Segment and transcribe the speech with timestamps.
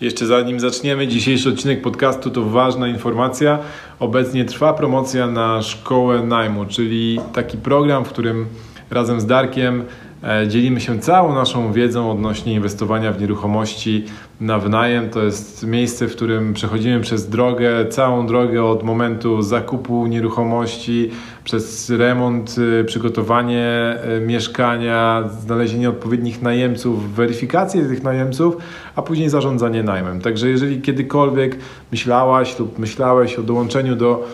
[0.00, 3.58] Jeszcze zanim zaczniemy dzisiejszy odcinek podcastu, to ważna informacja.
[3.98, 8.46] Obecnie trwa promocja na szkołę najmu, czyli taki program, w którym
[8.90, 9.84] razem z Darkiem
[10.48, 14.04] dzielimy się całą naszą wiedzą odnośnie inwestowania w nieruchomości
[14.40, 15.10] na wynajem.
[15.10, 21.10] To jest miejsce, w którym przechodzimy przez drogę, całą drogę od momentu zakupu nieruchomości,
[21.44, 28.56] przez remont, y, przygotowanie y, mieszkania, znalezienie odpowiednich najemców, weryfikację tych najemców,
[28.96, 30.20] a później zarządzanie najmem.
[30.20, 31.58] Także jeżeli kiedykolwiek
[31.90, 34.24] myślałaś lub myślałeś o dołączeniu do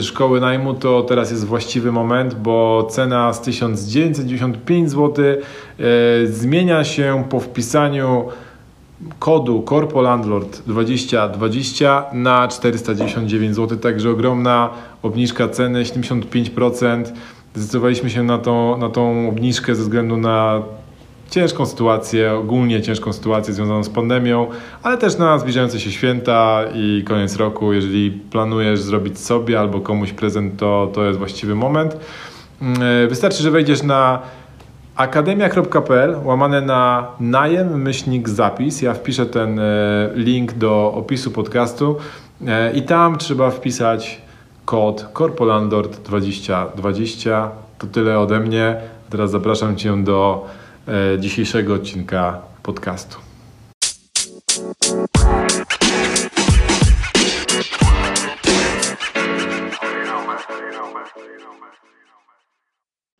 [0.00, 5.36] szkoły najmu, to teraz jest właściwy moment, bo cena z 1995 zł e,
[6.26, 8.28] zmienia się po wpisaniu
[9.18, 14.70] kodu Corpo Landlord 2020 na 499 zł, także ogromna
[15.02, 17.04] obniżka ceny, 75%.
[17.54, 20.62] Zdecydowaliśmy się na tą, na tą obniżkę ze względu na
[21.34, 24.46] ciężką sytuację, ogólnie ciężką sytuację związaną z pandemią,
[24.82, 27.72] ale też na zbliżające się święta i koniec roku.
[27.72, 31.96] Jeżeli planujesz zrobić sobie albo komuś prezent, to, to jest właściwy moment.
[32.62, 34.22] Mm, e, wystarczy, że wejdziesz na
[34.96, 38.82] akademia.pl łamane na najem myślnik zapis.
[38.82, 39.62] Ja wpiszę ten e,
[40.14, 41.96] link do opisu podcastu
[42.46, 44.20] e, i tam trzeba wpisać
[44.64, 47.50] kod Corpolandord 2020.
[47.78, 48.76] To tyle ode mnie.
[49.10, 50.46] Teraz zapraszam Cię do
[51.18, 53.18] dzisiejszego odcinka podcastu.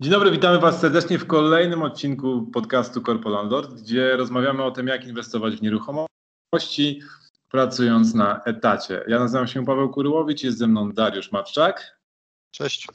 [0.01, 4.87] Dzień dobry, witamy Was serdecznie w kolejnym odcinku podcastu Corpo Landlord, gdzie rozmawiamy o tym,
[4.87, 7.01] jak inwestować w nieruchomości,
[7.51, 9.05] pracując na etacie.
[9.09, 11.99] Ja nazywam się Paweł Kuryłowicz, jest ze mną Dariusz Matczak.
[12.51, 12.89] Cześć.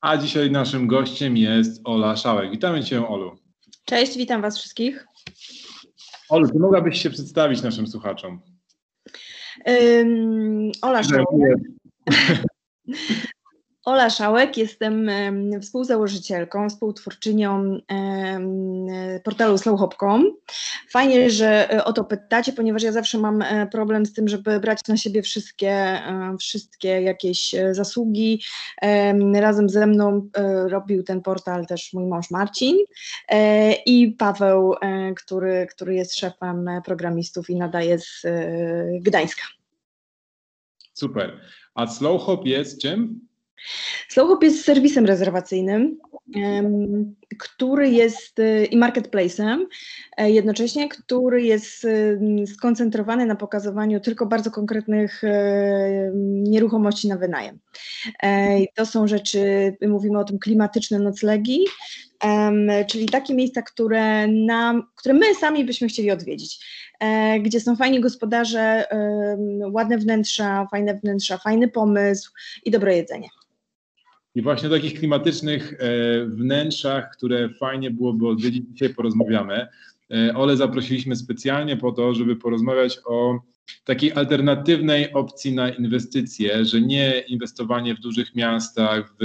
[0.00, 2.50] A dzisiaj naszym gościem jest Ola Szałek.
[2.50, 3.41] Witamy Cię, Olu.
[3.84, 5.06] Cześć, witam Was wszystkich.
[6.28, 8.40] Olu, czy mogłabyś się przedstawić naszym słuchaczom?
[9.66, 11.00] Um, Ola.
[13.84, 15.10] Ola Szałek, jestem
[15.60, 17.80] współzałożycielką, współtwórczynią
[19.24, 20.36] portalu slowhop.com.
[20.90, 24.60] Fajnie, że e, o to pytacie, ponieważ ja zawsze mam e, problem z tym, żeby
[24.60, 28.42] brać na siebie wszystkie, e, wszystkie jakieś zasługi.
[29.34, 30.28] Razem ze mną
[30.68, 32.76] robił ten portal też mój mąż Marcin
[33.86, 34.74] i Paweł,
[35.16, 38.22] który, który jest szefem programistów i nadaje z
[39.00, 39.42] Gdańska.
[40.94, 41.40] Super.
[41.74, 43.31] A Slowhop jest czym?
[44.08, 45.98] Slowhop jest serwisem rezerwacyjnym,
[47.38, 49.58] który jest y, i marketplace'em
[50.16, 51.86] e, jednocześnie, który jest
[52.46, 57.58] skoncentrowany na pokazywaniu tylko bardzo konkretnych e, nieruchomości na wynajem.
[58.22, 61.64] E, to są rzeczy, mówimy o tym klimatyczne noclegi,
[62.88, 66.66] czyli takie miejsca, które, nam, które my sami byśmy chcieli odwiedzić,
[67.42, 68.84] gdzie są fajni gospodarze,
[69.72, 72.32] ładne wnętrza, fajne wnętrza, fajny pomysł
[72.64, 73.28] i dobre jedzenie.
[74.34, 79.66] I właśnie o takich klimatycznych e, wnętrzach, które fajnie byłoby odwiedzić, dzisiaj porozmawiamy.
[80.10, 83.38] E, Ole zaprosiliśmy specjalnie po to, żeby porozmawiać o
[83.84, 89.24] takiej alternatywnej opcji na inwestycje, że nie inwestowanie w dużych miastach, w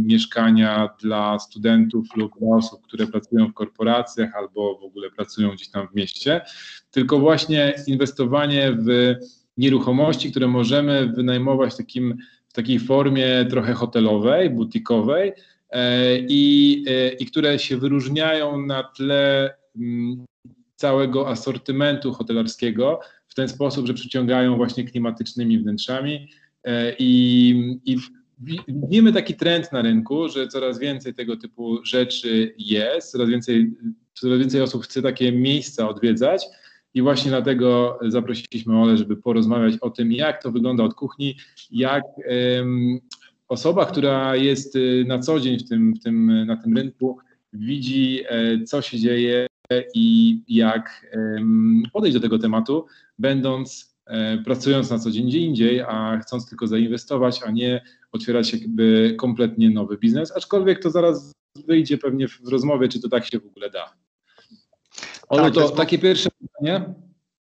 [0.00, 5.88] mieszkania dla studentów lub osób, które pracują w korporacjach albo w ogóle pracują gdzieś tam
[5.88, 6.40] w mieście,
[6.90, 9.14] tylko właśnie inwestowanie w
[9.56, 12.16] nieruchomości, które możemy wynajmować takim
[12.48, 15.32] w takiej formie trochę hotelowej, butikowej
[15.70, 20.24] e, i, e, i które się wyróżniają na tle mm,
[20.76, 26.28] całego asortymentu hotelarskiego w ten sposób, że przyciągają właśnie klimatycznymi wnętrzami
[26.64, 27.98] e, i, i
[28.68, 33.70] widzimy taki trend na rynku, że coraz więcej tego typu rzeczy jest, coraz więcej,
[34.14, 36.46] coraz więcej osób chce takie miejsca odwiedzać,
[36.94, 41.36] i właśnie dlatego zaprosiliśmy Ole, żeby porozmawiać o tym, jak to wygląda od kuchni,
[41.70, 42.04] jak
[42.58, 42.98] um,
[43.48, 47.18] osoba, która jest y, na co dzień w tym, w tym, na tym rynku,
[47.52, 49.46] widzi, e, co się dzieje
[49.94, 51.16] i jak
[51.92, 52.86] podejść do tego tematu,
[53.18, 58.52] będąc e, pracując na co dzień gdzie indziej, a chcąc tylko zainwestować, a nie otwierać
[58.52, 61.32] jakby kompletnie nowy biznes, aczkolwiek to zaraz
[61.66, 64.07] wyjdzie pewnie w rozmowie, czy to tak się w ogóle da.
[65.28, 66.94] Ono tak, to, to takie pierwsze pytanie.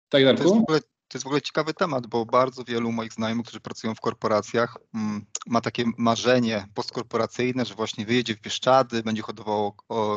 [0.08, 0.42] Tak, Darku?
[0.42, 3.60] To jest, ogóle, to jest w ogóle ciekawy temat, bo bardzo wielu moich znajomych, którzy
[3.60, 9.74] pracują w korporacjach, mm, ma takie marzenie postkorporacyjne, że właśnie wyjedzie w Bieszczady, będzie hodowało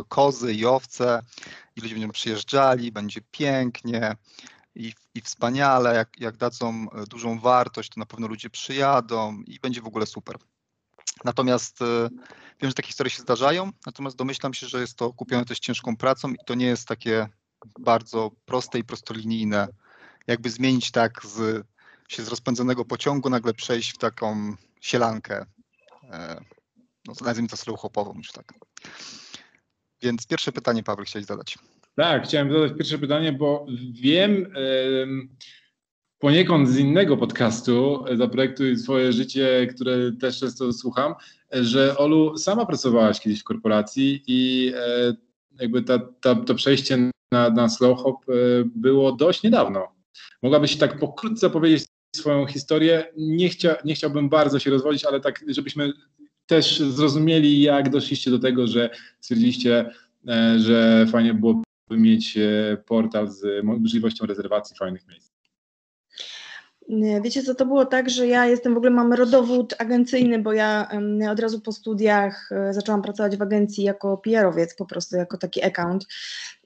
[0.08, 1.22] kozy i owce
[1.76, 4.16] i ludzie będą przyjeżdżali, będzie pięknie
[4.76, 9.60] i, i wspaniale, jak, jak dadzą e, dużą wartość, to na pewno ludzie przyjadą i
[9.60, 10.36] będzie w ogóle super.
[11.24, 12.10] Natomiast e,
[12.62, 15.98] wiem, że takie historie się zdarzają, natomiast domyślam się, że jest to kupione też ciężką
[15.98, 17.28] pracą i to nie jest takie
[17.80, 19.68] bardzo proste i prostolinijne,
[20.28, 21.68] jakby zmienić tak z,
[22.10, 25.46] się z rozpędzonego pociągu, nagle przejść w taką sielankę,
[26.04, 26.42] e,
[27.08, 28.54] no nazwijmy to slow hopową już tak.
[30.02, 31.58] Więc pierwsze pytanie, Paweł, chciałeś zadać.
[31.96, 34.54] Tak, chciałem zadać pierwsze pytanie, bo wiem
[36.20, 41.14] poniekąd z innego podcastu Zaprojektuj swoje życie, które też często słucham,
[41.52, 45.16] że Olu sama pracowałaś kiedyś w korporacji i e,
[45.60, 48.34] jakby ta, ta, to przejście na, na slow hop e,
[48.76, 49.88] było dość niedawno.
[50.44, 53.06] Mogłabyś tak pokrótce powiedzieć swoją historię.
[53.18, 55.94] Nie, chcia, nie chciałbym bardzo się rozwodzić, ale tak, żebyśmy
[56.48, 58.90] też zrozumieli, jak doszliście do tego, że
[59.20, 59.92] stwierdziliście,
[60.28, 62.38] e, że fajnie byłoby mieć
[62.86, 65.30] portal z możliwością rezerwacji fajnych miejsc.
[67.24, 70.90] Wiecie co, to było tak, że ja jestem w ogóle, mam rodowód agencyjny, bo ja
[71.32, 75.64] od razu po studiach e, zaczęłam pracować w agencji jako PR-owiec, po prostu jako taki
[75.64, 76.06] account.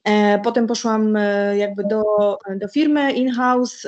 [0.03, 2.03] E, potem poszłam e, jakby do,
[2.55, 3.87] do firmy in-house.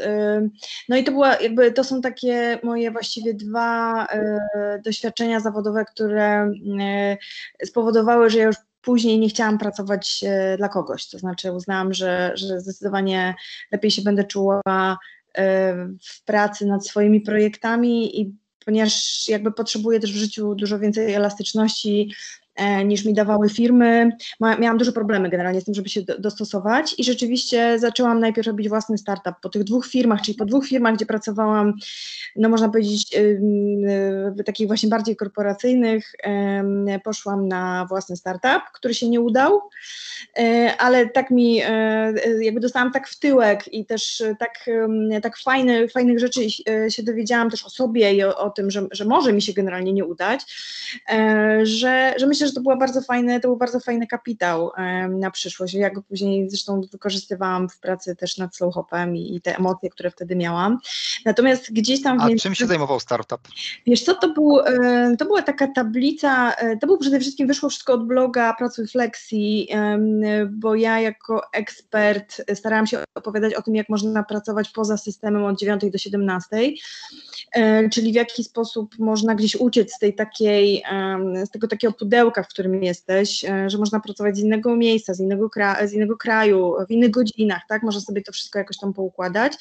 [0.89, 4.07] No i to była jakby, to są takie moje właściwie dwa
[4.83, 6.51] doświadczenia zawodowe, które
[7.65, 10.23] spowodowały, że ja już później nie chciałam pracować
[10.57, 11.09] dla kogoś.
[11.09, 13.35] To znaczy uznałam, że, że zdecydowanie
[13.71, 14.61] lepiej się będę czuła
[16.03, 18.35] w pracy nad swoimi projektami i
[18.65, 22.44] ponieważ jakby potrzebuję też w życiu dużo więcej elastyczności e,
[22.85, 24.11] niż mi dawały firmy.
[24.59, 28.97] Miałam duże problemy generalnie z tym, żeby się dostosować i rzeczywiście zaczęłam najpierw robić własny
[28.97, 31.73] startup po tych dwóch firmach, czyli po dwóch firmach, gdzie pracowałam,
[32.35, 33.17] no można powiedzieć,
[34.45, 36.15] takich właśnie bardziej korporacyjnych,
[37.03, 39.61] poszłam na własny startup, który się nie udał.
[40.37, 44.65] E, ale tak mi, e, e, jakby dostałam tak w tyłek i też tak,
[45.23, 46.49] tak fajne, fajnych rzeczy
[46.89, 49.93] się dowiedziałam też o sobie i o, o tym, że, że może mi się generalnie
[49.93, 50.41] nie udać,
[51.63, 54.71] że, że myślę, że to było bardzo fajne, to był bardzo fajny kapitał
[55.09, 55.73] na przyszłość.
[55.73, 59.89] Ja go później zresztą wykorzystywałam w pracy też nad slow hopem i, i te emocje,
[59.89, 60.77] które wtedy miałam.
[61.25, 62.21] Natomiast gdzieś tam...
[62.21, 63.41] A czym się zajmował startup?
[63.87, 64.57] Wiesz co, to, był,
[65.19, 69.67] to była taka tablica, to był przede wszystkim, wyszło wszystko od bloga Pracuj Flexi,
[70.49, 75.59] bo ja jako ekspert starałam się opowiadać o tym, jak można pracować poza systemem od
[75.59, 76.71] 9 do 17, e,
[77.91, 80.83] czyli w jaki sposób można gdzieś uciec z tej takiej,
[81.45, 85.19] z tego takiego pudełka, w którym jesteś, e, że można pracować z innego miejsca, z
[85.19, 85.49] innego,
[85.85, 89.53] z innego kraju, w innych godzinach, tak, można sobie to wszystko jakoś tam poukładać.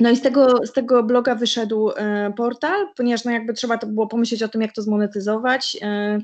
[0.00, 3.86] No i z tego, z tego bloga wyszedł e, portal, ponieważ no jakby trzeba to
[3.86, 5.76] było pomyśleć o tym, jak to zmonetyzować.
[5.82, 6.18] E,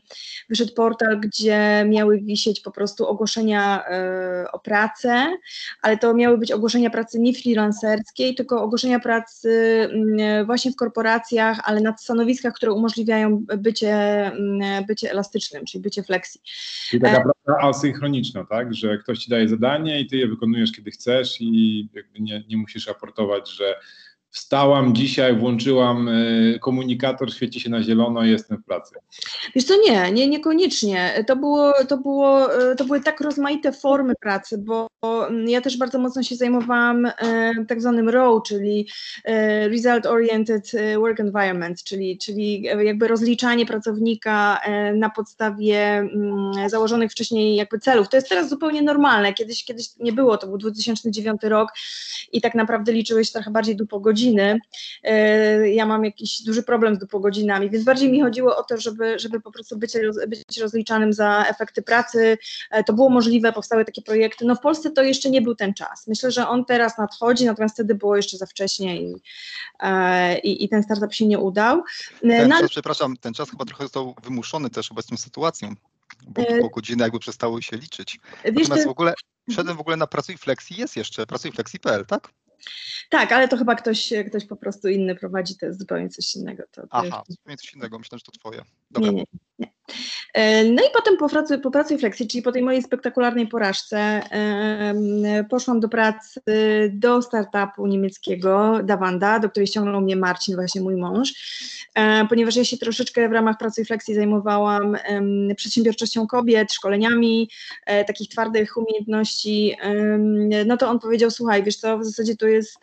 [0.48, 5.36] wyszedł portal, gdzie miały wisieć po prostu ogłoszenia e, o pracę,
[5.82, 9.50] ale to miały być ogłoszenia pracy nie freelancerskiej, tylko ogłoszenia pracy
[9.92, 13.92] mm, właśnie w korporacjach, ale na stanowiskach, które umożliwiają bycie,
[14.26, 16.38] mm, bycie elastycznym, czyli bycie flexi.
[16.88, 18.74] Czyli taka praca asynchroniczna, tak?
[18.74, 22.56] Że ktoś ci daje zadanie i ty je wykonujesz, kiedy chcesz i jakby nie, nie
[22.56, 24.13] musisz raportować, że Merci.
[24.34, 28.94] Wstałam dzisiaj, włączyłam y, komunikator, świeci się na zielono i jestem w pracy.
[29.54, 31.24] Wiesz co, nie, nie, niekoniecznie.
[31.26, 35.76] To, było, to, było, y, to były tak rozmaite formy pracy, bo mm, ja też
[35.76, 37.12] bardzo mocno się zajmowałam y,
[37.68, 38.88] tak zwanym ROW, czyli
[39.70, 44.60] Result Oriented Work Environment, czyli, czyli jakby rozliczanie pracownika
[44.94, 48.08] na podstawie mm, założonych wcześniej jakby celów.
[48.08, 49.32] To jest teraz zupełnie normalne.
[49.32, 51.68] Kiedyś, kiedyś nie było, to był 2009 rok
[52.32, 54.60] i tak naprawdę liczyłeś trochę bardziej do po godziny.
[55.02, 59.18] E, ja mam jakiś duży problem z dupogodzinami, więc bardziej mi chodziło o to, żeby,
[59.18, 59.92] żeby po prostu być,
[60.28, 62.38] być rozliczanym za efekty pracy.
[62.70, 64.44] E, to było możliwe, powstały takie projekty.
[64.44, 66.06] No w Polsce to jeszcze nie był ten czas.
[66.06, 69.14] Myślę, że on teraz nadchodzi, natomiast wtedy było jeszcze za wcześnie i,
[69.80, 71.82] e, i, i ten startup się nie udał.
[72.20, 75.74] Ten no, czas, przepraszam, ten czas chyba trochę został wymuszony też obecną sytuacją,
[76.26, 78.20] bo, bo godziny jakby przestały się liczyć.
[78.44, 79.14] Natomiast w ogóle
[79.50, 82.28] Wszedłem w ogóle na Pracuj Flexi, jest jeszcze pracujflexi.pl, tak?
[83.10, 86.62] Tak, ale to chyba ktoś, ktoś po prostu inny prowadzi, to jest zupełnie coś innego.
[86.70, 87.30] To, to Aha, jest...
[87.30, 88.62] zupełnie coś innego, myślę, że to twoje.
[88.90, 89.10] Dobra.
[89.10, 89.24] Nie, nie,
[90.64, 94.22] no i potem po pracy, po pracy Flexi, czyli po tej mojej spektakularnej porażce,
[95.50, 96.40] poszłam do pracy
[96.90, 101.32] do startupu niemieckiego Davanda, do której ściągnął mnie Marcin, właśnie mój mąż,
[101.94, 104.96] e, ponieważ ja się troszeczkę w ramach pracy Flexi zajmowałam
[105.56, 107.50] przedsiębiorczością kobiet, szkoleniami,
[107.86, 109.76] e, takich twardych umiejętności,
[110.66, 112.78] no to on powiedział, słuchaj, wiesz co, w zasadzie to jest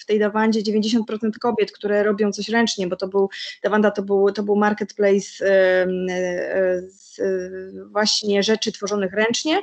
[0.00, 3.28] w tej Dawandzie 90% kobiet, które robią coś ręcznie, bo to był,
[3.62, 5.44] Davanda to był, to był marketplace
[6.88, 7.20] z
[7.92, 9.60] właśnie rzeczy tworzonych ręcznie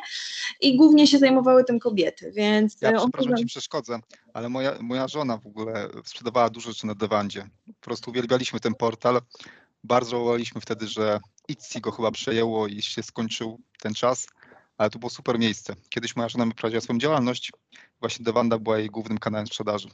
[0.62, 2.78] i głównie się zajmowały tym kobiety, więc...
[2.82, 4.00] Ja przepraszam, Ci przeszkodzę,
[4.34, 7.50] ale moja, moja żona w ogóle sprzedawała dużo rzeczy na Dewandzie.
[7.66, 9.22] Po prostu uwielbialiśmy ten portal,
[9.84, 14.28] bardzo żałowaliśmy wtedy, że Itzy go chyba przejęło i się skończył ten czas,
[14.78, 15.76] ale to było super miejsce.
[15.90, 17.52] Kiedyś moja żona prowadziła swoją działalność,
[18.00, 19.90] właśnie Dewanda była jej głównym kanałem sprzedaży.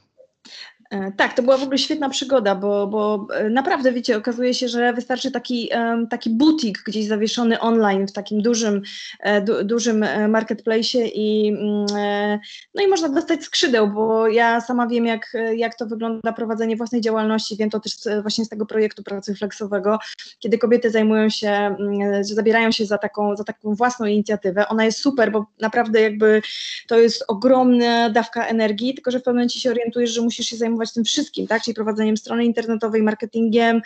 [0.90, 4.68] E, tak, to była w ogóle świetna przygoda, bo, bo e, naprawdę, wiecie, okazuje się,
[4.68, 5.70] że wystarczy taki,
[6.10, 8.82] taki butik gdzieś zawieszony online w takim dużym,
[9.20, 11.86] e, du, dużym marketplace i, mm,
[12.74, 17.00] no i można dostać skrzydeł, bo ja sama wiem, jak, jak to wygląda prowadzenie własnej
[17.00, 19.98] działalności, wiem to też właśnie z tego projektu pracy flexowego,
[20.38, 24.68] kiedy kobiety zajmują się, mm, zabierają się za taką, za taką własną inicjatywę.
[24.68, 26.42] Ona jest super, bo naprawdę jakby
[26.86, 30.56] to jest ogromna dawka energii, tylko że w pewnym momencie się orientujesz, że musisz się
[30.56, 31.62] zajmować tym wszystkim, tak?
[31.62, 33.82] czyli prowadzeniem strony internetowej, marketingiem,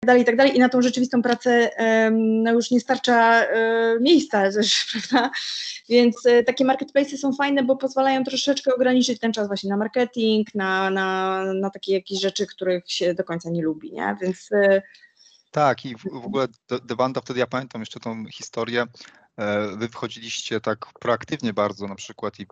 [0.00, 0.56] tak dalej, i tak.
[0.56, 1.70] I na tą rzeczywistą pracę
[2.20, 5.30] no już nie starcza e, miejsca też, prawda?
[5.88, 10.54] Więc e, takie marketplace są fajne, bo pozwalają troszeczkę ograniczyć ten czas właśnie na marketing,
[10.54, 14.16] na, na, na takie jakieś rzeczy, których się do końca nie lubi, nie?
[14.20, 14.82] Więc e,
[15.50, 16.46] tak, i w, w ogóle
[16.84, 18.84] Dewanda, wtedy ja pamiętam jeszcze tą historię,
[19.76, 22.46] wy wchodziliście tak proaktywnie bardzo na przykład i e,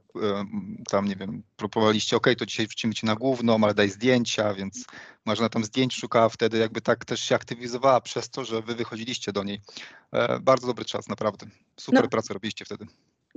[0.90, 4.84] tam, nie wiem, proponowaliście, ok, to dzisiaj wrzucimy cię na główną, ale daj zdjęcia, więc
[5.24, 9.32] Marzena tam zdjęć szukała wtedy, jakby tak też się aktywizowała przez to, że wy wychodziliście
[9.32, 9.60] do niej.
[10.12, 11.46] E, bardzo dobry czas, naprawdę.
[11.80, 12.08] Super no.
[12.08, 12.86] pracę robiliście wtedy.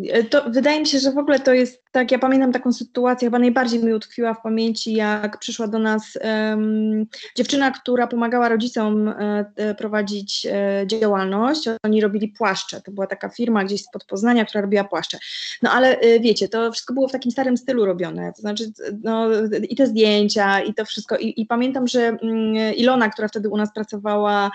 [0.04, 3.26] E, to wydaje mi się, że w ogóle to jest tak, ja pamiętam taką sytuację,
[3.26, 9.08] chyba najbardziej mi utkwiła w pamięci, jak przyszła do nas um, dziewczyna, która pomagała rodzicom
[9.08, 11.70] e, prowadzić e, działalność.
[11.84, 12.82] Oni robili płaszcze.
[12.82, 15.18] To była taka firma gdzieś spod Poznania, która robiła płaszcze.
[15.62, 18.34] No ale e, wiecie, to wszystko było w takim starym stylu robione.
[18.36, 18.72] To znaczy,
[19.04, 19.28] no,
[19.70, 21.18] i te zdjęcia, i to wszystko.
[21.18, 24.52] I, i pamiętam, że mm, Ilona, która wtedy u nas pracowała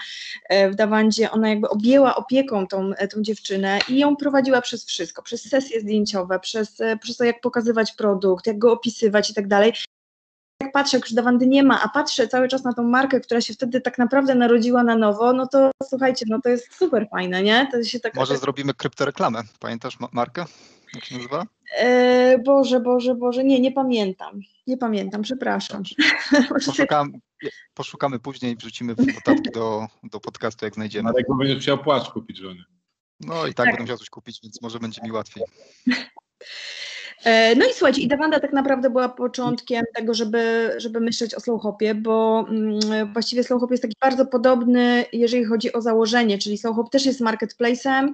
[0.49, 4.84] e, w Dawandzie, ona jakby objęła opieką tą, e, tą dziewczynę i ją prowadziła przez
[4.84, 9.34] wszystko przez sesje zdjęciowe, przez, e, przez to, jak pokazywać produkt, jak go opisywać i
[9.34, 9.72] tak dalej.
[10.62, 13.40] Jak patrzę, jak już Dawandy nie ma, a patrzę cały czas na tą markę, która
[13.40, 17.42] się wtedy tak naprawdę narodziła na nowo, no to słuchajcie, no to jest super fajne,
[17.42, 17.68] nie?
[17.72, 19.42] To się tak, Może zrobimy kryptoreklamę.
[19.60, 20.44] Pamiętasz markę?
[20.94, 21.46] Jak się nazywa?
[21.78, 24.40] E, Boże, Boże, Boże, nie, nie pamiętam.
[24.66, 25.82] Nie pamiętam, przepraszam.
[26.66, 27.12] Poszukam,
[27.74, 31.08] poszukamy później, wrzucimy w notatki do, do podcastu, jak znajdziemy.
[31.08, 32.64] Ale jak będziesz chciał płaszcz kupić żony.
[33.26, 33.67] No i tak, tak.
[33.67, 35.45] będę musiał coś kupić, więc może będzie mi łatwiej.
[37.25, 41.95] E, no i słuchajcie, Idawanda tak naprawdę była początkiem tego, żeby, żeby myśleć o slowhopie,
[41.95, 47.07] bo mm, właściwie slowhop jest taki bardzo podobny, jeżeli chodzi o założenie, czyli slowhop też
[47.07, 48.09] jest marketplace'em,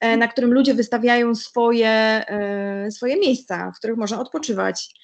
[0.00, 4.94] e, na którym ludzie wystawiają swoje, e, swoje miejsca, w których można odpoczywać.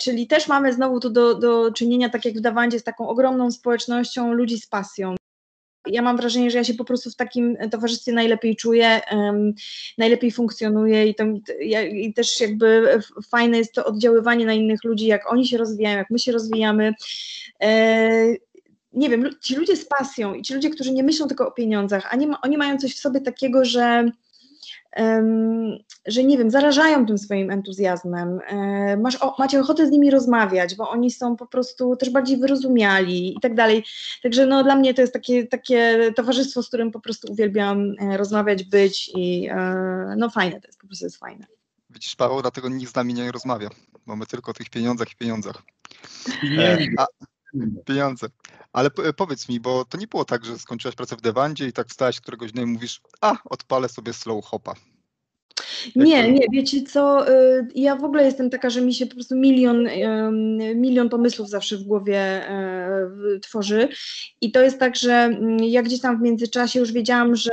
[0.00, 3.50] Czyli też mamy znowu tu do, do czynienia, tak jak w Dawandzie, z taką ogromną
[3.50, 5.17] społecznością ludzi z pasją
[5.88, 9.54] ja mam wrażenie, że ja się po prostu w takim towarzystwie najlepiej czuję, um,
[9.98, 11.24] najlepiej funkcjonuję i, to,
[11.60, 12.98] ja, i też jakby
[13.30, 16.94] fajne jest to oddziaływanie na innych ludzi, jak oni się rozwijają, jak my się rozwijamy.
[17.62, 18.34] E,
[18.92, 22.08] nie wiem, ci ludzie z pasją i ci ludzie, którzy nie myślą tylko o pieniądzach,
[22.10, 24.10] a nie oni mają coś w sobie takiego, że
[26.06, 28.40] że nie wiem, zarażają tym swoim entuzjazmem.
[28.46, 32.38] E, masz, o, macie ochotę z nimi rozmawiać, bo oni są po prostu też bardziej
[32.38, 33.84] wyrozumiali i tak dalej.
[34.22, 38.16] Także no, dla mnie to jest takie, takie towarzystwo, z którym po prostu uwielbiam e,
[38.16, 41.46] rozmawiać, być i e, no fajne to jest, po prostu jest fajne.
[41.90, 43.68] Widzisz, Paweł, dlatego nikt z nami nie rozmawia.
[44.06, 45.62] Mamy tylko o tych pieniądzach i pieniądzach.
[46.98, 47.06] a,
[47.84, 48.26] pieniądze.
[48.72, 51.88] Ale powiedz mi, bo to nie było tak, że skończyłaś pracę w Dewandzie i tak
[51.88, 54.74] wstałaś któregoś dnia i mówisz, a odpalę sobie slow hopa.
[55.96, 59.36] Nie, nie, wiecie co, y, ja w ogóle jestem taka, że mi się po prostu
[59.36, 59.88] milion,
[60.74, 63.10] milion pomysłów zawsze w głowie e,
[63.42, 63.88] tworzy
[64.40, 67.50] i to jest tak, że mm, ja gdzieś tam w międzyczasie już wiedziałam, że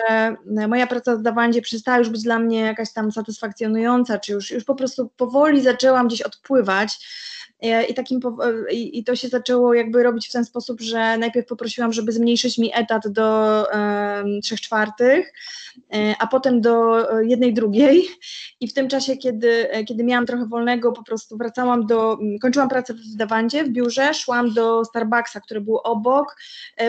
[0.67, 4.63] moja praca w Dawandzie przestała już być dla mnie jakaś tam satysfakcjonująca, czy już, już
[4.63, 6.97] po prostu powoli zaczęłam gdzieś odpływać
[7.61, 8.19] I, takim,
[8.69, 12.57] e, I to się zaczęło jakby robić w ten sposób, że najpierw poprosiłam, żeby zmniejszyć
[12.57, 13.63] mi etat do
[14.43, 15.33] trzech czwartych,
[15.93, 18.07] e, a potem do jednej drugiej.
[18.61, 22.93] I w tym czasie, kiedy, kiedy miałam trochę wolnego, po prostu wracałam do, kończyłam pracę
[22.93, 26.37] w Dawandzie, w biurze, szłam do Starbucksa, który był obok,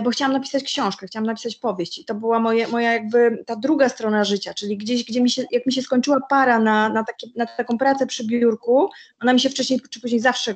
[0.02, 1.99] bo chciałam napisać książkę, chciałam napisać powieść.
[1.99, 5.44] I to była moje, moja jakby ta druga strona życia, czyli gdzieś, gdzie mi się,
[5.50, 8.88] jak mi się skończyła para na, na, takie, na taką pracę przy biurku,
[9.23, 10.56] ona mi się wcześniej czy później zawsze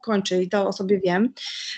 [0.00, 1.32] kończy i to o sobie wiem,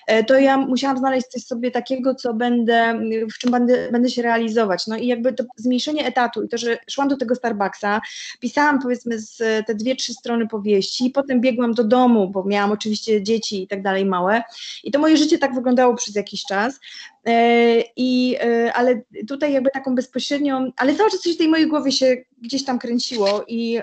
[0.07, 3.01] e, to ja musiałam znaleźć coś sobie takiego, co będę,
[3.35, 4.87] w czym będę, będę się realizować.
[4.87, 8.01] No i jakby to zmniejszenie etatu i to, że szłam do tego Starbucksa,
[8.41, 13.23] pisałam powiedzmy z te dwie, trzy strony powieści, potem biegłam do domu, bo miałam oczywiście
[13.23, 14.43] dzieci i tak dalej małe
[14.85, 16.81] i to moje życie tak wyglądało przez jakiś czas.
[17.27, 21.69] E, I, e, ale tutaj jakby taką bezpośrednią, ale cały czas coś w tej mojej
[21.69, 23.79] głowie się gdzieś tam kręciło i,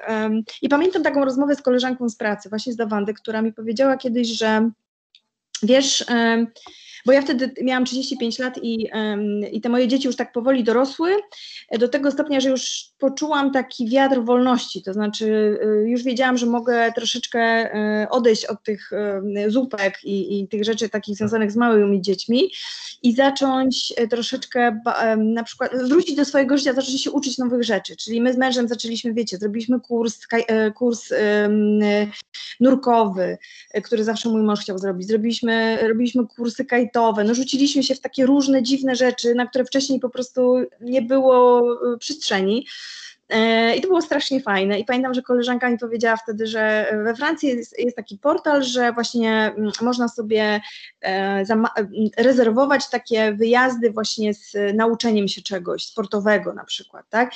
[0.61, 4.27] i pamiętam taką rozmowę z koleżanką z pracy, właśnie z Dawandy, która mi powiedziała kiedyś,
[4.29, 4.69] że
[5.63, 6.05] wiesz,
[7.05, 8.89] bo ja wtedy miałam 35 lat i,
[9.51, 11.11] i te moje dzieci już tak powoli dorosły,
[11.79, 16.91] do tego stopnia, że już poczułam taki wiatr wolności, to znaczy już wiedziałam, że mogę
[16.95, 17.69] troszeczkę
[18.09, 18.91] odejść od tych
[19.47, 22.51] zupek i, i tych rzeczy takich związanych z małymi dziećmi
[23.03, 24.79] i zacząć troszeczkę
[25.17, 28.67] na przykład wrócić do swojego życia, zacząć się uczyć nowych rzeczy, czyli my z mężem
[28.67, 30.19] zaczęliśmy, wiecie, zrobiliśmy kurs,
[30.75, 31.09] kurs
[32.59, 33.37] nurkowy,
[33.83, 36.65] który zawsze mój mąż chciał zrobić, zrobiliśmy, robiliśmy kursy
[37.23, 41.61] no rzuciliśmy się w takie różne dziwne rzeczy, na które wcześniej po prostu nie było
[41.93, 42.67] e, przestrzeni.
[43.29, 44.79] E, I to było strasznie fajne.
[44.79, 48.93] I pamiętam, że koleżanka mi powiedziała wtedy, że we Francji jest, jest taki portal, że
[48.93, 50.61] właśnie mm, można sobie
[51.01, 51.43] e,
[52.17, 57.31] rezerwować takie wyjazdy właśnie z nauczeniem się czegoś sportowego na przykład, tak?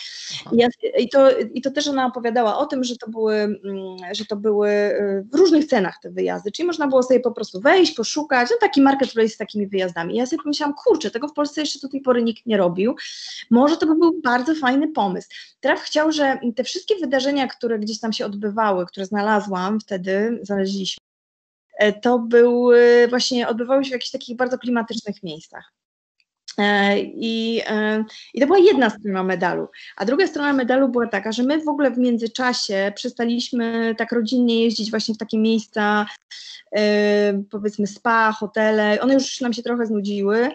[0.98, 3.58] I, to, I to też ona opowiadała o tym, że to były, mm,
[4.12, 7.62] że to były e, w różnych cenach te wyjazdy, czyli można było sobie po prostu
[7.62, 10.14] wejść, poszukać, no taki marketplace z takimi wyjazdami.
[10.14, 12.96] I ja sobie pomyślałam, kurczę, tego w Polsce jeszcze do tej pory nikt nie robił.
[13.50, 15.30] Może to by był bardzo fajny pomysł.
[15.60, 21.04] Traf chciał, że te wszystkie wydarzenia, które gdzieś tam się odbywały, które znalazłam wtedy, znaleźliśmy,
[21.80, 25.74] e, to były właśnie, odbywały się w jakichś takich bardzo klimatycznych miejscach.
[26.58, 29.68] E, I, e, I to była jedna strona medalu.
[29.98, 34.64] A druga strona medalu była taka, że my w ogóle w międzyczasie przestaliśmy tak rodzinnie
[34.64, 36.06] jeździć właśnie w takie miejsca,
[37.52, 39.02] powiedzmy spa, hotele.
[39.02, 40.50] One już nam się trochę znudziły.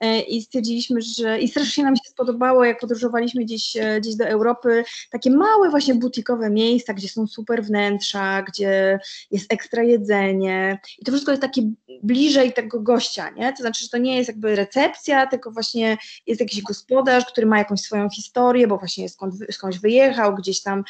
[0.00, 4.26] E, i stwierdziliśmy, że i strasznie nam się spodobało, jak podróżowaliśmy gdzieś, e, gdzieś do
[4.26, 8.98] Europy, takie małe właśnie butikowe miejsca, gdzie są super wnętrza, gdzie
[9.30, 11.62] jest ekstra jedzenie i to wszystko jest takie
[12.02, 13.52] bliżej tego gościa, nie?
[13.52, 17.58] To znaczy, że to nie jest jakby recepcja, tylko właśnie jest jakiś gospodarz, który ma
[17.58, 20.84] jakąś swoją historię, bo właśnie skąd, skądś wyjechał, gdzieś tam,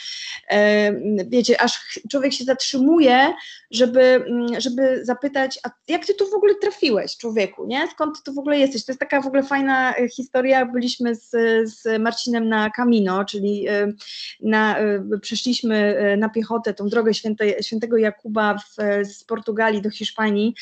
[0.49, 0.93] e,
[1.25, 3.35] wiecie, aż człowiek się zatrzymuje,
[3.71, 7.89] żeby, mm, żeby zapytać, a jak ty tu w ogóle trafiłeś, człowieku, nie?
[7.91, 8.96] Skąd ty tu w ogóle jesteś?
[8.97, 10.67] Jest taka w ogóle fajna e, historia.
[10.67, 11.31] Byliśmy z,
[11.65, 13.93] z Marcinem na Camino, czyli e,
[14.41, 20.55] na, e, przeszliśmy na piechotę tą drogę święte, świętego Jakuba w, z Portugalii do Hiszpanii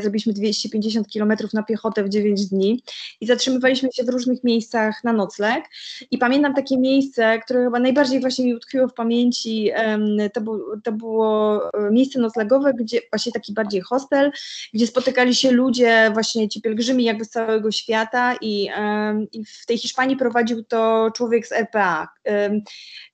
[0.00, 2.82] zrobiliśmy 250 km na piechotę w 9 dni
[3.20, 5.64] i zatrzymywaliśmy się w różnych miejscach na nocleg.
[6.10, 9.70] I pamiętam takie miejsce, które chyba najbardziej właśnie mi utkwiło w pamięci,
[10.34, 10.40] to,
[10.84, 14.32] to było e, miejsce noclegowe, gdzie właśnie taki bardziej hostel,
[14.74, 18.68] gdzie spotykali się ludzie, właśnie ci pielgrzymi jakby z całego świata i,
[19.32, 22.08] i w tej Hiszpanii prowadził to człowiek z RPA,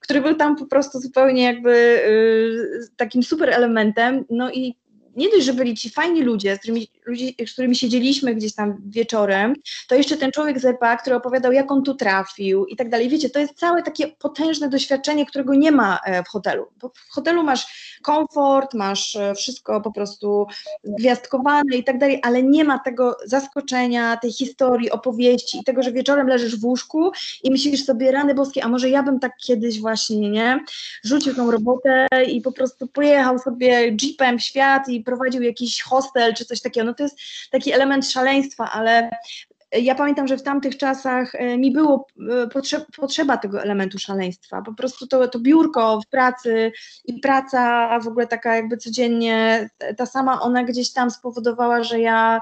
[0.01, 4.77] który był tam po prostu zupełnie jakby y, takim super elementem, no i
[5.17, 8.77] nie dość, że byli ci fajni ludzie, z którymi, ludzi, z którymi siedzieliśmy gdzieś tam
[8.87, 9.55] wieczorem,
[9.89, 13.09] to jeszcze ten człowiek z EPA, który opowiadał, jak on tu trafił i tak dalej.
[13.09, 16.67] Wiecie, to jest całe takie potężne doświadczenie, którego nie ma e, w hotelu.
[16.81, 20.47] Bo w hotelu masz komfort, masz e, wszystko po prostu
[20.85, 25.93] gwiazdkowane i tak dalej, ale nie ma tego zaskoczenia, tej historii, opowieści i tego, że
[25.93, 27.11] wieczorem leżysz w łóżku
[27.43, 30.65] i myślisz sobie, rany boskie, a może ja bym tak kiedyś właśnie, nie,
[31.05, 36.35] rzucił tą robotę i po prostu pojechał sobie jeepem w świat i prowadził jakiś hostel
[36.35, 36.87] czy coś takiego.
[36.87, 37.19] No to jest
[37.51, 39.11] taki element szaleństwa, ale
[39.73, 44.62] ja pamiętam, że w tamtych czasach e, mi było e, potrzeba, potrzeba tego elementu szaleństwa.
[44.62, 46.73] Po prostu to, to biurko w pracy
[47.05, 52.40] i praca w ogóle taka jakby codziennie, ta sama, ona gdzieś tam spowodowała, że ja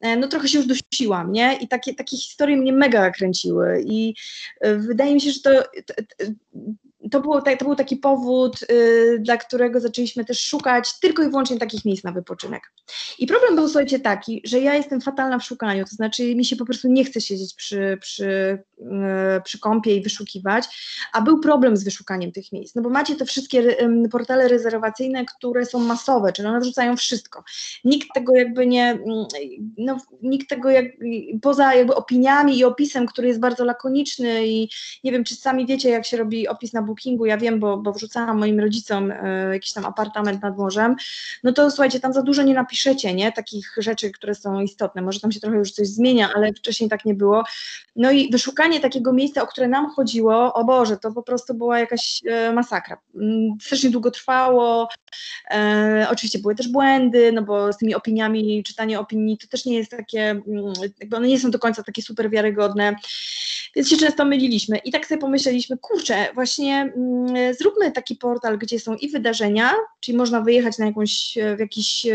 [0.00, 1.56] e, no trochę się już dusiłam, nie?
[1.56, 4.14] I takie, takie historie mnie mega kręciły i
[4.62, 5.50] wydaje mi się, że to,
[5.86, 6.24] to, to,
[7.20, 11.84] było, to był taki powód, yy, dla którego zaczęliśmy też szukać tylko i wyłącznie takich
[11.84, 12.72] miejsc na wypoczynek.
[13.18, 16.56] I problem był, słuchajcie, taki, że ja jestem fatalna w szukaniu, to znaczy mi się
[16.56, 18.58] po prostu nie chce siedzieć przy, przy,
[19.44, 20.64] przy kąpie i wyszukiwać,
[21.12, 23.76] a był problem z wyszukaniem tych miejsc, no bo macie te wszystkie
[24.10, 27.44] portale rezerwacyjne, które są masowe, czyli one wrzucają wszystko.
[27.84, 28.98] Nikt tego jakby nie,
[29.78, 30.86] no, nikt tego jak,
[31.42, 34.68] poza jakby opiniami i opisem, który jest bardzo lakoniczny i
[35.04, 37.92] nie wiem, czy sami wiecie, jak się robi opis na bookingu, ja wiem, bo, bo
[37.92, 40.96] wrzucałam moim rodzicom e, jakiś tam apartament nad morzem,
[41.42, 45.20] no to słuchajcie, tam za dużo nie napiszecie, nie, takich rzeczy, które są istotne, może
[45.20, 47.44] tam się trochę już coś zmienia, ale wcześniej tak nie było.
[47.96, 51.78] No i wyszukanie takiego miejsca, o które nam chodziło, o Boże, to po prostu była
[51.78, 52.98] jakaś e, masakra.
[53.14, 54.88] Mm, strasznie długo trwało,
[55.50, 59.76] e, oczywiście były też błędy, no bo z tymi opiniami, czytanie opinii to też nie
[59.76, 62.94] jest takie, mm, jakby one nie są do końca takie super wiarygodne,
[63.76, 68.80] więc się często myliliśmy i tak sobie pomyśleliśmy, kurczę, właśnie mm, zróbmy taki portal, gdzie
[68.80, 72.10] są i wydarzenia, czyli można wyjechać na jakąś, w, jakiś, e,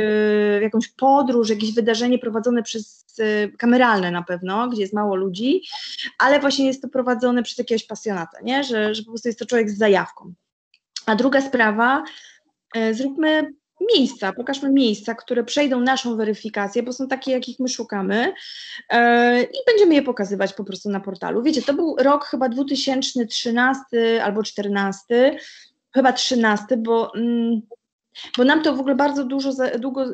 [0.59, 5.61] w jakąś podróż, jakieś wydarzenie prowadzone przez e, kameralne na pewno, gdzie jest mało ludzi,
[6.19, 8.63] ale właśnie jest to prowadzone przez jakiegoś pasjonata, nie?
[8.63, 10.33] Że, że po prostu jest to człowiek z zajawką.
[11.05, 12.03] A druga sprawa,
[12.75, 13.53] e, zróbmy
[13.95, 18.33] miejsca, pokażmy miejsca, które przejdą naszą weryfikację, bo są takie, jakich my szukamy
[18.89, 21.43] e, i będziemy je pokazywać po prostu na portalu.
[21.43, 25.37] Wiecie, to był rok chyba 2013 albo 2014,
[25.93, 27.15] chyba 13, bo...
[27.15, 27.61] Mm,
[28.37, 30.05] bo nam to w ogóle bardzo dużo, długo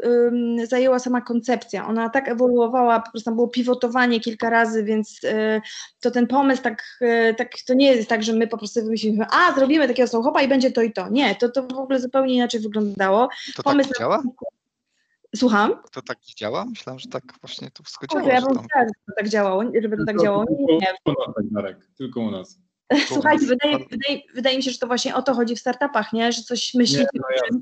[0.63, 1.87] zajęła sama koncepcja.
[1.87, 5.61] Ona tak ewoluowała, po prostu tam było pivotowanie kilka razy, więc y,
[5.99, 9.25] to ten pomysł tak, y, tak, to nie jest tak, że my po prostu wymyśliliśmy,
[9.31, 11.09] a zrobimy takiego sohopa i będzie to i to.
[11.09, 13.27] Nie, to, to w ogóle zupełnie inaczej wyglądało.
[13.27, 14.23] To tak pomysł tak działa?
[15.35, 15.75] Słucham?
[15.91, 16.65] To tak działa?
[16.65, 18.27] Myślałam, że tak właśnie to wszystko działa.
[18.27, 20.45] Ja bym chciała, żeby to tak działało, żeby to tak działało.
[20.59, 20.93] Nie, nie.
[21.05, 22.59] Tylko u nas, tak, tylko u nas.
[23.07, 26.31] Słuchajcie, wydaje, wydaje, wydaje, mi się, że to właśnie o to chodzi w startupach, nie?
[26.31, 27.59] że coś myślicie, nie, no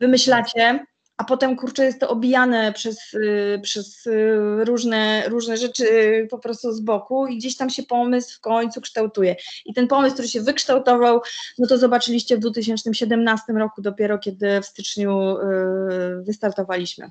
[0.00, 5.86] wymyślacie, a potem kurczę jest to obijane przez, y, przez y, różne, różne rzeczy
[6.30, 9.36] po prostu z boku i gdzieś tam się pomysł w końcu kształtuje.
[9.64, 11.20] I ten pomysł, który się wykształtował,
[11.58, 17.10] no to zobaczyliście w 2017 roku dopiero, kiedy w styczniu y, wystartowaliśmy.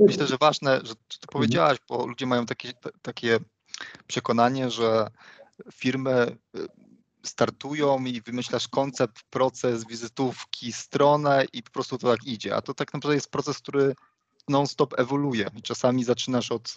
[0.00, 3.38] Myślę, że ważne, że, że to powiedziałaś, bo ludzie mają takie, takie
[4.06, 5.06] przekonanie, że
[5.72, 6.36] firmy
[7.22, 12.56] startują i wymyślasz koncept, proces, wizytówki, stronę i po prostu to tak idzie.
[12.56, 13.94] A to tak naprawdę jest proces, który
[14.48, 15.46] non-stop ewoluuje.
[15.62, 16.74] Czasami zaczynasz od,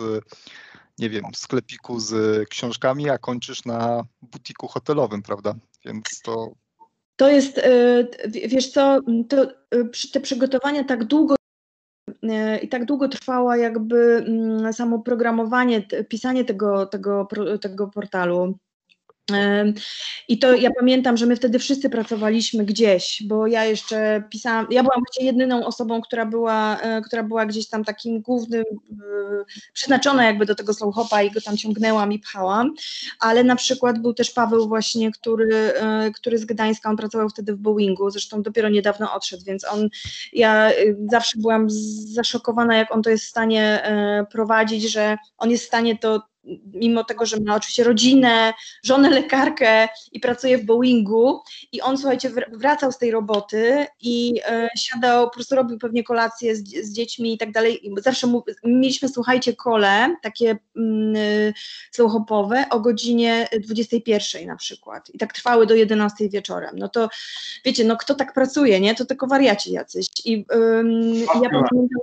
[0.99, 2.13] nie wiem, sklepiku z
[2.49, 5.55] książkami, a kończysz na butiku hotelowym, prawda?
[5.85, 6.51] Więc to.
[7.15, 8.99] To jest, e, wiesz co,
[9.29, 9.49] to, e,
[10.13, 11.35] te przygotowania tak długo
[12.61, 17.27] i tak długo trwało jakby mm, samo programowanie, pisanie tego, tego,
[17.61, 18.57] tego portalu
[20.27, 24.83] i to ja pamiętam, że my wtedy wszyscy pracowaliśmy gdzieś, bo ja jeszcze pisałam, ja
[24.83, 28.95] byłam właściwie jedyną osobą, która była, e, która była gdzieś tam takim głównym, e,
[29.73, 32.73] przeznaczona jakby do tego slow i go tam ciągnęłam i pchałam,
[33.19, 37.53] ale na przykład był też Paweł właśnie, który, e, który z Gdańska, on pracował wtedy
[37.53, 39.89] w Boeingu, zresztą dopiero niedawno odszedł, więc on,
[40.33, 40.71] ja
[41.11, 41.67] zawsze byłam
[42.13, 43.83] zaszokowana, jak on to jest w stanie
[44.31, 46.30] prowadzić, że on jest w stanie to
[46.73, 52.31] mimo tego, że ma oczywiście rodzinę, żonę lekarkę i pracuje w Boeingu i on, słuchajcie,
[52.51, 57.33] wracał z tej roboty i e, siadał, po prostu robił pewnie kolację z, z dziećmi
[57.33, 57.87] i tak dalej.
[57.87, 61.53] I zawsze mu, mieliśmy, słuchajcie, kole, takie mm,
[61.91, 66.75] slow-hopowe o godzinie 21 na przykład i tak trwały do 11 wieczorem.
[66.77, 67.09] No to
[67.65, 68.95] wiecie, no kto tak pracuje, nie?
[68.95, 70.07] To tylko wariaci jacyś.
[70.25, 71.99] I ym, ja pamiętam,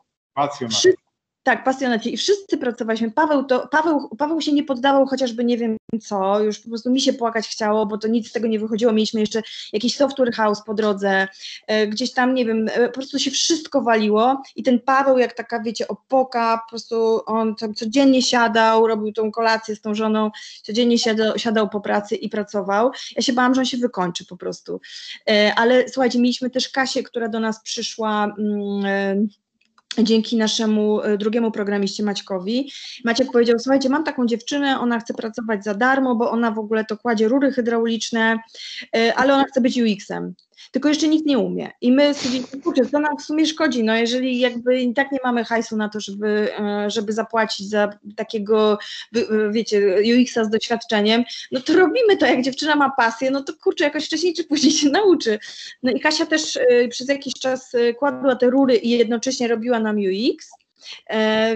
[0.70, 1.07] wszyscy,
[1.48, 2.14] tak, pasjonaci.
[2.14, 3.10] I wszyscy pracowaliśmy.
[3.10, 7.00] Paweł, to, Paweł, Paweł się nie poddawał, chociażby nie wiem co, już po prostu mi
[7.00, 8.92] się płakać chciało, bo to nic z tego nie wychodziło.
[8.92, 11.28] Mieliśmy jeszcze jakiś software house po drodze,
[11.66, 15.32] e, gdzieś tam, nie wiem, e, po prostu się wszystko waliło i ten Paweł, jak
[15.32, 20.30] taka, wiecie, opoka, po prostu on tam codziennie siadał, robił tą kolację z tą żoną,
[20.62, 22.90] codziennie siadał, siadał po pracy i pracował.
[23.16, 24.80] Ja się bałam, że on się wykończy po prostu.
[25.30, 28.34] E, ale słuchajcie, mieliśmy też Kasię, która do nas przyszła.
[28.38, 29.28] Mm,
[30.04, 32.72] dzięki naszemu e, drugiemu programiście Maćkowi.
[33.04, 36.84] Maciek powiedział, słuchajcie, mam taką dziewczynę, ona chce pracować za darmo, bo ona w ogóle
[36.84, 38.38] to kładzie rury hydrauliczne,
[38.96, 40.34] e, ale ona chce być UX-em
[40.70, 41.70] tylko jeszcze nikt nie umie.
[41.80, 45.18] I my stwierdziliśmy, kurczę, to nam w sumie szkodzi, no jeżeli jakby i tak nie
[45.24, 48.78] mamy hajsu na to, żeby, e, żeby zapłacić za takiego,
[49.50, 53.84] wiecie, UX-a z doświadczeniem, no to robimy to, jak dziewczyna ma pasję, no to kurczę,
[53.84, 55.38] jakoś wcześniej czy później się nauczy.
[55.82, 59.80] No i Kasia też e, przez jakiś czas e, kładła te rury i jednocześnie robiła
[59.80, 60.67] nam UX, E,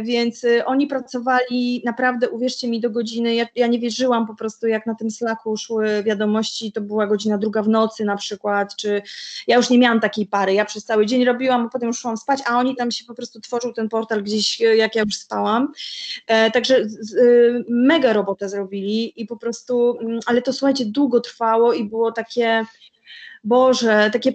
[0.03, 4.67] więc y, oni pracowali naprawdę, uwierzcie mi, do godziny, ja, ja, nie wierzyłam po prostu,
[4.67, 9.03] jak na tym Slacku szły wiadomości, to była godzina druga w nocy na przykład, czy
[9.47, 12.17] ja już nie miałam takiej pary, ja przez cały dzień robiłam, a potem już szłam
[12.17, 15.17] spać, a oni tam się po prostu tworzył ten portal gdzieś, y, jak ja już
[15.17, 15.73] spałam,
[16.27, 21.73] e, także y, mega robotę zrobili i po prostu, mm, ale to słuchajcie, długo trwało
[21.73, 22.67] i było takie
[23.45, 24.33] Boże, takie,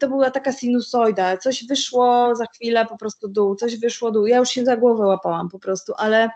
[0.00, 4.38] to była taka sinusoida, coś wyszło za chwilę po prostu dół, coś wyszło dół, ja
[4.38, 6.30] już się za głowę łapałam po prostu, ale,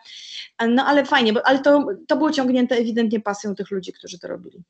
[0.68, 4.28] no ale fajnie, bo, ale to, to było ciągnięte ewidentnie pasją tych ludzi, którzy to
[4.28, 4.62] robili.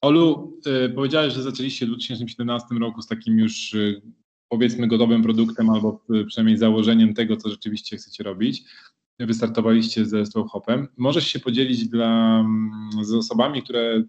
[0.00, 4.02] Olu, y, powiedziałeś, że zaczęliście w 2017 roku z takim już y,
[4.48, 8.62] powiedzmy gotowym produktem albo y, przynajmniej założeniem tego, co rzeczywiście chcecie robić.
[9.18, 10.88] Wystartowaliście ze Slow Hopem.
[10.96, 14.02] Możesz się podzielić dla, mm, z osobami, które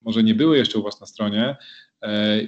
[0.00, 1.56] może nie były jeszcze u Was na stronie,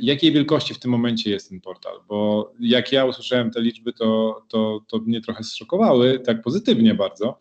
[0.01, 2.01] jakiej wielkości w tym momencie jest ten portal?
[2.09, 7.39] Bo jak ja usłyszałem te liczby, to, to, to mnie trochę zszokowały, tak pozytywnie bardzo,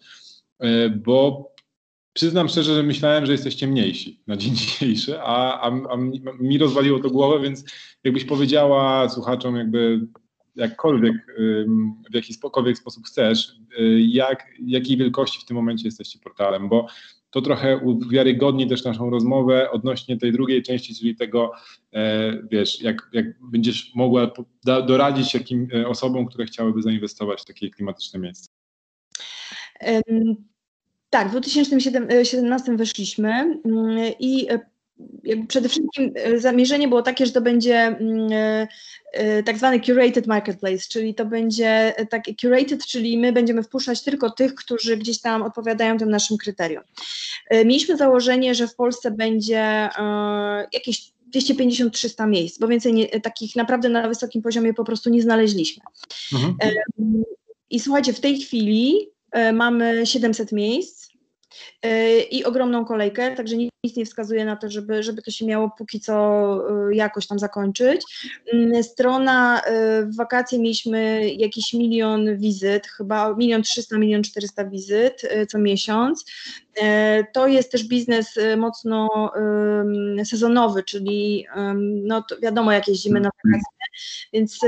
[0.60, 1.52] e, bo
[2.14, 5.98] przyznam szczerze, że myślałem, że jesteście mniejsi na dzień dzisiejszy, a, a, a
[6.40, 7.66] mi rozwaliło to głowę, więc
[8.04, 10.08] jakbyś powiedziała słuchaczom jakby
[10.56, 11.16] jakkolwiek,
[12.12, 16.88] w jakikolwiek sposób chcesz, e, jak, jakiej wielkości w tym momencie jesteście portalem, bo
[17.36, 21.52] to trochę uwiarygodni też naszą rozmowę odnośnie tej drugiej części, czyli tego,
[21.94, 24.32] e, wiesz, jak, jak będziesz mogła
[24.64, 28.50] doradzić jakim e, osobom, które chciałyby zainwestować w takie klimatyczne miejsce.
[31.10, 34.48] Tak, w 2017 weszliśmy mm, i
[35.48, 38.68] przede wszystkim zamierzenie było takie, że to będzie mm,
[39.16, 44.30] E, tak zwany curated marketplace, czyli to będzie tak curated, czyli my będziemy wpuszczać tylko
[44.30, 46.84] tych, którzy gdzieś tam odpowiadają tym naszym kryterium.
[47.50, 53.56] E, mieliśmy założenie, że w Polsce będzie e, jakieś 250-300 miejsc, bo więcej nie, takich
[53.56, 55.84] naprawdę na wysokim poziomie po prostu nie znaleźliśmy.
[56.34, 56.56] Mhm.
[57.70, 59.10] I słuchajcie, w tej chwili
[59.54, 61.05] mamy 700 miejsc,
[62.32, 66.00] i ogromną kolejkę, także nic nie wskazuje na to, żeby, żeby to się miało póki
[66.00, 66.58] co
[66.90, 68.02] y, jakoś tam zakończyć.
[68.54, 69.62] Mm, strona y,
[70.06, 76.26] w wakacje mieliśmy jakiś milion wizyt, chyba milion trzysta, milion czterysta wizyt y, co miesiąc.
[77.34, 79.10] To jest też biznes mocno
[80.26, 81.46] sezonowy, czyli
[82.04, 83.76] no wiadomo, jak jeździmy na wakacje,
[84.34, 84.60] więc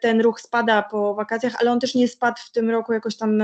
[0.00, 3.42] ten ruch spada po wakacjach, ale on też nie spadł w tym roku jakoś tam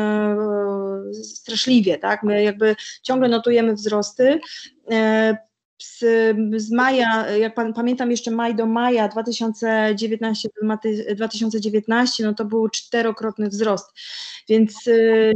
[1.13, 2.23] straszliwie, tak?
[2.23, 4.41] My jakby ciągle notujemy wzrosty.
[5.79, 6.05] Z,
[6.57, 10.49] z maja, jak pan, pamiętam jeszcze maj do maja 2019,
[11.15, 13.87] 2019, no to był czterokrotny wzrost.
[14.49, 15.33] Więc, e,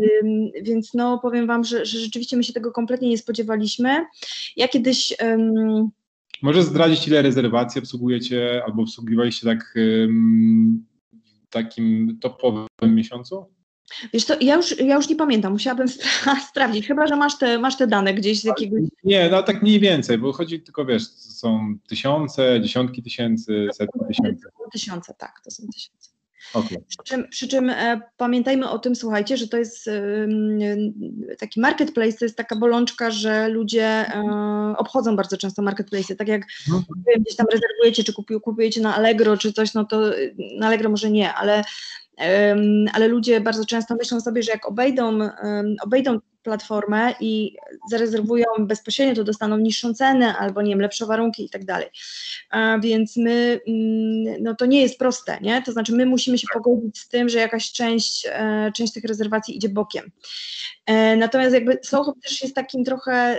[0.62, 4.06] więc no powiem Wam, że, że rzeczywiście my się tego kompletnie nie spodziewaliśmy.
[4.56, 5.14] Ja kiedyś.
[5.22, 5.90] Um,
[6.42, 9.74] Może zdradzić, ile rezerwacji obsługujecie albo obsługiwaliście tak
[11.24, 13.46] w takim topowym miesiącu?
[14.12, 17.58] Wiesz to ja już, ja już nie pamiętam, musiałabym spra sprawdzić, chyba, że masz te,
[17.58, 18.82] masz te dane gdzieś z jakiegoś...
[19.04, 24.48] Nie, no tak mniej więcej, bo chodzi tylko, wiesz, są tysiące, dziesiątki tysięcy, setki tysięcy.
[24.72, 26.12] Tysiące, tak, to są tysiące.
[26.54, 26.78] Okay.
[26.88, 30.26] Przy czym, przy czym e, pamiętajmy o tym, słuchajcie, że to jest e,
[31.38, 36.16] taki marketplace, to jest taka bolączka, że ludzie e, obchodzą bardzo często marketplace.
[36.16, 36.82] Tak jak no.
[37.20, 40.00] gdzieś tam rezerwujecie, czy kupujecie na Allegro, czy coś, no to
[40.58, 41.64] na Allegro może nie, ale
[42.92, 45.18] ale ludzie bardzo często myślą sobie, że jak obejdą,
[45.84, 47.56] obejdą platformę i
[47.90, 51.88] zarezerwują bezpośrednio, to dostaną niższą cenę albo nie wiem, lepsze warunki i tak dalej.
[52.82, 55.62] Więc my, mm, no to nie jest proste, nie?
[55.62, 59.56] To znaczy my musimy się pogodzić z tym, że jakaś część, e, część tych rezerwacji
[59.56, 60.10] idzie bokiem.
[60.86, 63.36] E, natomiast jakby Soho też jest takim trochę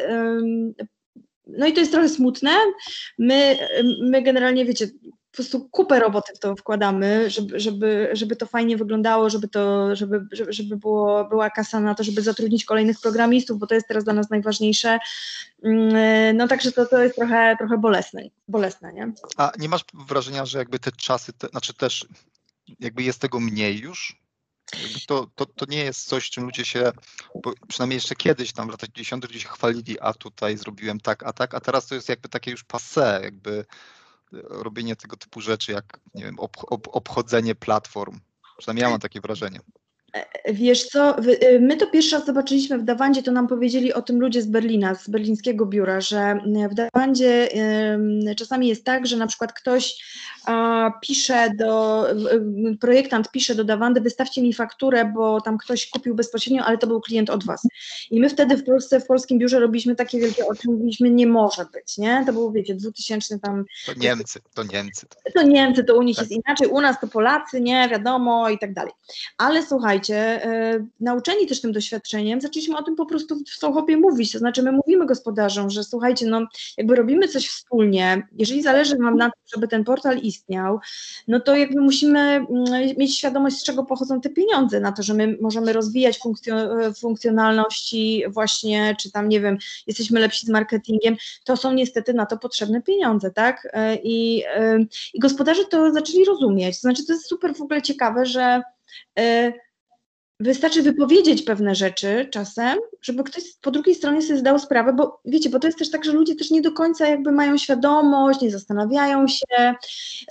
[1.47, 2.51] no i to jest trochę smutne.
[3.17, 3.57] My,
[4.01, 4.87] my generalnie, wiecie,
[5.33, 9.95] po prostu kupę roboty w to wkładamy, żeby, żeby, żeby to fajnie wyglądało, żeby to,
[9.95, 14.03] żeby, żeby, było, była kasa na to, żeby zatrudnić kolejnych programistów, bo to jest teraz
[14.03, 14.99] dla nas najważniejsze.
[15.63, 19.13] Mm, no także to, to jest trochę, trochę bolesne, bolesne, nie?
[19.37, 22.05] A nie masz wrażenia, że jakby te czasy, te, znaczy też
[22.79, 24.23] jakby jest tego mniej już?
[25.07, 26.91] To, to, to nie jest coś, czym ludzie się,
[27.67, 29.23] przynajmniej jeszcze kiedyś tam w latach 90.
[29.23, 32.51] ludzie się chwalili, a tutaj zrobiłem tak, a tak, a teraz to jest jakby takie
[32.51, 33.65] już passe, jakby
[34.41, 38.19] robienie tego typu rzeczy, jak nie wiem, ob, ob, obchodzenie platform.
[38.57, 39.59] Przynajmniej ja mam takie wrażenie.
[40.13, 44.01] E, wiesz co, y, my to pierwszy raz zobaczyliśmy w Dawandzie, to nam powiedzieli o
[44.01, 46.39] tym ludzie z Berlina, z berlińskiego biura, że
[46.71, 47.49] w Dawandzie
[48.37, 50.03] czasami jest tak, że na przykład ktoś
[51.01, 52.05] pisze do,
[52.79, 57.01] projektant pisze do Dawandy, wystawcie mi fakturę, bo tam ktoś kupił bezpośrednio, ale to był
[57.01, 57.67] klient od was.
[58.11, 61.65] I my wtedy w Polsce, w polskim biurze robiliśmy takie wielkie oczy, mówiliśmy, nie może
[61.73, 62.23] być, nie?
[62.25, 63.65] To było, wiecie, 2000 tam...
[63.85, 65.07] To Niemcy, to Niemcy.
[65.35, 66.29] To Niemcy, to u nich tak.
[66.29, 68.93] jest inaczej, u nas to Polacy, nie, wiadomo i tak dalej.
[69.37, 74.31] Ale słuchajcie, e, nauczeni też tym doświadczeniem, zaczęliśmy o tym po prostu w Sochopie mówić,
[74.31, 79.17] to znaczy my mówimy gospodarzom, że słuchajcie, no jakby robimy coś wspólnie, jeżeli zależy wam
[79.17, 80.79] na tym, żeby ten portal istniał,
[81.27, 82.47] no to jakby musimy mm,
[82.97, 86.19] mieć świadomość, z czego pochodzą te pieniądze, na to, że my możemy rozwijać
[86.99, 92.37] funkcjonalności właśnie, czy tam, nie wiem, jesteśmy lepsi z marketingiem, to są niestety na to
[92.37, 93.67] potrzebne pieniądze, tak?
[93.73, 94.79] E, I, e,
[95.13, 98.61] i gospodarze to zaczęli rozumieć, to znaczy to jest super w ogóle ciekawe, że
[100.43, 105.49] Wystarczy wypowiedzieć pewne rzeczy czasem, żeby ktoś po drugiej stronie sobie zdał sprawę, bo wiecie,
[105.49, 108.51] bo to jest też tak, że ludzie też nie do końca jakby mają świadomość, nie
[108.51, 109.73] zastanawiają się,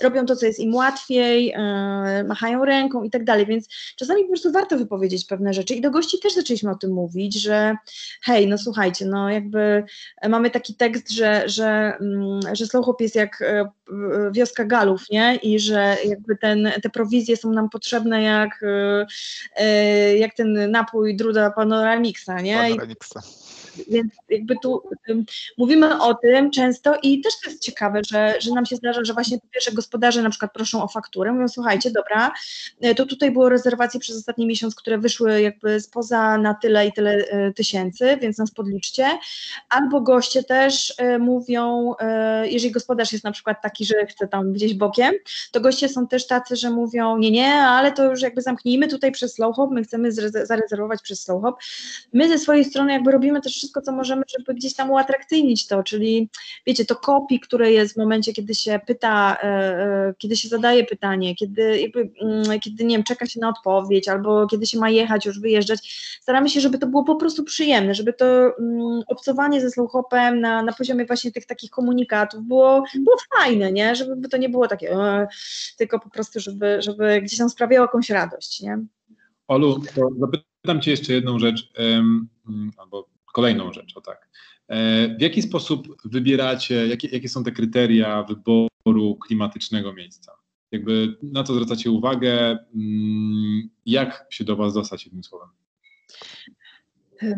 [0.01, 4.27] robią to, co jest im łatwiej, yy, machają ręką i tak dalej, więc czasami po
[4.27, 5.73] prostu warto wypowiedzieć pewne rzeczy.
[5.73, 7.75] I do gości też zaczęliśmy o tym mówić, że
[8.21, 9.83] hej, no słuchajcie, no jakby
[10.29, 11.97] mamy taki tekst, że, że,
[12.45, 13.43] yy, że Slow jest jak
[13.87, 20.02] yy, wioska galów, nie, i że jakby ten, te prowizje są nam potrzebne jak yy,
[20.17, 22.55] jak ten napój Druda Panoramixa, nie?
[23.87, 25.25] Więc jakby tu um,
[25.57, 29.13] mówimy o tym często i też to jest ciekawe, że, że nam się zdarza, że
[29.13, 32.31] właśnie po pierwsze gospodarze na przykład proszą o fakturę, mówią słuchajcie, dobra,
[32.81, 36.93] e, to tutaj było rezerwacje przez ostatni miesiąc, które wyszły jakby spoza na tyle i
[36.93, 39.07] tyle e, tysięcy, więc nas podliczcie.
[39.69, 41.93] Albo goście też e, mówią,
[42.43, 45.13] jeżeli gospodarz jest na przykład taki, że chce tam gdzieś bokiem,
[45.51, 49.11] to goście są też tacy, że mówią, nie, nie, ale to już jakby zamknijmy tutaj
[49.11, 50.11] przez slow hop, my chcemy
[50.43, 51.55] zarezerwować przez slow hop.
[52.13, 55.83] My ze swojej strony jakby robimy też wszystko, co możemy, żeby gdzieś tam uatrakcyjnić to,
[55.83, 56.29] czyli
[56.67, 59.37] wiecie, to kopii, które jest w momencie, kiedy się pyta,
[60.17, 64.65] kiedy się zadaje pytanie, kiedy mm, kiedy nie wiem, czeka się na odpowiedź, albo kiedy
[64.65, 65.79] się ma jechać, już wyjeżdżać,
[66.21, 70.63] staramy się, żeby to było po prostu przyjemne, żeby to mm, obcowanie ze slowhopem na,
[70.63, 73.95] na poziomie właśnie tych takich komunikatów było, było fajne, nie?
[73.95, 75.27] Żeby to nie było takie, e,
[75.77, 78.79] tylko po prostu, żeby, żeby gdzieś tam sprawiało jakąś radość, nie?
[79.47, 79.81] Olu,
[80.19, 82.29] zapytam Cię jeszcze jedną rzecz, um,
[82.77, 84.29] albo kolejną rzecz, o tak.
[84.67, 90.31] E, w jaki sposób wybieracie, jakie, jakie są te kryteria wyboru klimatycznego miejsca?
[90.71, 92.57] Jakby na co zwracacie uwagę?
[92.75, 95.49] Mm, jak się do Was dostać jednym słowem?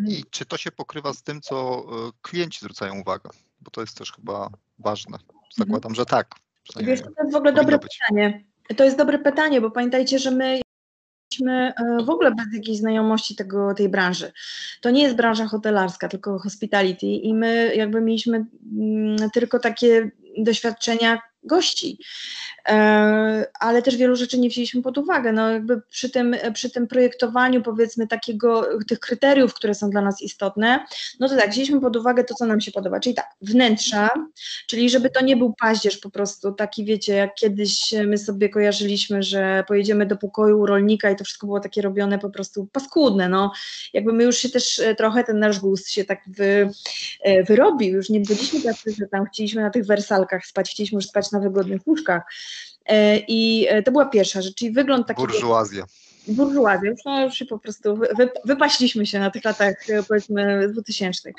[0.08, 3.29] I czy to się pokrywa z tym, co e, klienci zwracają uwagę?
[3.62, 5.17] Bo to jest też chyba ważne.
[5.58, 6.36] Zakładam, że tak.
[6.77, 7.99] Wiesz, to jest w ogóle dobre być.
[7.99, 8.45] pytanie.
[8.77, 10.62] To jest dobre pytanie, bo pamiętajcie, że my
[11.35, 14.31] jesteśmy e, w ogóle bez jakiejś znajomości tego, tej branży.
[14.81, 18.45] To nie jest branża hotelarska, tylko hospitality i my jakby mieliśmy
[18.77, 21.99] mm, tylko takie doświadczenia gości.
[22.67, 25.31] E, ale też wielu rzeczy nie wzięliśmy pod uwagę.
[25.31, 30.21] No jakby przy tym, przy tym projektowaniu powiedzmy takiego, tych kryteriów, które są dla nas
[30.21, 30.86] istotne,
[31.19, 34.10] no to tak, wzięliśmy pod uwagę to, co nam się podoba, czyli tak, wnętrza,
[34.67, 39.23] czyli żeby to nie był paździerz po prostu, taki wiecie, jak kiedyś my sobie kojarzyliśmy,
[39.23, 43.51] że pojedziemy do pokoju rolnika i to wszystko było takie robione po prostu paskudne, no
[43.93, 46.69] jakby my już się też e, trochę, ten nasz gust się tak wy,
[47.21, 51.05] e, wyrobił, już nie byliśmy tacy, że tam chcieliśmy na tych wersalkach spać, chcieliśmy już
[51.05, 52.23] spać na wygodnych łóżkach,
[52.85, 55.21] E, I e, to była pierwsza rzecz, czyli wygląd taki...
[55.21, 55.85] Burżuazja.
[56.27, 60.69] Burżuazja, już, no, już się po prostu wy, wypaśliśmy się na tych latach e, powiedzmy
[60.69, 61.31] 2000.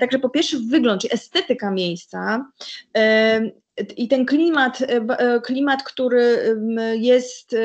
[0.00, 2.46] Także po pierwsze wygląd, czyli estetyka miejsca,
[3.96, 6.56] i ten klimat, e, e, klimat, który
[6.94, 7.56] jest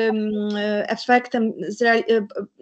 [0.86, 1.52] efektem
[1.84, 2.02] e,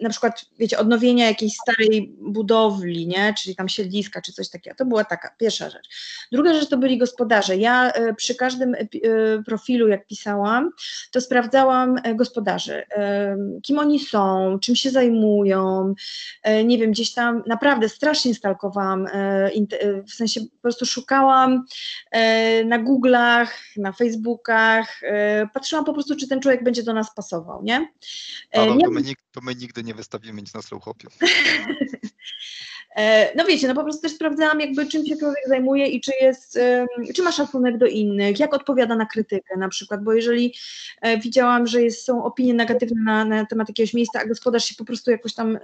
[0.01, 3.33] na przykład, wiecie, odnowienia jakiejś starej budowli, nie?
[3.33, 5.89] czyli tam siedliska, czy coś takiego, to była taka pierwsza rzecz.
[6.31, 7.57] Druga rzecz to byli gospodarze.
[7.57, 8.75] Ja przy każdym
[9.45, 10.71] profilu, jak pisałam,
[11.11, 12.83] to sprawdzałam gospodarzy,
[13.63, 15.93] kim oni są, czym się zajmują,
[16.65, 19.07] nie wiem, gdzieś tam naprawdę strasznie stalkowałam,
[20.07, 21.65] w sensie po prostu szukałam
[22.65, 22.77] na
[23.77, 27.93] Na Facebookach, e, patrzyłam po prostu, czy ten człowiek będzie do nas pasował, nie?
[28.51, 28.85] Paweł, nie...
[28.85, 29.01] To, my,
[29.31, 31.07] to my nigdy nie wystawimy nic na Slowhopie.
[32.95, 36.11] E, no wiecie, no po prostu też sprawdzałam jakby czym się człowiek zajmuje i czy
[36.21, 36.59] jest,
[37.15, 40.53] czy ma szacunek do innych, jak odpowiada na krytykę na przykład, bo jeżeli
[41.01, 44.75] e, widziałam, że jest, są opinie negatywne na, na temat jakiegoś miejsca, a gospodarz się
[44.75, 45.59] po prostu jakoś tam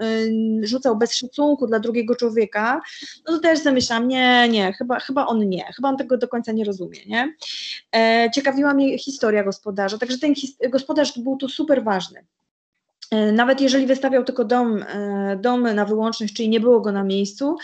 [0.62, 2.82] rzucał bez szacunku dla drugiego człowieka,
[3.28, 6.52] no to też zamyślałam, nie, nie, chyba, chyba on nie, chyba on tego do końca
[6.52, 7.34] nie rozumie, nie?
[7.96, 10.34] E, ciekawiła mnie historia gospodarza, także ten
[10.70, 12.26] gospodarz był tu super ważny.
[13.12, 17.04] E, nawet jeżeli wystawiał tylko dom, e, dom na wyłączność, czyli nie było go na
[17.04, 17.56] miejscu,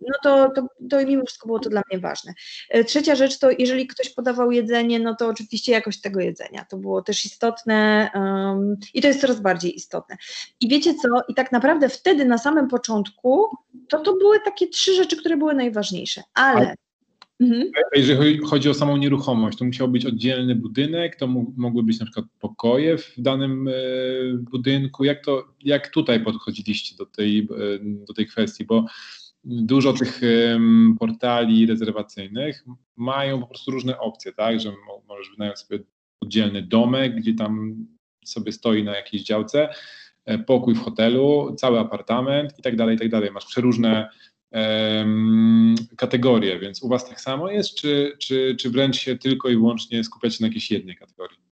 [0.00, 2.34] no to, to, to mimo wszystko było to dla mnie ważne.
[2.70, 6.64] E, trzecia rzecz to, jeżeli ktoś podawał jedzenie, no to oczywiście jakość tego jedzenia.
[6.70, 10.16] To było też istotne um, i to jest coraz bardziej istotne.
[10.60, 11.08] I wiecie co?
[11.28, 13.56] I tak naprawdę wtedy na samym początku
[13.88, 16.74] to, to były takie trzy rzeczy, które były najważniejsze, ale
[17.42, 17.70] Mhm.
[17.94, 21.26] Jeżeli chodzi o samą nieruchomość, to musiał być oddzielny budynek, to
[21.56, 23.72] mogły być na przykład pokoje w danym e,
[24.50, 25.04] budynku.
[25.04, 27.44] Jak, to, jak tutaj podchodziliście do tej, e,
[28.06, 28.64] do tej kwestii?
[28.64, 28.84] Bo
[29.44, 30.20] dużo tych
[30.98, 32.64] portali rezerwacyjnych
[32.96, 34.72] mają po prostu różne opcje, tak, że
[35.08, 35.78] możesz wynająć sobie
[36.20, 37.86] oddzielny domek, gdzie tam
[38.24, 39.68] sobie stoi na jakiejś działce,
[40.24, 43.30] e, pokój w hotelu, cały apartament i tak dalej, i tak dalej.
[43.30, 44.08] Masz przeróżne
[45.96, 50.04] kategorie, więc u Was tak samo jest, czy, czy, czy wręcz się tylko i wyłącznie
[50.04, 51.51] skupiacie na jakiejś jednej kategorii?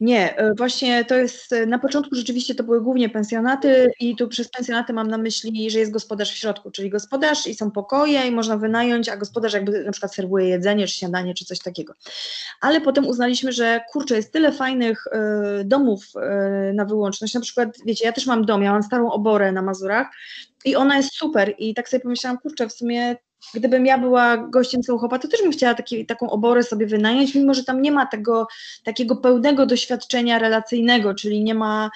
[0.00, 4.28] Nie, e, właśnie to jest, e, na początku rzeczywiście to były głównie pensjonaty i tu
[4.28, 8.26] przez pensjonaty mam na myśli, że jest gospodarz w środku, czyli gospodarz i są pokoje
[8.26, 11.94] i można wynająć, a gospodarz jakby na przykład serwuje jedzenie, czy śniadanie, czy coś takiego.
[12.60, 16.04] Ale potem uznaliśmy, że kurczę, jest tyle fajnych y, domów
[16.70, 19.62] y, na wyłączność, na przykład, wiecie, ja też mam dom, ja mam starą oborę na
[19.62, 20.06] Mazurach
[20.64, 23.16] i ona jest super i tak sobie pomyślałam, kurczę, w sumie
[23.54, 27.54] gdybym ja była gościem Sochopa, to też bym chciała taki, taką oborę sobie wynająć, mimo
[27.54, 28.46] że tam nie ma tego
[28.84, 31.90] takiego pełnego doświadczenia relacyjnego, czyli nie ma,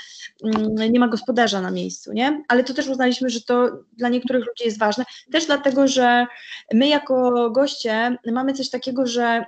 [0.44, 2.42] mm, nie ma gospodarza na miejscu, nie?
[2.48, 6.26] Ale to też uznaliśmy, że to dla niektórych ludzi jest ważne, też dlatego, że
[6.72, 9.44] my jako goście mamy coś takiego, że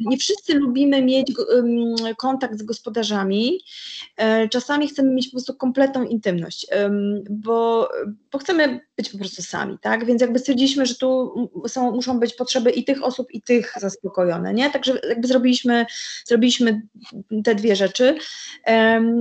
[0.00, 1.32] nie wszyscy lubimy mieć
[2.16, 3.60] kontakt z gospodarzami,
[4.16, 6.66] e, czasami chcemy mieć po prostu kompletną intymność,
[7.30, 7.88] bo,
[8.32, 10.06] bo chcemy być po prostu sami, tak?
[10.06, 11.35] Więc jakby stwierdziliśmy, że tu
[11.68, 14.70] są, muszą być potrzeby i tych osób, i tych zaspokojone, nie?
[14.70, 15.86] Także jakby zrobiliśmy,
[16.24, 16.82] zrobiliśmy
[17.44, 18.18] te dwie rzeczy.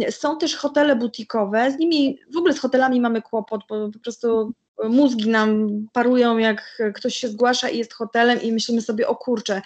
[0.10, 4.54] Są też hotele butikowe, z nimi, w ogóle z hotelami mamy kłopot, bo po prostu
[4.90, 9.62] mózgi nam parują, jak ktoś się zgłasza i jest hotelem i myślimy sobie, o kurczę,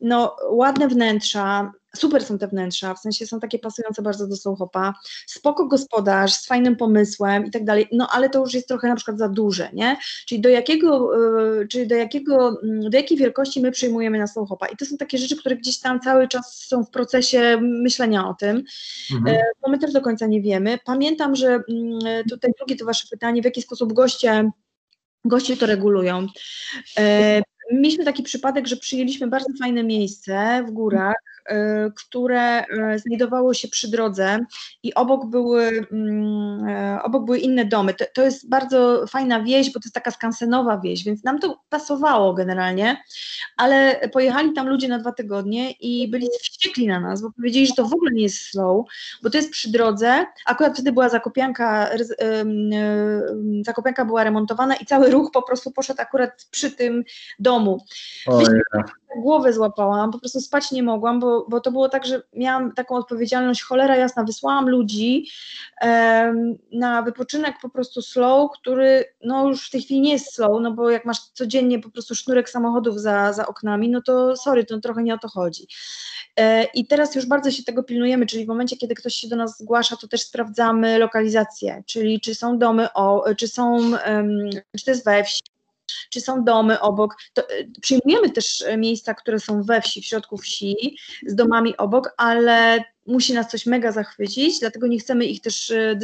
[0.00, 4.94] no ładne wnętrza, super są te wnętrza, w sensie są takie pasujące bardzo do Sochopa,
[5.26, 8.96] spoko gospodarz, z fajnym pomysłem i tak dalej, no ale to już jest trochę na
[8.96, 9.96] przykład za duże, nie?
[10.26, 14.66] Czyli do jakiego, yy, czyli do jakiego, yy, do jakiej wielkości my przyjmujemy na Sochopa
[14.66, 18.34] i to są takie rzeczy, które gdzieś tam cały czas są w procesie myślenia o
[18.34, 18.64] tym,
[19.14, 19.36] mhm.
[19.36, 20.78] yy, bo my też do końca nie wiemy.
[20.84, 24.50] Pamiętam, że mm, tutaj drugie to wasze pytanie, w jaki sposób goście
[25.24, 26.26] goście to regulują.
[26.98, 31.14] E, mieliśmy taki przypadek, że przyjęliśmy bardzo fajne miejsce w górach,
[31.96, 34.38] które e, znajdowało się przy drodze
[34.82, 37.94] i obok były, mm, e, obok były inne domy.
[37.94, 41.60] To, to jest bardzo fajna wieś, bo to jest taka skansenowa wieś, więc nam to
[41.68, 43.02] pasowało generalnie,
[43.56, 47.74] ale pojechali tam ludzie na dwa tygodnie i byli wściekli na nas, bo powiedzieli, że
[47.74, 48.86] to w ogóle nie jest slow,
[49.22, 50.26] bo to jest przy drodze.
[50.46, 51.90] Akurat wtedy była zakopianka,
[53.62, 57.04] zakopianka była remontowana i cały ruch po prostu poszedł akurat przy tym
[57.38, 57.84] domu.
[58.28, 58.60] Myślę,
[59.16, 62.96] głowę złapałam, po prostu spać nie mogłam, bo, bo to było tak, że miałam taką
[62.96, 65.28] odpowiedzialność, cholera jasna, wysłałam ludzi
[66.72, 70.72] na wypoczynek po prostu slow, który no już w tej chwili nie jest slow, no
[70.72, 74.80] bo jak masz codziennie po prostu sznurek samochodów za, za oknami, no to sorry, to
[74.80, 75.66] trochę nie o to chodzi.
[76.36, 79.36] E, I teraz już bardzo się tego pilnujemy, czyli w momencie, kiedy ktoś się do
[79.36, 84.84] nas zgłasza, to też sprawdzamy lokalizację, czyli czy są domy, o, czy są, um, czy
[84.84, 85.40] to jest we wsi,
[86.10, 87.16] czy są domy obok.
[87.34, 91.76] To, y, przyjmujemy też e, miejsca, które są we wsi, w środku wsi, z domami
[91.76, 95.98] obok, ale musi nas coś mega zachwycić, dlatego nie chcemy ich też y,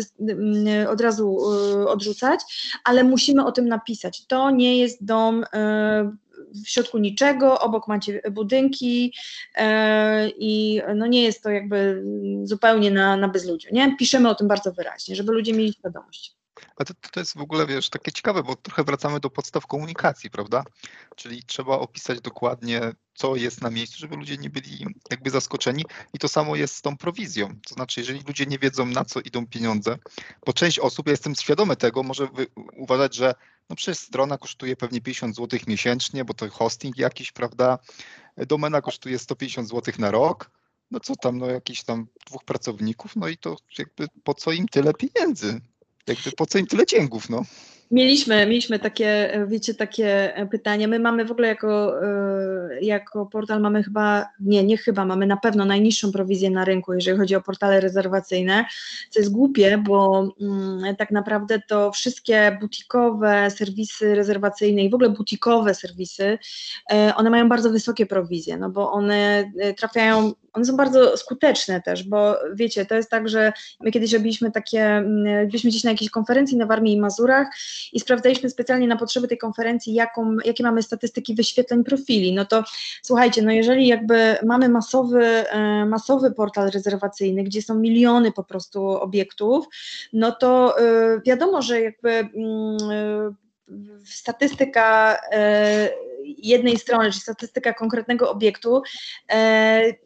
[0.88, 1.38] od razu
[1.88, 2.40] odrzucać,
[2.84, 4.26] ale musimy o tym napisać.
[4.26, 5.44] To nie jest dom
[6.64, 9.14] w środku niczego, obok macie budynki
[10.38, 12.02] i no nie jest to jakby
[12.42, 13.96] zupełnie na, na bezludziu, nie?
[13.96, 16.43] Piszemy o tym bardzo wyraźnie, żeby ludzie mieli świadomość.
[16.76, 20.30] A to, to jest w ogóle, wiesz, takie ciekawe, bo trochę wracamy do podstaw komunikacji,
[20.30, 20.64] prawda?
[21.16, 22.80] Czyli trzeba opisać dokładnie,
[23.14, 25.84] co jest na miejscu, żeby ludzie nie byli jakby zaskoczeni.
[26.12, 27.48] I to samo jest z tą prowizją.
[27.68, 29.98] To znaczy, jeżeli ludzie nie wiedzą, na co idą pieniądze,
[30.46, 32.28] bo część osób, ja jestem świadomy tego, może
[32.76, 33.34] uważać, że
[33.70, 37.78] no przecież strona kosztuje pewnie 50 zł miesięcznie, bo to hosting jakiś, prawda?
[38.36, 40.50] Domena kosztuje 150 zł na rok.
[40.90, 44.68] No co tam, no jakiś tam dwóch pracowników, no i to jakby po co im
[44.68, 45.60] tyle pieniędzy?
[46.08, 47.44] Jakby po co im tyle cięgów, no?
[47.94, 50.88] Mieliśmy, mieliśmy takie, wiecie, takie pytania.
[50.88, 55.36] My mamy w ogóle jako, e, jako portal mamy chyba, nie, nie chyba, mamy na
[55.36, 58.64] pewno najniższą prowizję na rynku, jeżeli chodzi o portale rezerwacyjne,
[59.10, 65.10] co jest głupie, bo mm, tak naprawdę to wszystkie butikowe serwisy rezerwacyjne i w ogóle
[65.10, 66.38] butikowe serwisy,
[66.92, 71.82] e, one mają bardzo wysokie prowizje, no bo one e, trafiają one są bardzo skuteczne
[71.82, 75.90] też, bo wiecie, to jest tak, że my kiedyś robiliśmy takie, mm, byliśmy gdzieś na
[75.90, 77.48] jakiejś konferencji na Warmii i Mazurach
[77.92, 82.34] i sprawdzaliśmy specjalnie na potrzeby tej konferencji, jaką, jakie mamy statystyki wyświetleń profili.
[82.34, 82.64] No to
[83.02, 88.86] słuchajcie, no jeżeli jakby mamy masowy, e, masowy portal rezerwacyjny, gdzie są miliony po prostu
[88.86, 89.66] obiektów,
[90.12, 92.30] no to e, wiadomo, że jakby mm,
[92.90, 93.34] e,
[94.04, 95.18] statystyka
[96.38, 98.82] jednej strony, czyli statystyka konkretnego obiektu,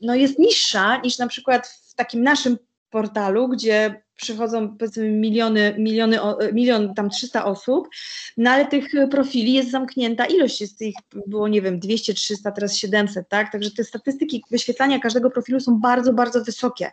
[0.03, 2.59] no jest niższa niż na przykład w takim naszym
[2.91, 6.19] portalu, gdzie przychodzą powiedzmy miliony, miliony,
[6.53, 7.89] milion tam 300 osób,
[8.37, 10.95] no ale tych profili jest zamknięta ilość, jest ich
[11.27, 15.81] było nie wiem 200, 300, teraz 700, tak, także te statystyki wyświetlania każdego profilu są
[15.81, 16.91] bardzo, bardzo wysokie.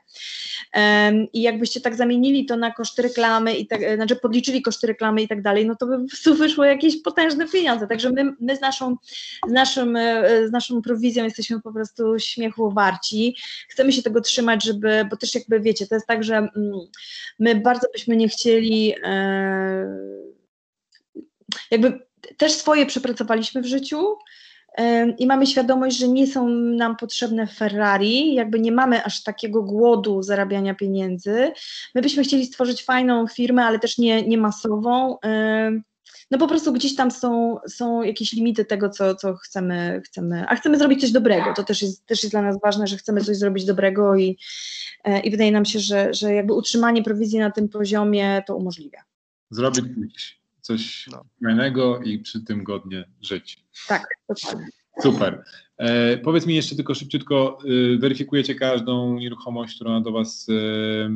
[0.76, 5.21] Um, i jakbyście tak zamienili to na koszty reklamy i tak, znaczy podliczyli koszty reklamy
[5.21, 5.97] i tak dalej, no to by
[6.36, 8.95] wyszło jakieś potężne pieniądze, także my, my z, naszą,
[9.47, 9.97] z, naszym,
[10.47, 13.36] z naszą prowizją jesteśmy po prostu śmiechu warci,
[13.69, 16.51] chcemy się tego trzymać, żeby, bo też jakby wiecie, to jest tak, że mm,
[17.39, 19.97] My bardzo byśmy nie chcieli, e,
[21.72, 21.99] jakby
[22.38, 24.16] też swoje przepracowaliśmy w życiu,
[24.78, 29.63] e, i mamy świadomość, że nie są nam potrzebne Ferrari, jakby nie mamy aż takiego
[29.63, 31.51] głodu zarabiania pieniędzy.
[31.95, 35.18] My byśmy chcieli stworzyć fajną firmę, ale też nie, nie masową.
[36.32, 40.55] No po prostu gdzieś tam są, są jakieś limity tego, co, co chcemy, chcemy, a
[40.55, 43.38] chcemy zrobić coś dobrego, to też jest, też jest dla nas ważne, że chcemy coś
[43.38, 44.38] zrobić dobrego i,
[45.03, 49.03] e, i wydaje nam się, że, że jakby utrzymanie prowizji na tym poziomie to umożliwia.
[49.51, 51.26] Zrobić coś no.
[51.43, 53.65] fajnego i przy tym godnie żyć.
[53.88, 54.67] Tak, dokładnie.
[55.01, 55.43] Super.
[55.77, 61.09] E, powiedz mi jeszcze tylko szybciutko, y, weryfikujecie każdą nieruchomość, która do Was y,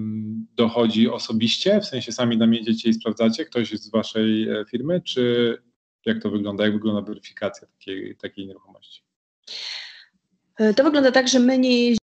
[0.55, 1.79] dochodzi osobiście?
[1.81, 3.45] W sensie sami tam jedziecie i sprawdzacie?
[3.45, 5.01] Ktoś z Waszej e, firmy?
[5.01, 5.57] Czy
[6.05, 6.63] jak to wygląda?
[6.63, 9.01] Jak wygląda weryfikacja takiej, takiej nieruchomości?
[10.59, 12.08] E, to wygląda tak, że my nie E,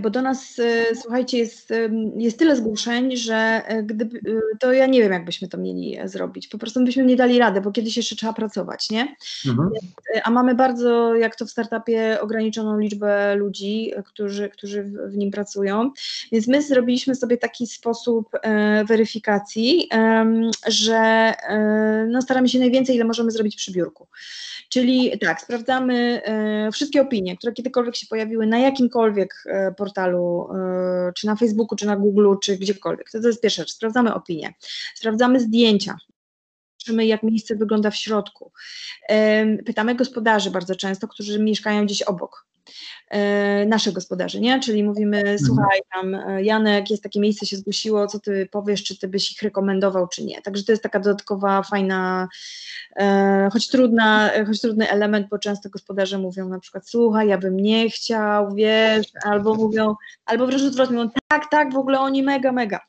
[0.00, 1.72] bo do nas, e, słuchajcie, jest,
[2.16, 4.20] jest tyle zgłoszeń, że e, gdyby,
[4.60, 6.48] to ja nie wiem, jak byśmy to mieli zrobić.
[6.48, 9.16] Po prostu byśmy nie dali rady, bo kiedyś jeszcze trzeba pracować, nie?
[9.46, 9.70] Mhm.
[10.24, 15.90] A mamy bardzo, jak to w startupie, ograniczoną liczbę ludzi, którzy, którzy w nim pracują.
[16.32, 18.28] Więc my zrobiliśmy sobie taki sposób
[18.88, 19.88] weryfikacji,
[20.66, 21.32] że
[22.08, 24.06] no, staramy się najwięcej, ile możemy zrobić przy biurku.
[24.72, 31.12] Czyli tak, sprawdzamy e, wszystkie opinie, które kiedykolwiek się pojawiły na jakimkolwiek e, portalu, e,
[31.16, 33.10] czy na Facebooku, czy na Google, czy gdziekolwiek.
[33.10, 33.72] To, to jest pierwsza rzecz.
[33.72, 34.54] Sprawdzamy opinie.
[34.94, 35.96] Sprawdzamy zdjęcia,
[36.78, 38.52] patrzymy, jak miejsce wygląda w środku.
[39.66, 42.46] Pytamy gospodarzy bardzo często, którzy mieszkają gdzieś obok.
[43.66, 44.60] Nasze gospodarze, nie?
[44.60, 45.38] Czyli mówimy, mhm.
[45.38, 49.42] słuchaj, tam Janek, jest takie miejsce, się zgłosiło, co ty powiesz, czy ty byś ich
[49.42, 50.42] rekomendował, czy nie.
[50.42, 52.28] Także to jest taka dodatkowa, fajna
[52.96, 57.56] E, choć, trudna, choć trudny element, bo często gospodarze mówią na przykład, słuchaj, ja bym
[57.56, 59.94] nie chciał, wiesz, albo mówią,
[60.24, 62.80] albo wręcz odwrotnie, mówią, tak, tak, w ogóle oni mega, mega.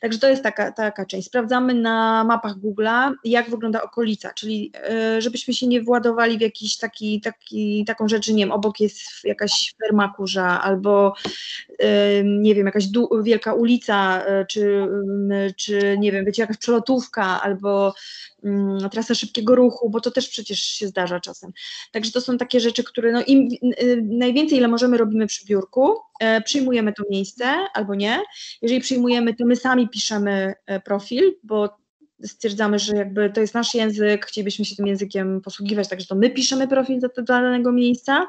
[0.00, 1.26] Także to jest taka, taka część.
[1.26, 6.76] Sprawdzamy na mapach Google'a, jak wygląda okolica, czyli e, żebyśmy się nie władowali w jakiś
[6.76, 11.14] taki, taki, taką rzecz, nie wiem, obok jest jakaś ferma kurza, albo
[12.24, 12.84] nie wiem, jakaś
[13.22, 14.86] wielka ulica, czy,
[15.56, 17.94] czy nie wiem, wiecie, jakaś przelotówka, albo
[18.90, 21.52] trasa szybkiego ruchu, bo to też przecież się zdarza czasem.
[21.92, 23.48] Także to są takie rzeczy, które no im
[23.82, 27.44] y, najwięcej, ile możemy, robimy przy biurku, e, przyjmujemy to miejsce
[27.74, 28.22] albo nie.
[28.62, 31.85] Jeżeli przyjmujemy, to my sami piszemy e, profil, bo
[32.24, 36.30] stwierdzamy, że jakby to jest nasz język, chcielibyśmy się tym językiem posługiwać, także to my
[36.30, 38.26] piszemy profil do, do danego miejsca.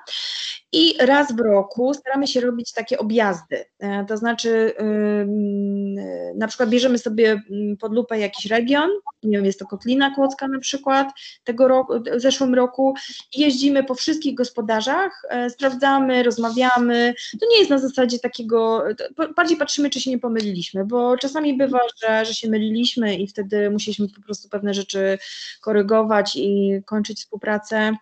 [0.72, 4.74] I raz w roku staramy się robić takie objazdy, e, to znaczy
[6.36, 7.42] na przykład bierzemy sobie
[7.80, 8.90] pod lupę jakiś region,
[9.24, 11.08] nie wiem, jest to Kotlina Kłodzka na przykład,
[11.44, 12.96] tego roku, w zeszłym roku
[13.36, 18.84] jeździmy po wszystkich gospodarzach, e, sprawdzamy, rozmawiamy, to nie jest na zasadzie takiego,
[19.36, 23.70] bardziej patrzymy, czy się nie pomyliliśmy, bo czasami bywa, że, że się myliliśmy i wtedy
[23.78, 25.17] musieliśmy po prostu pewne rzeczy
[25.61, 27.97] korygować i kończyć współpracę,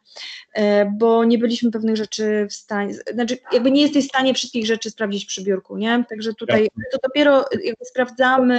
[0.53, 4.65] e, bo nie byliśmy pewnych rzeczy w stanie, znaczy jakby nie jesteś w stanie wszystkich
[4.65, 6.05] rzeczy sprawdzić przy biurku, nie?
[6.09, 8.57] Także tutaj to dopiero jakby sprawdzamy,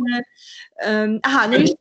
[1.23, 1.77] aha, no jeszcze...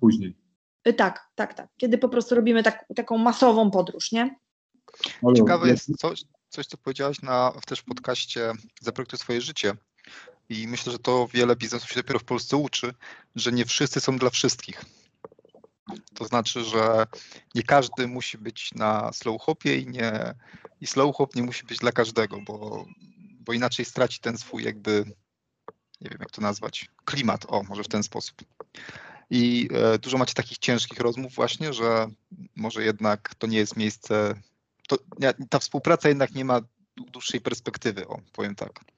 [0.00, 0.36] Później.
[0.84, 4.36] E, tak, tak, tak, kiedy po prostu robimy tak, taką masową podróż, nie?
[5.36, 9.72] Ciekawe jest coś, coś co powiedziałaś na, też w podcaście Zaprojektuj swoje życie,
[10.52, 12.94] i myślę, że to wiele biznesów się dopiero w Polsce uczy,
[13.36, 14.84] że nie wszyscy są dla wszystkich.
[16.14, 17.06] To znaczy, że
[17.54, 20.34] nie każdy musi być na slow hopie i, nie,
[20.80, 22.86] i slow hop nie musi być dla każdego, bo,
[23.40, 25.04] bo inaczej straci ten swój jakby,
[26.00, 28.42] nie wiem jak to nazwać, klimat, o może w ten sposób.
[29.30, 32.06] I e, dużo macie takich ciężkich rozmów właśnie, że
[32.56, 34.34] może jednak to nie jest miejsce,
[34.88, 34.96] to,
[35.50, 36.60] ta współpraca jednak nie ma
[36.96, 38.91] dłuższej perspektywy, o powiem tak.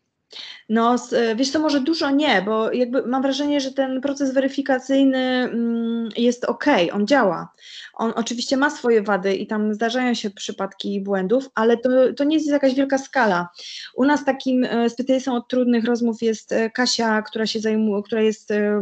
[0.68, 0.96] No,
[1.36, 6.44] wiesz co, może dużo nie, bo jakby mam wrażenie, że ten proces weryfikacyjny mm, jest
[6.44, 7.52] ok, on działa.
[7.94, 12.36] On oczywiście ma swoje wady i tam zdarzają się przypadki błędów, ale to, to nie
[12.36, 13.48] jest jakaś wielka skala.
[13.94, 18.22] U nas takim e, specjalistą od trudnych rozmów jest e, Kasia, która się zajmuje, która
[18.22, 18.80] jest e,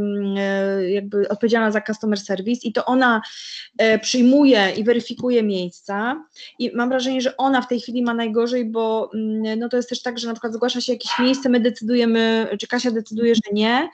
[0.90, 3.22] jakby odpowiedzialna za customer service i to ona
[4.02, 6.24] przyjmuje i weryfikuje miejsca
[6.58, 9.88] i mam wrażenie, że ona w tej chwili ma najgorzej, bo mm, no to jest
[9.88, 13.52] też tak, że na przykład zgłasza się jakieś miejsce, my decydujemy, czy Kasia decyduje, że
[13.52, 13.90] nie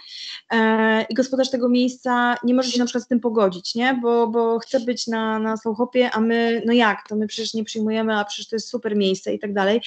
[1.09, 4.59] i gospodarz tego miejsca nie może się na przykład z tym pogodzić, nie, bo, bo
[4.59, 8.24] chce być na, na Sołchopie, a my, no jak, to my przecież nie przyjmujemy, a
[8.24, 9.80] przecież to jest super miejsce i tak dalej.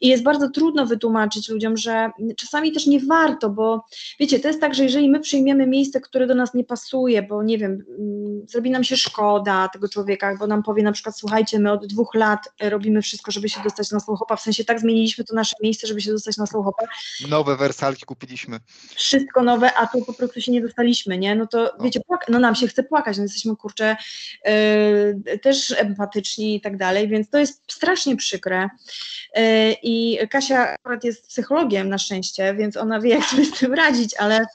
[0.00, 3.84] I jest bardzo trudno wytłumaczyć ludziom, że czasami też nie warto, bo
[4.20, 7.42] wiecie, to jest tak, że jeżeli my przyjmiemy miejsce, które do nas nie pasuje, bo
[7.42, 11.58] nie wiem, mm, zrobi nam się szkoda tego człowieka, bo nam powie na przykład, słuchajcie,
[11.58, 15.24] my od dwóch lat robimy wszystko, żeby się dostać na Sołchopa, w sensie tak zmieniliśmy
[15.24, 16.84] to nasze miejsce, żeby się dostać na Sołchopa.
[17.28, 18.60] Nowe wersalki kupiliśmy.
[18.94, 21.34] Wszystko nowe, a tu po prostu się nie dostaliśmy, nie?
[21.34, 23.96] No to wiecie, no nam się chce płakać, no jesteśmy kurczę,
[24.44, 28.64] yy, Y, też empatyczni i tak dalej, więc to jest strasznie przykre.
[28.64, 28.70] Y,
[29.82, 34.14] I Kasia akurat jest psychologiem na szczęście, więc ona wie, jak sobie z tym radzić,
[34.18, 34.46] ale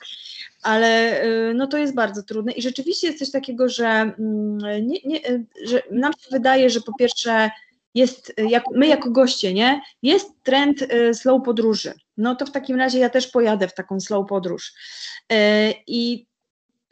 [0.64, 1.22] ale
[1.56, 5.20] no to jest bardzo trudne i rzeczywiście jest coś takiego, że, mm, nie, nie,
[5.66, 7.52] że nam się wydaje, że po pierwsze
[7.94, 13.00] jest, jak, my jako goście, nie, jest trend slow podróży, no to w takim razie
[13.00, 14.74] ja też pojadę w taką slow podróż.
[15.88, 16.28] I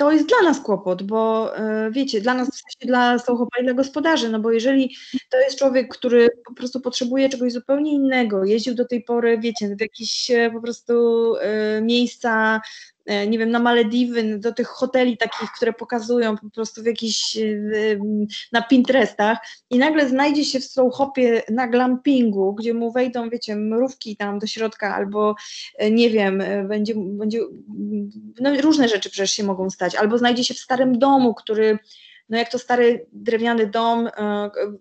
[0.01, 3.63] to jest dla nas kłopot, bo e, wiecie, dla nas, w sensie dla Sochopa i
[3.63, 4.95] dla gospodarzy, no bo jeżeli
[5.29, 9.75] to jest człowiek, który po prostu potrzebuje czegoś zupełnie innego, jeździł do tej pory, wiecie,
[9.75, 10.93] w jakieś e, po prostu
[11.35, 12.61] e, miejsca
[13.00, 17.37] E, nie wiem, na Malediwy, do tych hoteli takich, które pokazują po prostu w jakiś,
[17.37, 17.41] e,
[18.51, 19.37] na Pinterestach
[19.69, 24.47] i nagle znajdzie się w Slowhopie na glampingu, gdzie mu wejdą, wiecie, mrówki tam do
[24.47, 25.35] środka albo,
[25.77, 27.39] e, nie wiem, będzie, będzie
[28.39, 31.79] no różne rzeczy przecież się mogą stać, albo znajdzie się w starym domu, który
[32.29, 34.09] no jak to stary drewniany dom,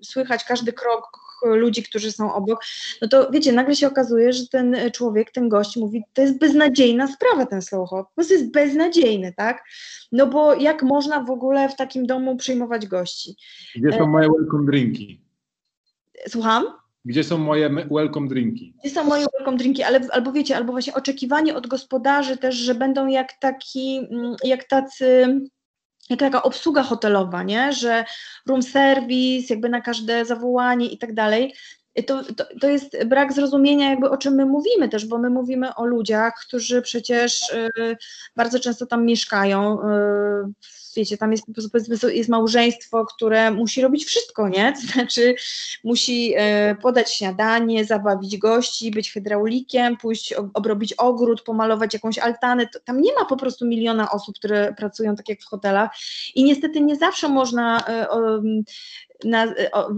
[0.02, 2.64] słychać każdy krok ludzi, którzy są obok,
[3.02, 7.06] no to wiecie, nagle się okazuje, że ten człowiek, ten gość mówi, to jest beznadziejna
[7.06, 9.64] sprawa ten slow hop, po prostu jest beznadziejny, tak?
[10.12, 13.36] No bo jak można w ogóle w takim domu przyjmować gości?
[13.76, 15.20] Gdzie są moje welcome drinki?
[16.28, 16.64] Słucham?
[17.04, 18.74] Gdzie są moje welcome drinki?
[18.80, 22.74] Gdzie są moje welcome drinki, ale, albo wiecie, albo właśnie oczekiwanie od gospodarzy też, że
[22.74, 25.40] będą jak taki, mm, jak tacy
[26.10, 27.72] jak taka obsługa hotelowa, nie?
[27.72, 28.04] że
[28.46, 31.54] room service, jakby na każde zawołanie i tak dalej.
[32.06, 35.74] To, to, to jest brak zrozumienia, jakby o czym my mówimy też, bo my mówimy
[35.74, 37.96] o ludziach, którzy przecież y,
[38.36, 40.52] bardzo często tam mieszkają, y,
[40.96, 41.44] wiecie, tam jest,
[42.12, 44.74] jest małżeństwo, które musi robić wszystko, nie?
[44.92, 45.34] Znaczy
[45.84, 52.68] musi e, podać śniadanie, zabawić gości, być hydraulikiem, pójść obrobić ogród, pomalować jakąś altanę.
[52.84, 55.90] Tam nie ma po prostu miliona osób, które pracują tak jak w hotelach
[56.34, 58.06] i niestety nie zawsze można e,
[59.24, 59.54] na,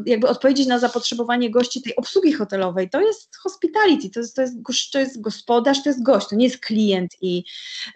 [0.06, 2.90] jakby odpowiedzieć na zapotrzebowanie gości tej obsługi hotelowej.
[2.90, 4.56] To jest hospitality, to jest, to jest,
[4.92, 7.44] to jest gospodarz, to jest gość, to nie jest klient i,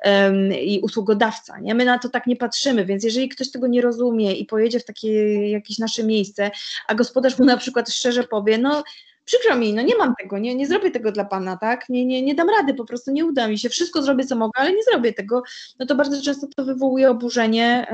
[0.04, 1.58] um, i usługodawca.
[1.60, 1.74] Nie?
[1.74, 4.84] My na to tak nie patrzymy, więc jeżeli ktoś tego nie rozumie i pojedzie w
[4.84, 6.50] takie jakieś nasze miejsce,
[6.86, 8.82] a gospodarz mu na przykład szczerze powie, no
[9.26, 12.22] przykro mi, no nie mam tego, nie, nie zrobię tego dla Pana, tak, nie, nie,
[12.22, 14.82] nie dam rady, po prostu nie uda mi się, wszystko zrobię, co mogę, ale nie
[14.82, 15.42] zrobię tego,
[15.78, 17.86] no to bardzo często to wywołuje oburzenie,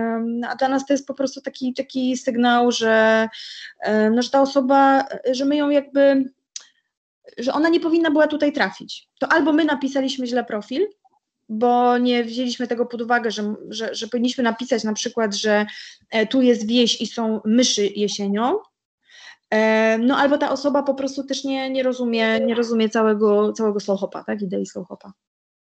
[0.49, 3.29] a dla nas to jest po prostu taki, taki sygnał, że,
[4.11, 6.25] no, że ta osoba, że my ją jakby,
[7.39, 9.09] że ona nie powinna była tutaj trafić.
[9.19, 10.87] To albo my napisaliśmy źle profil,
[11.49, 15.67] bo nie wzięliśmy tego pod uwagę, że, że, że powinniśmy napisać na przykład, że
[16.11, 18.59] e, tu jest wieś i są myszy jesienią,
[19.99, 24.25] no albo ta osoba po prostu też nie, nie rozumie, nie rozumie całego, całego slowhopa,
[24.25, 25.13] tak, idei slowhopa.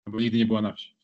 [0.07, 0.95] Bo nigdy nie była na wsi.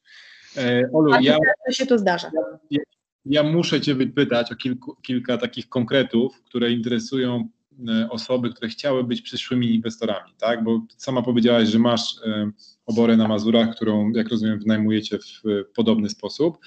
[0.57, 2.31] E, Olu, A ja, to się to zdarza.
[2.71, 2.79] Ja,
[3.25, 7.49] ja muszę Cię wypytać o kilku, kilka takich konkretów, które interesują
[7.89, 10.63] E, osoby, które chciały być przyszłymi inwestorami, tak?
[10.63, 12.51] Bo sama powiedziałaś, że masz e,
[12.85, 15.43] oborę na Mazurach, którą, jak rozumiem, wynajmujecie w
[15.75, 16.57] podobny sposób.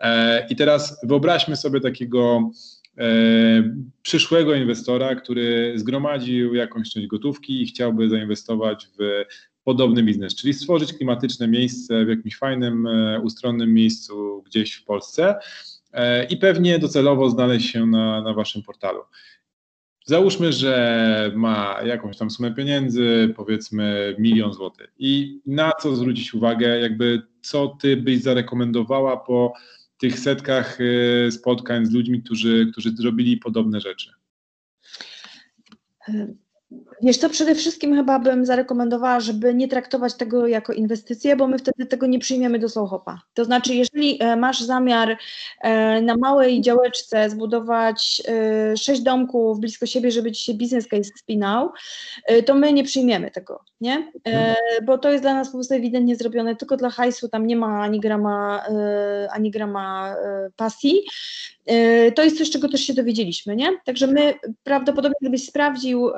[0.00, 2.50] E, I teraz wyobraźmy sobie takiego
[4.02, 9.24] przyszłego inwestora, który zgromadził jakąś część gotówki i chciałby zainwestować w
[9.64, 12.88] podobny biznes, czyli stworzyć klimatyczne miejsce w jakimś fajnym,
[13.22, 15.34] ustronnym miejscu gdzieś w Polsce
[16.30, 19.00] i pewnie docelowo znaleźć się na, na waszym portalu.
[20.06, 24.92] Załóżmy, że ma jakąś tam sumę pieniędzy, powiedzmy milion złotych.
[24.98, 29.52] I na co zwrócić uwagę, jakby co ty byś zarekomendowała po
[30.04, 34.10] tych setkach y, spotkań z ludźmi, którzy, którzy zrobili podobne rzeczy?
[37.02, 41.58] Wiesz co, przede wszystkim chyba bym zarekomendowała, żeby nie traktować tego jako inwestycję, bo my
[41.58, 43.20] wtedy tego nie przyjmiemy do Sochopa.
[43.34, 45.16] To znaczy, jeżeli e, masz zamiar
[45.60, 51.10] e, na małej działeczce zbudować e, sześć domków blisko siebie, żeby ci się biznes case
[51.18, 51.70] spinał,
[52.46, 54.12] to my nie przyjmiemy tego, nie?
[54.84, 57.82] Bo to jest dla nas po prostu ewidentnie zrobione tylko dla hajsu, tam nie ma
[57.82, 58.64] ani grama,
[59.30, 60.16] ani grama
[60.56, 61.00] pasji.
[62.14, 63.78] To jest coś, czego też się dowiedzieliśmy, nie?
[63.84, 66.10] Także my prawdopodobnie, gdybyś sprawdził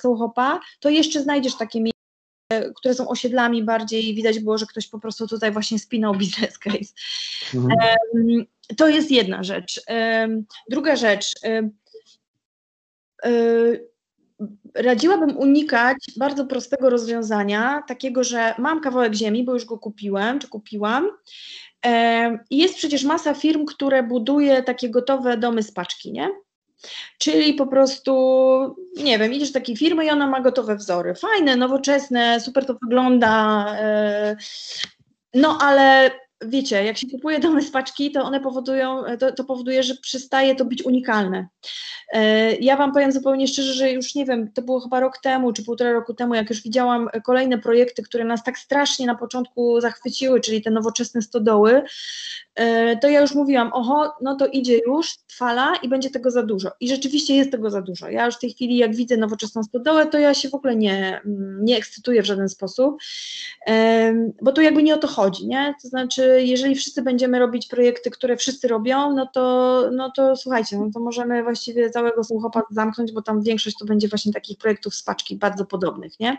[0.00, 1.94] Sochopa, to jeszcze znajdziesz takie miejsca,
[2.76, 6.92] które są osiedlami bardziej, widać było, że ktoś po prostu tutaj właśnie spinał business case.
[7.54, 8.46] Mhm.
[8.76, 9.82] To jest jedna rzecz.
[10.68, 11.34] Druga rzecz,
[14.74, 20.48] radziłabym unikać bardzo prostego rozwiązania, takiego, że mam kawałek ziemi, bo już go kupiłem, czy
[20.48, 21.10] kupiłam.
[22.50, 26.28] I jest przecież masa firm, które buduje takie gotowe domy z paczki, nie?
[27.18, 28.14] Czyli po prostu,
[28.96, 31.14] nie wiem, idziesz do takiej firmy i ona ma gotowe wzory.
[31.14, 33.66] Fajne, nowoczesne, super to wygląda.
[33.78, 34.36] E,
[35.34, 36.10] no ale
[36.46, 40.54] wiecie, jak się kupuje domy z paczki, to one powodują, to, to powoduje, że przestaje
[40.54, 41.48] to być unikalne.
[42.12, 45.52] E, ja Wam powiem zupełnie szczerze, że już nie wiem, to było chyba rok temu,
[45.52, 49.80] czy półtora roku temu, jak już widziałam kolejne projekty, które nas tak strasznie na początku
[49.80, 51.82] zachwyciły, czyli te nowoczesne stodoły,
[52.54, 56.42] e, to ja już mówiłam, oho, no to idzie już fala i będzie tego za
[56.42, 56.70] dużo.
[56.80, 58.08] I rzeczywiście jest tego za dużo.
[58.08, 61.20] Ja już w tej chwili, jak widzę nowoczesną stodołę, to ja się w ogóle nie,
[61.60, 62.96] nie ekscytuję w żaden sposób,
[64.42, 65.74] bo tu jakby nie o to chodzi, nie?
[65.82, 70.78] To znaczy, jeżeli wszyscy będziemy robić projekty, które wszyscy robią, no to, no to słuchajcie,
[70.78, 74.94] no to możemy właściwie całego słuchopa zamknąć, bo tam większość to będzie właśnie takich projektów
[74.94, 76.30] z paczki bardzo podobnych, nie?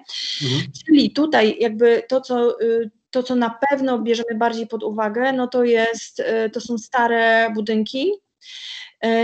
[0.43, 0.61] Mhm.
[0.85, 5.47] Czyli tutaj jakby to, co y, to, co na pewno bierzemy bardziej pod uwagę, no
[5.47, 8.11] to jest, y, to są stare budynki,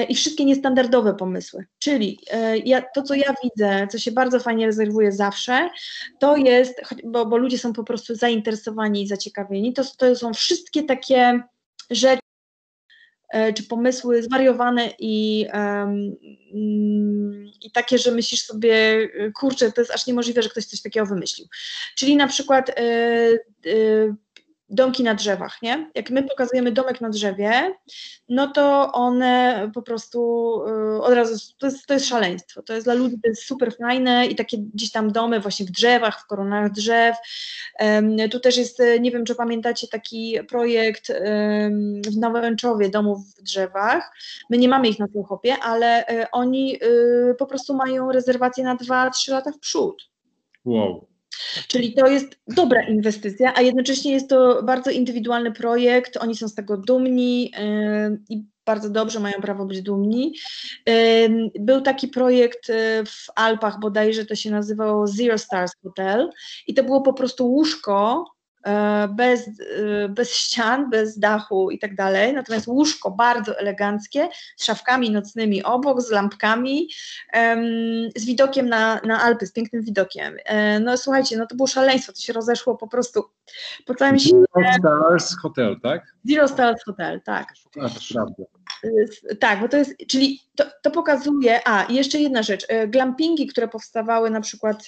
[0.09, 1.65] i wszystkie niestandardowe pomysły.
[1.79, 2.19] Czyli
[2.65, 5.69] ja, to, co ja widzę, co się bardzo fajnie rezerwuje zawsze,
[6.19, 10.83] to jest, bo, bo ludzie są po prostu zainteresowani i zaciekawieni, to, to są wszystkie
[10.83, 11.41] takie
[11.91, 12.21] rzeczy,
[13.31, 16.15] E, czy pomysły zwariowane i, um,
[17.61, 21.47] i takie, że myślisz sobie, kurczę, to jest aż niemożliwe, że ktoś coś takiego wymyślił.
[21.95, 22.73] Czyli na przykład y,
[23.65, 24.15] y,
[24.71, 25.91] domki na drzewach, nie?
[25.95, 27.73] Jak my pokazujemy domek na drzewie,
[28.29, 30.19] no to one po prostu
[30.97, 33.75] y, od razu, to jest, to jest szaleństwo, to jest dla ludzi, to jest super
[33.77, 37.15] fajne i takie gdzieś tam domy właśnie w drzewach, w koronach drzew.
[38.31, 41.13] Tu też jest, nie wiem czy pamiętacie taki projekt
[42.07, 44.13] w Nowęczowie domów w drzewach,
[44.49, 48.75] my nie mamy ich na Półchopie, ale y, oni y, po prostu mają rezerwację na
[48.75, 50.09] 2-3 lata w przód.
[50.65, 51.10] Wow.
[51.67, 56.55] Czyli to jest dobra inwestycja, a jednocześnie jest to bardzo indywidualny projekt, oni są z
[56.55, 60.35] tego dumni yy, i bardzo dobrze mają prawo być dumni.
[60.87, 66.29] Yy, był taki projekt yy, w Alpach bodajże, to się nazywało Zero Stars Hotel
[66.67, 68.25] i to było po prostu łóżko
[69.09, 72.33] bez, e, bez ścian, bez dachu i tak dalej.
[72.33, 76.89] Natomiast łóżko bardzo eleganckie, z szafkami nocnymi obok, z lampkami,
[78.15, 80.37] z widokiem na, na Alpy, z pięknym widokiem.
[80.45, 83.23] E, no słuchajcie, no to było szaleństwo, to się rozeszło po prostu
[83.85, 84.45] po całym świecie.
[84.55, 86.03] Zero Stars Hotel, tak?
[86.25, 87.53] Zero Stars Hotel, tak.
[87.81, 88.43] A, to prawda.
[89.39, 93.67] Tak, bo to jest, czyli to, to, pokazuje, a jeszcze jedna rzecz, e, glampingi, które
[93.67, 94.87] powstawały na przykład,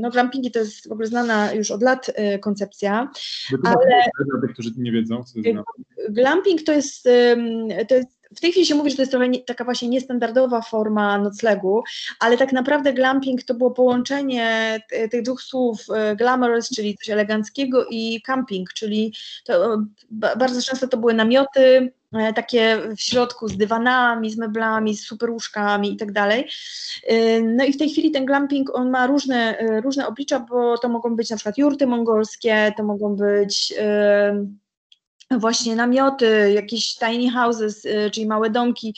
[0.00, 3.10] no glampingi to jest w ogóle znana już od lat e, koncepcja,
[3.64, 4.04] ale...
[4.30, 5.60] Dla tych, którzy nie wiedzą, co to jest
[6.10, 6.62] Glamping.
[6.62, 7.08] To jest,
[7.88, 10.62] to jest w tej chwili się mówi, że to jest trochę nie, taka właśnie niestandardowa
[10.62, 11.82] forma noclegu,
[12.20, 17.86] ale tak naprawdę glamping to było połączenie tych dwóch słów e, glamorous, czyli coś eleganckiego
[17.90, 19.14] i camping, czyli
[19.44, 22.03] to, bardzo często to były namioty, E,
[22.34, 26.48] takie w środku z dywanami, z meblami, z super łóżkami i tak dalej.
[27.06, 30.78] E, no i w tej chwili ten glamping, on ma różne, e, różne oblicza, bo
[30.78, 33.74] to mogą być na przykład jurty mongolskie, to mogą być
[35.38, 38.94] właśnie namioty, jakieś tiny houses, y, czyli małe domki.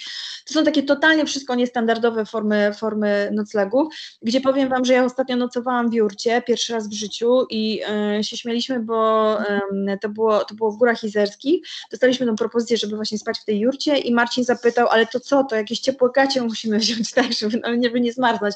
[0.47, 5.37] To są takie totalnie wszystko niestandardowe formy, formy noclegów, gdzie powiem Wam, że ja ostatnio
[5.37, 7.81] nocowałam w Jurcie, pierwszy raz w życiu i
[8.21, 11.67] y, się śmieliśmy, bo y, to, było, to było w Górach Izerskich.
[11.91, 15.45] Dostaliśmy tą propozycję, żeby właśnie spać w tej Jurcie i Marcin zapytał, ale to co,
[15.45, 18.55] to jakieś ciepłe gacie musimy wziąć, tak, żeby, no, żeby nie zmarznąć.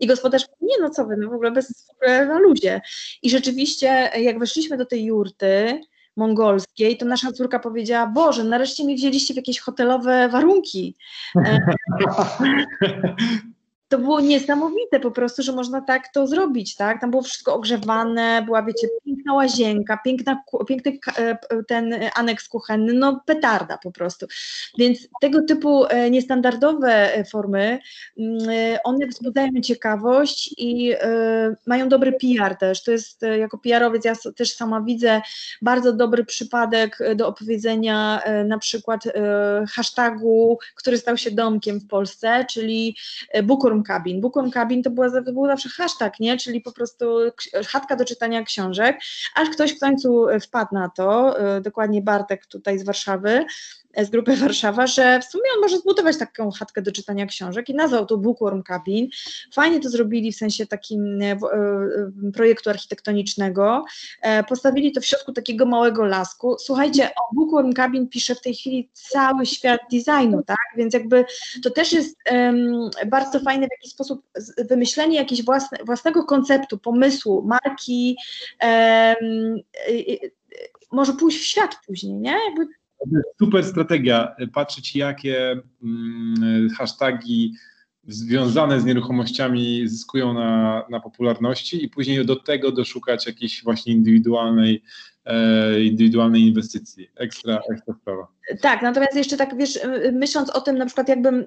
[0.00, 2.80] I gospodarz nie no co no w ogóle bez, w ogóle na ludzie.
[3.22, 5.80] I rzeczywiście, jak weszliśmy do tej Jurty,
[6.16, 10.94] mongolskiej, to nasza córka powiedziała, Boże, nareszcie mi wzięliście w jakieś hotelowe warunki.
[13.94, 17.00] E, to było niesamowite po prostu, że można tak to zrobić, tak?
[17.00, 21.38] Tam było wszystko ogrzewane, była, wiecie, piękna łazienka, piękna, piękny e,
[21.68, 24.26] ten aneks kuchenny, no petarda po prostu.
[24.78, 27.78] Więc tego typu e, niestandardowe formy,
[28.18, 28.38] mm,
[28.84, 30.94] one wzbudzają ciekawość i
[31.66, 32.82] mają dobry PR też.
[32.82, 35.22] To jest, jako PR-owiec ja też sama widzę
[35.62, 39.04] bardzo dobry przypadek do opowiedzenia na przykład
[39.74, 42.96] hashtagu, który stał się domkiem w Polsce, czyli
[43.44, 44.20] Bukur Cabin.
[44.20, 46.36] Book on Cabin to, była, to był zawsze hashtag, nie?
[46.36, 47.18] czyli po prostu
[47.66, 48.98] chatka do czytania książek,
[49.34, 53.44] aż ktoś w końcu wpadł na to, e, dokładnie Bartek tutaj z Warszawy,
[54.02, 57.74] z grupy Warszawa, że w sumie on może zbudować taką chatkę do czytania książek i
[57.74, 59.08] nazwał to Bookworm Cabin.
[59.52, 61.38] Fajnie to zrobili w sensie takim e, e,
[62.34, 63.84] projektu architektonicznego.
[64.22, 66.56] E, postawili to w środku takiego małego lasku.
[66.58, 70.58] Słuchajcie, o Bookworm Cabin pisze w tej chwili cały świat designu, tak?
[70.76, 71.24] Więc jakby
[71.62, 74.22] to też jest um, bardzo fajne w jakiś sposób
[74.58, 78.16] wymyślenie jakiegoś własne, własnego konceptu, pomysłu, marki,
[78.62, 79.60] um,
[80.92, 82.38] może pójść w świat później, nie?
[82.48, 82.66] Jakby
[83.38, 87.54] super strategia, patrzeć jakie mm, hasztagi
[88.06, 94.82] związane z nieruchomościami zyskują na, na popularności i później do tego doszukać jakiejś właśnie indywidualnej
[95.24, 97.10] e, indywidualnej inwestycji.
[97.16, 98.26] Ekstra, ekstra sprawa.
[98.60, 99.78] Tak, natomiast jeszcze tak, wiesz,
[100.12, 101.46] myśląc o tym, na przykład jakbym,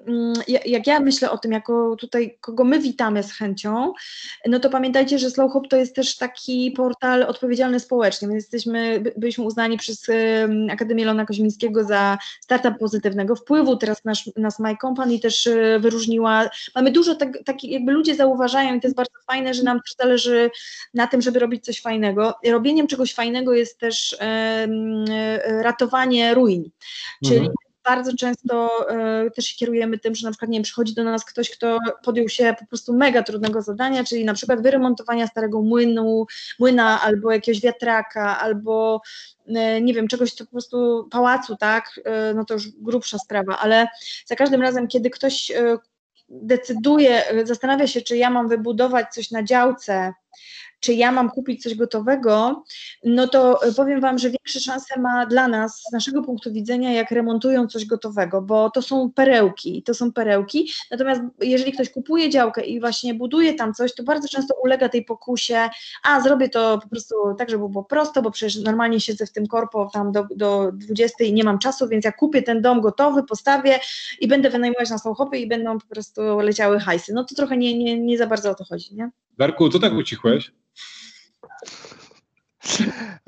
[0.66, 3.92] jak ja myślę o tym, jako tutaj, kogo my witamy z chęcią,
[4.46, 8.28] no to pamiętajcie, że Slow Hop to jest też taki portal odpowiedzialny społecznie.
[8.28, 10.06] My jesteśmy, byliśmy uznani przez
[10.70, 13.76] Akademię Lona Koźmińskiego za startup pozytywnego wpływu.
[13.76, 16.50] Teraz nasz, nas My Company też e, wyróżniła.
[16.74, 19.94] Mamy dużo tak, takich, jakby ludzie zauważają i to jest bardzo fajne, że nam też
[19.98, 20.50] zależy
[20.94, 22.34] na tym, żeby robić coś fajnego.
[22.44, 26.70] Robieniem czegoś fajnego jest też e, ratowanie ruin.
[27.24, 27.54] Czyli mhm.
[27.84, 28.86] bardzo często
[29.26, 31.78] y, też się kierujemy tym, że na przykład nie wiem, przychodzi do nas ktoś, kto
[32.04, 36.26] podjął się po prostu mega trudnego zadania, czyli na przykład wyremontowania starego młynu,
[36.58, 39.00] młyna albo jakiegoś wiatraka, albo
[39.48, 39.52] y,
[39.82, 42.00] nie wiem, czegoś, co po prostu pałacu, tak,
[42.30, 43.88] y, no to już grubsza sprawa, ale
[44.26, 45.52] za każdym razem, kiedy ktoś
[46.28, 50.12] decyduje, zastanawia się, czy ja mam wybudować coś na działce,
[50.80, 52.64] czy ja mam kupić coś gotowego,
[53.04, 57.10] no to powiem Wam, że większe szanse ma dla nas, z naszego punktu widzenia, jak
[57.10, 62.64] remontują coś gotowego, bo to są perełki, to są perełki, natomiast jeżeli ktoś kupuje działkę
[62.64, 65.68] i właśnie buduje tam coś, to bardzo często ulega tej pokusie,
[66.02, 69.46] a zrobię to po prostu tak, żeby było prosto, bo przecież normalnie siedzę w tym
[69.46, 73.22] korpo tam do, do 20 i nie mam czasu, więc ja kupię ten dom gotowy,
[73.22, 73.80] postawię
[74.20, 77.12] i będę wynajmować na samochody i będą po prostu leciały hajsy.
[77.14, 79.10] No to trochę nie, nie, nie za bardzo o to chodzi, nie?
[79.38, 80.52] Darku, co tak ucichłeś?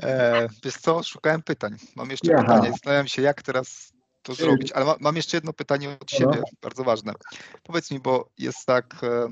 [0.03, 1.77] E, wiesz co, szukałem pytań.
[1.97, 2.43] Mam jeszcze Aha.
[2.43, 2.71] pytanie.
[2.71, 6.43] Zastanawiam się, jak teraz to zrobić, ale ma, mam jeszcze jedno pytanie od siebie, no.
[6.63, 7.13] bardzo ważne.
[7.63, 9.31] Powiedz mi, bo jest tak, e,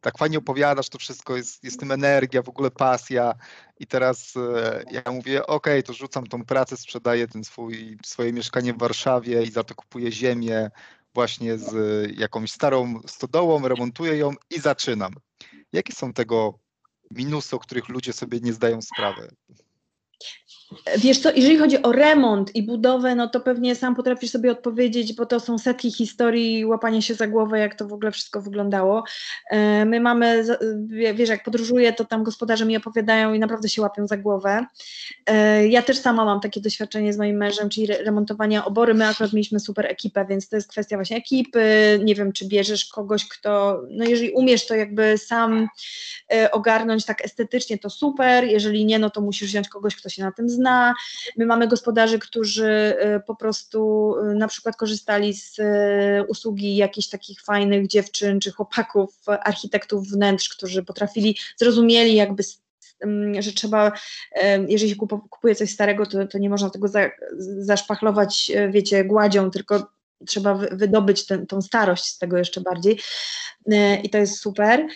[0.00, 3.34] tak fajnie opowiadasz, to wszystko, jest, jest tym energia, w ogóle pasja
[3.78, 8.72] i teraz e, ja mówię, ok, to rzucam tą pracę, sprzedaję ten swój, swoje mieszkanie
[8.74, 10.70] w Warszawie i za to kupuję ziemię
[11.14, 11.74] właśnie z
[12.18, 15.12] jakąś starą stodołą, remontuję ją i zaczynam.
[15.72, 16.58] Jakie są tego
[17.10, 19.28] minusy, o których ludzie sobie nie zdają sprawy.
[20.98, 25.14] Wiesz co, jeżeli chodzi o remont i budowę, no to pewnie sam potrafisz sobie odpowiedzieć,
[25.14, 29.04] bo to są setki historii, łapanie się za głowę, jak to w ogóle wszystko wyglądało.
[29.50, 30.44] E, my mamy,
[31.14, 34.66] wiesz, jak podróżuję, to tam gospodarze mi opowiadają i naprawdę się łapią za głowę.
[35.26, 38.94] E, ja też sama mam takie doświadczenie z moim mężem, czyli remontowania obory.
[38.94, 41.60] My akurat mieliśmy super ekipę, więc to jest kwestia właśnie ekipy.
[42.04, 45.68] Nie wiem, czy bierzesz kogoś, kto, no jeżeli umiesz to jakby sam
[46.32, 48.44] e, ogarnąć tak estetycznie, to super.
[48.44, 50.55] Jeżeli nie, no to musisz wziąć kogoś, kto się na tym zna.
[51.36, 55.62] My mamy gospodarzy, którzy y, po prostu y, na przykład korzystali z y,
[56.28, 62.42] usługi jakichś takich fajnych dziewczyn czy chłopaków, architektów wnętrz, którzy potrafili, zrozumieli jakby
[63.38, 63.92] że trzeba,
[64.68, 64.96] jeżeli się
[65.30, 67.10] kupuje coś starego, to, to nie można tego za,
[67.58, 69.95] zaszpachlować, wiecie, gładzią, tylko
[70.26, 73.00] trzeba wydobyć ten, tą starość z tego jeszcze bardziej
[73.72, 74.86] e, i to jest super.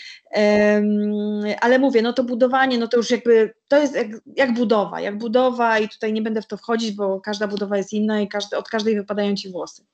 [1.60, 4.06] Ale mówię, no to budowanie, no to już jakby, to jest jak,
[4.36, 7.92] jak, budowa, jak budowa i tutaj nie będę w to wchodzić, bo każda budowa jest
[7.92, 9.84] inna i każdy, od każdej wypadają Ci włosy,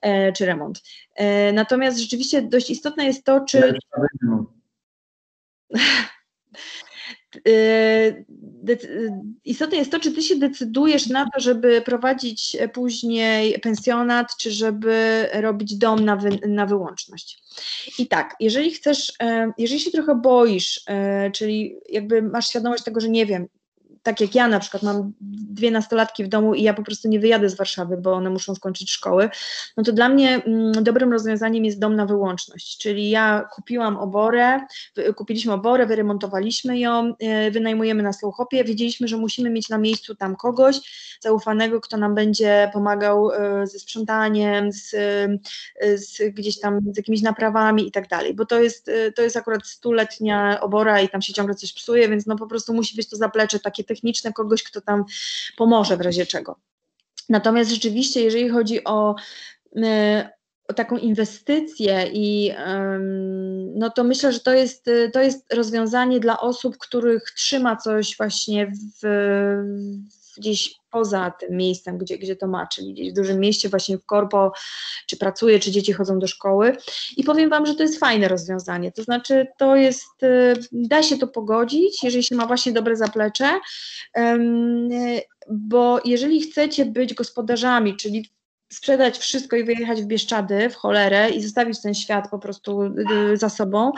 [0.00, 0.82] e, czy remont.
[1.14, 3.78] E, natomiast rzeczywiście dość istotne jest to, czy...
[7.48, 8.24] Y,
[9.44, 15.28] istotne jest to, czy ty się decydujesz na to, żeby prowadzić później pensjonat, czy żeby
[15.32, 17.42] robić dom na, wy, na wyłączność.
[17.98, 23.00] I tak, jeżeli chcesz, e, jeżeli się trochę boisz, e, czyli jakby masz świadomość tego,
[23.00, 23.48] że nie wiem,
[24.02, 25.12] tak jak ja na przykład mam
[25.50, 28.54] dwie nastolatki w domu i ja po prostu nie wyjadę z Warszawy, bo one muszą
[28.54, 29.30] skończyć szkoły,
[29.76, 34.60] no to dla mnie mm, dobrym rozwiązaniem jest dom na wyłączność, czyli ja kupiłam oborę,
[35.16, 40.36] kupiliśmy oborę, wyremontowaliśmy ją, e, wynajmujemy na Slowhopie, wiedzieliśmy, że musimy mieć na miejscu tam
[40.36, 40.76] kogoś
[41.20, 47.22] zaufanego, kto nam będzie pomagał e, ze sprzątaniem, z, e, z gdzieś tam z jakimiś
[47.22, 51.32] naprawami i tak dalej, bo to jest, to jest akurat stuletnia obora i tam się
[51.32, 54.80] ciągle coś psuje, więc no po prostu musi być to zaplecze takie techniczne, kogoś, kto
[54.80, 55.04] tam
[55.56, 56.58] pomoże w razie czego.
[57.28, 59.14] Natomiast rzeczywiście, jeżeli chodzi o,
[59.76, 60.30] e,
[60.68, 62.52] o taką inwestycję i
[63.74, 68.72] no to myślę, że to jest, to jest rozwiązanie dla osób, których trzyma coś właśnie
[69.02, 69.06] w,
[70.38, 74.04] gdzieś poza tym miejscem, gdzie, gdzie to ma, czyli gdzieś w dużym mieście, właśnie w
[74.04, 74.52] korpo,
[75.06, 76.76] czy pracuje, czy dzieci chodzą do szkoły.
[77.16, 78.92] I powiem Wam, że to jest fajne rozwiązanie.
[78.92, 83.60] To znaczy, to jest, y, da się to pogodzić, jeżeli się ma właśnie dobre zaplecze,
[85.50, 88.30] bo jeżeli chcecie być gospodarzami, czyli
[88.72, 93.36] sprzedać wszystko i wyjechać w Bieszczady, w cholerę i zostawić ten świat po prostu y,
[93.36, 93.92] za sobą,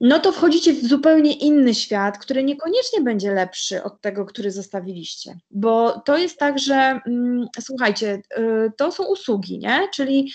[0.00, 5.38] no to wchodzicie w zupełnie inny świat, który niekoniecznie będzie lepszy od tego, który zostawiliście.
[5.50, 9.88] Bo to jest tak, że mm, słuchajcie, y, to są usługi, nie?
[9.94, 10.32] Czyli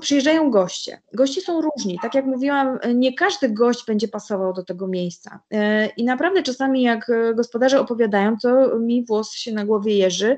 [0.00, 1.02] przyjeżdżają goście.
[1.12, 1.98] Goście są różni.
[2.02, 5.40] Tak jak mówiłam, nie każdy gość będzie pasował do tego miejsca.
[5.54, 5.58] Y,
[5.96, 10.36] I naprawdę czasami, jak gospodarze opowiadają, to mi włos się na głowie jeży,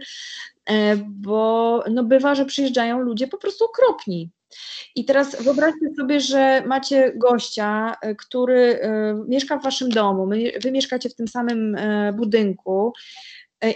[0.70, 0.74] y,
[1.07, 4.30] bo no bywa, że przyjeżdżają ludzie po prostu okropni.
[4.94, 10.28] I teraz wyobraźcie sobie, że macie gościa, e, który e, mieszka w waszym domu,
[10.62, 12.92] wy mieszkacie w tym samym e, budynku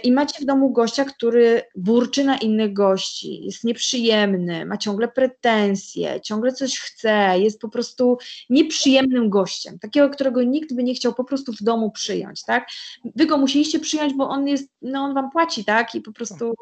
[0.03, 6.21] i macie w domu gościa, który burczy na innych gości, jest nieprzyjemny, ma ciągle pretensje,
[6.21, 8.17] ciągle coś chce, jest po prostu
[8.49, 12.67] nieprzyjemnym gościem, takiego, którego nikt by nie chciał po prostu w domu przyjąć, tak?
[13.15, 15.95] Wy go musieliście przyjąć, bo on jest, no on wam płaci, tak?
[15.95, 16.53] I po prostu,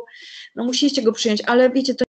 [0.56, 2.07] no musieliście go przyjąć, ale wiecie, to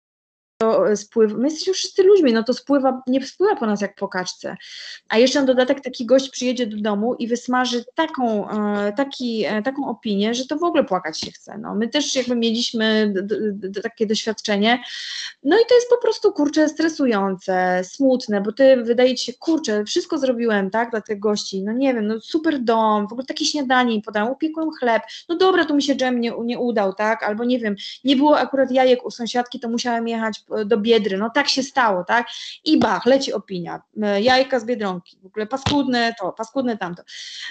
[0.58, 4.08] to spływa, my jesteśmy wszyscy ludźmi, no to spływa, nie spływa po nas jak po
[4.08, 4.56] kaczce.
[5.08, 9.62] A jeszcze na dodatek taki gość przyjedzie do domu i wysmaży taką, e, taki, e,
[9.62, 11.58] taką opinię, że to w ogóle płakać się chce.
[11.58, 13.14] No, my też jakby mieliśmy
[13.82, 14.82] takie doświadczenie,
[15.42, 19.84] no i to jest po prostu, kurczę, stresujące, smutne, bo ty wydaje ci się, kurczę,
[19.84, 23.44] wszystko zrobiłem, tak, dla tych gości, no nie wiem, no super dom, w ogóle takie
[23.44, 27.22] śniadanie im podałem, upiekłem chleb, no dobra, tu mi się dżem nie, nie udał, tak,
[27.22, 31.30] albo nie wiem, nie było akurat jajek u sąsiadki, to musiałem jechać do Biedry, no
[31.30, 32.26] tak się stało, tak?
[32.64, 37.02] I bach, leci opinia, e, jajka z Biedronki, w ogóle paskudne to, paskudne tamto.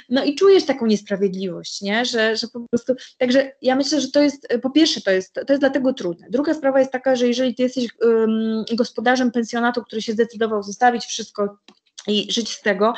[0.09, 2.05] No i czujesz taką niesprawiedliwość, nie?
[2.05, 5.53] Że, że po prostu, także ja myślę, że to jest, po pierwsze to jest, to
[5.53, 6.27] jest dlatego trudne.
[6.29, 11.05] Druga sprawa jest taka, że jeżeli ty jesteś um, gospodarzem pensjonatu, który się zdecydował zostawić
[11.05, 11.57] wszystko
[12.07, 12.93] i żyć z tego,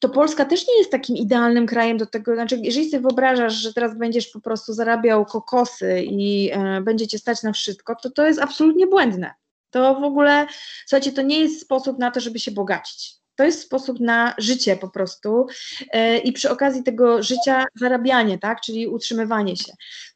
[0.00, 3.72] to Polska też nie jest takim idealnym krajem do tego, znaczy jeżeli sobie wyobrażasz, że
[3.72, 8.40] teraz będziesz po prostu zarabiał kokosy i e, będziecie stać na wszystko, to to jest
[8.40, 9.34] absolutnie błędne.
[9.70, 10.46] To w ogóle,
[10.86, 13.14] słuchajcie, to nie jest sposób na to, żeby się bogacić.
[13.36, 15.46] To jest sposób na życie po prostu
[15.90, 19.72] e, i przy okazji tego życia zarabianie, tak, czyli utrzymywanie się.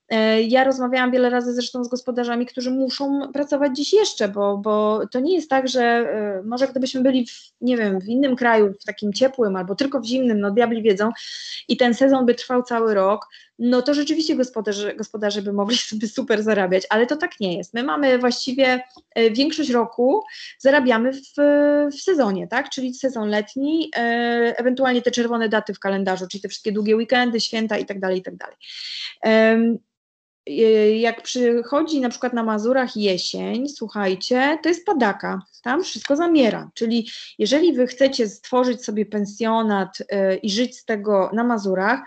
[0.09, 5.01] E, ja rozmawiałam wiele razy zresztą z gospodarzami, którzy muszą pracować dziś jeszcze, bo, bo
[5.11, 8.75] to nie jest tak, że e, może gdybyśmy byli, w, nie wiem, w innym kraju,
[8.81, 11.11] w takim ciepłym albo tylko w zimnym, no diabli wiedzą,
[11.69, 13.27] i ten sezon by trwał cały rok,
[13.59, 17.75] no to rzeczywiście gospodarze, gospodarze by mogli sobie super zarabiać, ale to tak nie jest.
[17.75, 18.81] My mamy właściwie
[19.15, 20.23] e, większość roku
[20.59, 21.23] zarabiamy w,
[21.93, 22.71] w sezonie, tak?
[22.71, 23.91] Czyli sezon letni,
[24.57, 28.19] ewentualnie te czerwone daty w kalendarzu, czyli te wszystkie długie weekendy, święta i tak dalej,
[28.19, 28.57] i tak dalej.
[30.51, 36.71] Y, jak przychodzi na przykład na Mazurach jesień, słuchajcie, to jest padaka, tam wszystko zamiera.
[36.75, 42.01] Czyli jeżeli wy chcecie stworzyć sobie pensjonat y, i żyć z tego na Mazurach,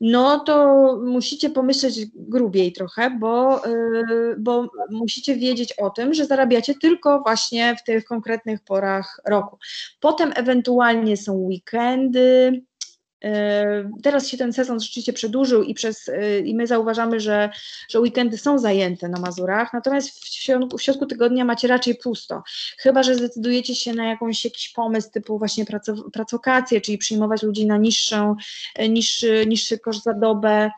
[0.00, 6.74] no to musicie pomyśleć grubiej trochę, bo, y, bo musicie wiedzieć o tym, że zarabiacie
[6.74, 9.58] tylko właśnie w tych konkretnych porach roku.
[10.00, 12.62] Potem ewentualnie są weekendy,
[14.02, 17.50] teraz się ten sezon rzeczywiście przedłużył i, przez, e, i my zauważamy, że,
[17.88, 22.42] że weekendy są zajęte na Mazurach, natomiast w środku, w środku tygodnia macie raczej pusto.
[22.78, 25.64] Chyba, że zdecydujecie się na jakąś, jakiś pomysł typu właśnie
[26.12, 28.36] pracokację, czyli przyjmować ludzi na niższą,
[28.74, 30.70] e, niższy, niższy koszt za dobę,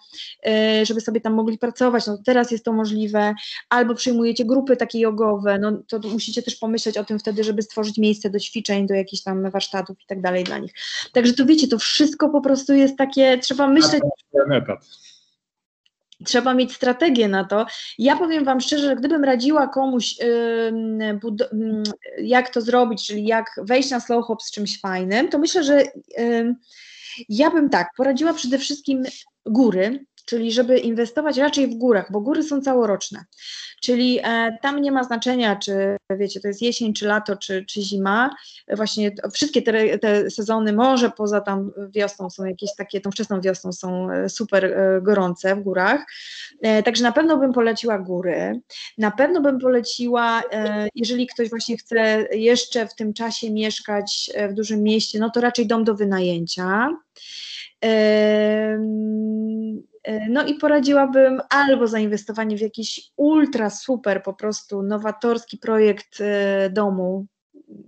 [0.83, 2.07] żeby sobie tam mogli pracować.
[2.07, 3.35] No teraz jest to możliwe.
[3.69, 7.99] Albo przyjmujecie grupy takie jogowe, no to musicie też pomyśleć o tym wtedy, żeby stworzyć
[7.99, 10.73] miejsce do ćwiczeń, do jakichś tam warsztatów i tak dalej dla nich.
[11.13, 14.03] Także to wiecie, to wszystko po prostu jest takie, trzeba myśleć.
[16.25, 17.67] Trzeba mieć strategię na to.
[17.99, 21.19] Ja powiem Wam szczerze, że gdybym radziła komuś, yy,
[22.23, 25.83] jak to zrobić, czyli jak wejść na slow hop z czymś fajnym, to myślę, że
[26.19, 26.55] yy,
[27.29, 29.05] ja bym tak poradziła przede wszystkim
[29.47, 33.25] góry, czyli żeby inwestować raczej w górach, bo góry są całoroczne.
[33.83, 37.83] Czyli e, tam nie ma znaczenia, czy wiecie, to jest jesień, czy lato, czy, czy
[37.83, 38.37] zima.
[38.77, 43.73] Właśnie wszystkie te, te sezony, może poza tam wiosną są jakieś takie, tą wczesną wiosną
[43.73, 46.07] są e, super e, gorące w górach.
[46.85, 48.61] Także na pewno bym poleciła góry.
[48.99, 50.43] Na pewno bym poleciła,
[50.95, 55.67] jeżeli ktoś właśnie chce jeszcze w tym czasie mieszkać w dużym mieście, no to raczej
[55.67, 56.89] dom do wynajęcia.
[57.85, 58.79] E,
[60.29, 67.27] no i poradziłabym albo zainwestowanie w jakiś ultra super po prostu nowatorski projekt e, domu,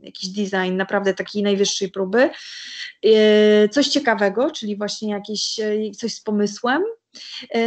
[0.02, 2.30] jakiś design naprawdę takiej najwyższej próby,
[3.04, 5.56] e, coś ciekawego, czyli właśnie jakieś
[5.96, 6.82] coś z pomysłem,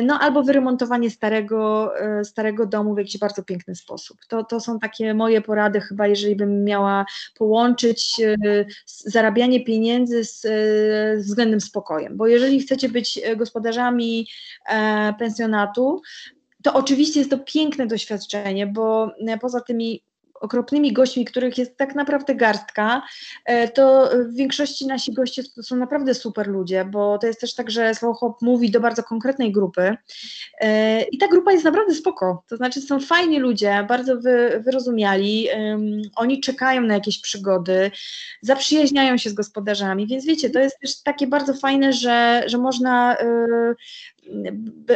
[0.04, 4.18] no albo wyremontowanie starego, e, starego domu w jakiś bardzo piękny sposób.
[4.28, 10.46] To, to są takie moje porady chyba, jeżeli bym miała połączyć e, zarabianie pieniędzy z
[11.26, 14.28] względnym spokojem, bo jeżeli chcecie być gospodarzami
[15.20, 16.02] pensjonatu,
[16.64, 20.04] to oczywiście jest to piękne doświadczenie, bo poza tymi
[20.44, 23.02] okropnymi gośćmi, których jest tak naprawdę garstka,
[23.46, 27.56] e, to w większości nasi goście to są naprawdę super ludzie, bo to jest też
[27.56, 29.98] tak, że Slow mówi do bardzo konkretnej grupy
[30.60, 35.48] e, i ta grupa jest naprawdę spoko, to znaczy są fajni ludzie, bardzo wy, wyrozumiali,
[36.16, 37.92] oni czekają na jakieś przygody,
[38.42, 43.18] zaprzyjaźniają się z gospodarzami, więc wiecie, to jest też takie bardzo fajne, że, że można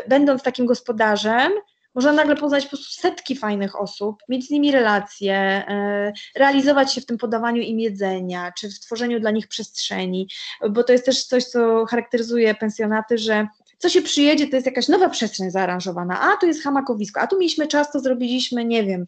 [0.07, 1.51] będąc takim gospodarzem,
[1.97, 7.01] można nagle poznać po prostu setki fajnych osób, mieć z nimi relacje, e, realizować się
[7.01, 10.29] w tym podawaniu im jedzenia, czy w tworzeniu dla nich przestrzeni,
[10.69, 14.87] bo to jest też coś, co charakteryzuje pensjonaty, że co się przyjedzie, to jest jakaś
[14.87, 19.05] nowa przestrzeń zaaranżowana, a tu jest hamakowisko, a tu mieliśmy czas, to zrobiliśmy, nie wiem,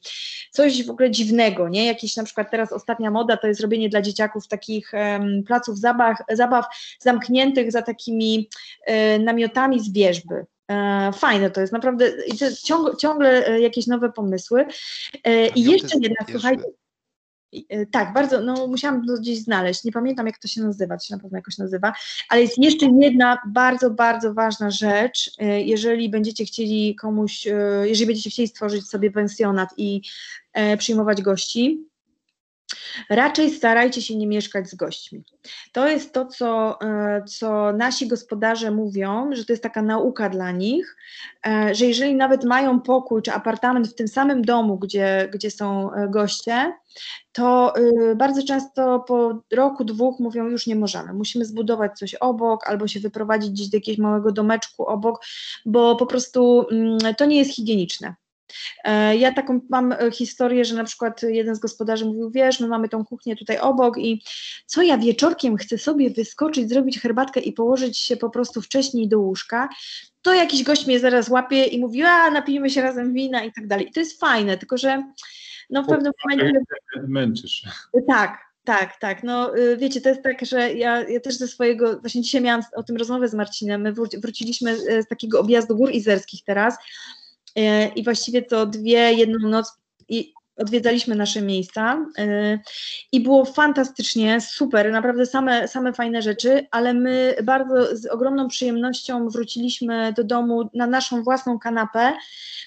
[0.51, 1.85] coś w ogóle dziwnego, nie?
[1.85, 6.17] Jakiś na przykład teraz ostatnia moda to jest robienie dla dzieciaków takich um, placów zabaw,
[6.31, 6.65] zabaw
[6.99, 8.49] zamkniętych za takimi
[8.87, 10.45] um, namiotami z wierzby.
[10.69, 12.11] E, fajne to jest, naprawdę
[12.63, 14.65] ciągle, ciągle e, jakieś nowe pomysły.
[15.23, 16.63] E, I jeszcze jedna, słuchajcie,
[17.91, 21.15] tak, bardzo, no musiałam to gdzieś znaleźć, nie pamiętam jak to się nazywa, to się
[21.15, 21.93] na pewno jakoś nazywa,
[22.29, 25.31] ale jest jeszcze jedna bardzo, bardzo ważna rzecz,
[25.65, 27.47] jeżeli będziecie chcieli komuś,
[27.83, 30.01] jeżeli będziecie chcieli stworzyć sobie pensjonat i
[30.77, 31.89] przyjmować gości,
[33.09, 35.23] Raczej starajcie się nie mieszkać z gośćmi.
[35.71, 40.51] To jest to, co, e, co nasi gospodarze mówią, że to jest taka nauka dla
[40.51, 40.95] nich,
[41.47, 45.93] e, że jeżeli nawet mają pokój czy apartament w tym samym domu, gdzie, gdzie są
[45.93, 46.73] e, goście,
[47.31, 47.73] to
[48.15, 52.99] bardzo często po roku, dwóch mówią, już nie możemy, musimy zbudować coś obok albo się
[52.99, 55.25] wyprowadzić gdzieś do jakiegoś małego domeczku obok,
[55.65, 58.15] bo po prostu mm, to nie jest higieniczne.
[58.83, 62.67] E, ja taką mam e, historię, że na przykład jeden z gospodarzy mówił, wiesz, my
[62.67, 64.23] mamy tą kuchnię tutaj obok i
[64.65, 69.19] co ja wieczorkiem chcę sobie wyskoczyć, zrobić herbatkę i położyć się po prostu wcześniej do
[69.19, 69.69] łóżka,
[70.21, 73.67] to jakiś gość mnie zaraz łapie i mówi, a napijmy się razem wina i tak
[73.67, 73.87] dalej.
[73.89, 75.03] I to jest fajne, tylko że
[75.69, 76.59] no w pewnym momencie...
[77.07, 77.63] Męczysz.
[78.07, 79.23] Tak, tak, tak.
[79.23, 82.61] No y, wiecie, to jest tak, że ja, ja też ze swojego, właśnie dzisiaj miałam
[82.75, 87.18] o tym rozmowę z Marcinem, my wróciliśmy z takiego objazdu gór izerskich teraz E,
[87.95, 89.79] i właściwie to dwie, jedną noc
[90.59, 92.59] odwiedzaliśmy nasze miejsca e,
[93.11, 99.29] i było fantastycznie, super, naprawdę same, same fajne rzeczy, ale my bardzo z ogromną przyjemnością
[99.29, 102.13] wróciliśmy do domu na naszą własną kanapę,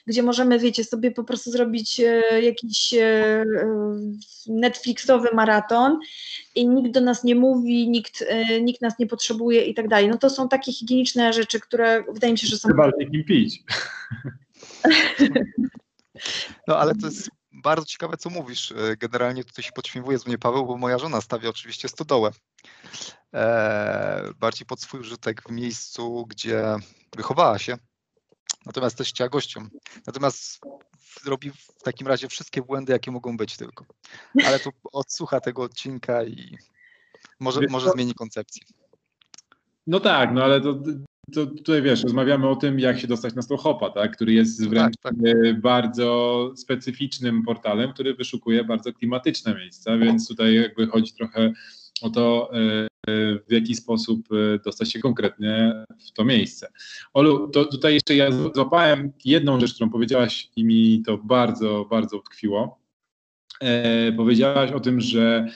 [0.07, 2.95] gdzie możemy, wiecie, sobie po prostu zrobić e, jakiś
[4.47, 5.99] Netflixowy maraton
[6.55, 8.25] i nikt do nas nie mówi, nikt,
[8.63, 10.09] nikt nas nie potrzebuje i tak dalej.
[10.09, 12.69] No to są takie higieniczne rzeczy, które wydaje mi się, że są...
[12.69, 13.63] Chyba kim pić.
[16.69, 18.73] No ale to jest bardzo ciekawe, co mówisz.
[18.73, 22.31] E, generalnie tutaj się podśmiewuje z mnie Paweł, bo moja żona stawia oczywiście stodołę.
[23.33, 26.77] Eee, bardziej pod swój użytek w miejscu, gdzie
[27.17, 27.77] wychowała się.
[28.67, 29.71] Natomiast też chciała gościom.
[30.07, 30.61] Natomiast
[31.27, 33.85] robi w takim razie wszystkie błędy, jakie mogą być tylko.
[34.47, 36.59] Ale tu odsłucha tego odcinka i
[37.41, 38.63] może, może zmieni koncepcję.
[39.87, 40.75] No tak, no ale to
[41.35, 44.95] to tutaj wiesz, rozmawiamy o tym, jak się dostać na Slowhopa, tak, który jest wręcz
[45.03, 45.61] tak, tak.
[45.61, 51.53] bardzo specyficznym portalem, który wyszukuje bardzo klimatyczne miejsca, więc tutaj jakby chodzi trochę
[52.03, 52.89] o to, e,
[53.49, 56.69] w jaki sposób e, dostać się konkretnie w to miejsce.
[57.15, 62.17] Olu, to tutaj jeszcze ja złapałem jedną rzecz, którą powiedziałaś i mi to bardzo, bardzo
[62.17, 62.79] utkwiło.
[63.61, 65.47] E, powiedziałaś o tym, że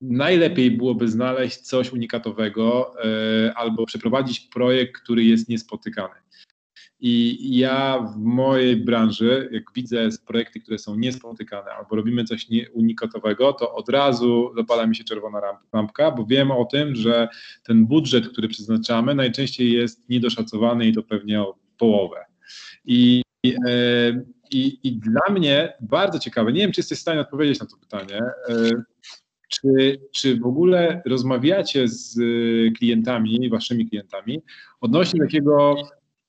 [0.00, 6.14] najlepiej byłoby znaleźć coś unikatowego e, albo przeprowadzić projekt, który jest niespotykany.
[7.02, 13.52] I ja w mojej branży, jak widzę projekty, które są niespotykane, albo robimy coś unikatowego,
[13.52, 15.40] to od razu zapala mi się czerwona
[15.72, 17.28] lampka, bo wiem o tym, że
[17.62, 22.24] ten budżet, który przeznaczamy, najczęściej jest niedoszacowany i to pewnie o połowę.
[22.84, 27.60] I, e, i, i dla mnie bardzo ciekawe, nie wiem, czy jesteś w stanie odpowiedzieć
[27.60, 28.70] na to pytanie, e,
[29.50, 34.42] czy, czy w ogóle rozmawiacie z y, klientami, waszymi klientami,
[34.80, 35.74] odnośnie takiego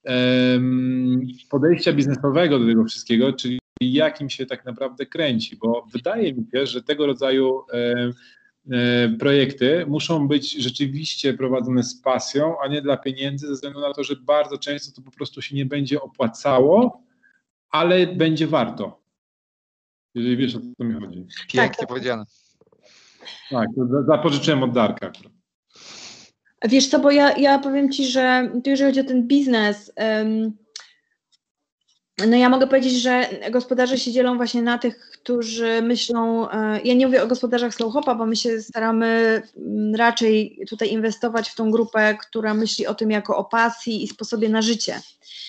[0.04, 5.58] um, podejścia biznesowego do tego wszystkiego, czyli jakim się tak naprawdę kręci?
[5.58, 7.64] Bo wydaje mi się, że tego rodzaju
[8.66, 13.94] um, projekty muszą być rzeczywiście prowadzone z pasją, a nie dla pieniędzy, ze względu na
[13.94, 17.04] to, że bardzo często to po prostu się nie będzie opłacało,
[17.70, 19.02] ale będzie warto.
[20.16, 21.26] Jeżeli wiesz, o co mi chodzi.
[21.48, 21.88] Pięknie tak.
[21.88, 22.26] powiedziane.
[23.50, 23.68] Tak,
[24.08, 25.12] zapożyczyłem od Darka.
[26.70, 30.52] Wiesz co, bo ja, ja powiem Ci, że jeżeli chodzi o ten biznes, um,
[32.28, 36.94] no ja mogę powiedzieć, że gospodarze się dzielą właśnie na tych, którzy myślą, e, ja
[36.94, 41.56] nie mówię o gospodarzach slow hopa, bo my się staramy mm, raczej tutaj inwestować w
[41.56, 45.02] tą grupę, która myśli o tym jako o pasji i sposobie na życie.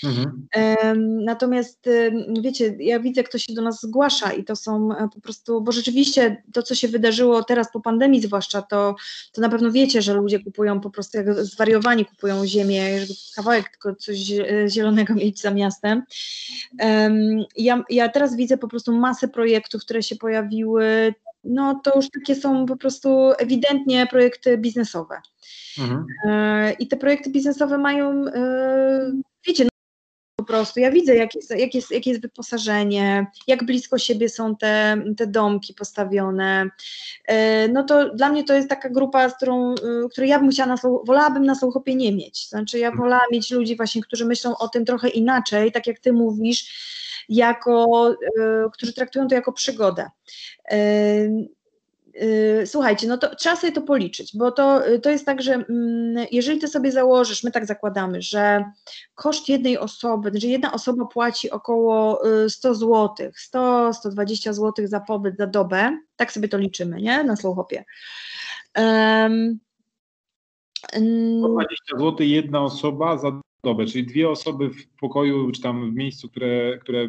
[0.04, 1.24] Mhm.
[1.24, 1.88] Natomiast
[2.42, 5.72] wiecie, ja widzę, kto się do nas zgłasza i to są e, po prostu, bo
[5.72, 8.94] rzeczywiście to, co się wydarzyło teraz po pandemii zwłaszcza, to,
[9.32, 13.68] to na pewno wiecie, że ludzie kupują po prostu jak zwariowani kupują ziemię, żeby kawałek
[13.68, 16.02] tylko coś e, zielonego mieć za miastem.
[17.56, 21.14] Ja, ja teraz widzę po prostu masę projektów, które się pojawiły,
[21.44, 25.20] no to już takie są po prostu ewidentnie projekty biznesowe.
[25.78, 26.06] Mhm.
[26.26, 28.24] E, I te projekty biznesowe mają,
[29.46, 29.68] wiecie,
[30.42, 30.80] po prostu.
[30.80, 35.26] Ja widzę, jak jest, jak jest, jakie jest wyposażenie, jak blisko siebie są te, te
[35.26, 36.70] domki postawione.
[37.24, 40.50] E, no to dla mnie to jest taka grupa, z którą, y, której ja bym
[40.50, 42.48] chciała na wolałabym na Słuchopie nie mieć.
[42.48, 46.12] Znaczy ja wolałam mieć ludzi właśnie, którzy myślą o tym trochę inaczej, tak jak ty
[46.12, 46.92] mówisz,
[47.28, 50.10] jako, y, którzy traktują to jako przygodę.
[52.14, 55.52] Y, słuchajcie, no to trzeba sobie to policzyć, bo to, y, to jest tak, że
[55.54, 58.64] mm, jeżeli ty sobie założysz, my tak zakładamy, że
[59.14, 65.46] koszt jednej osoby, że jedna osoba płaci około 100 zł, 100-120 zł za pobyt, za
[65.46, 67.84] dobę, tak sobie to liczymy, nie, na Slowhopie.
[68.76, 69.58] Um,
[70.88, 76.28] 120 zł jedna osoba za dobę, czyli dwie osoby w pokoju, czy tam w miejscu,
[76.28, 77.08] które, które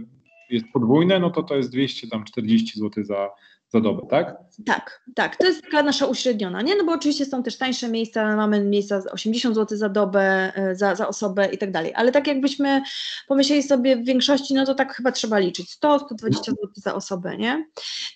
[0.49, 3.29] jest podwójne, no to to jest 240 zł za,
[3.73, 4.37] za dobę, tak?
[4.65, 5.37] Tak, tak.
[5.37, 6.75] To jest taka nasza uśredniona, nie?
[6.75, 10.75] No bo oczywiście są też tańsze miejsca, mamy miejsca za 80 zł za dobę, e,
[10.75, 12.81] za, za osobę i tak dalej, ale tak jakbyśmy
[13.27, 15.99] pomyśleli sobie w większości, no to tak chyba trzeba liczyć, 100-120
[16.33, 17.65] zł za osobę, nie?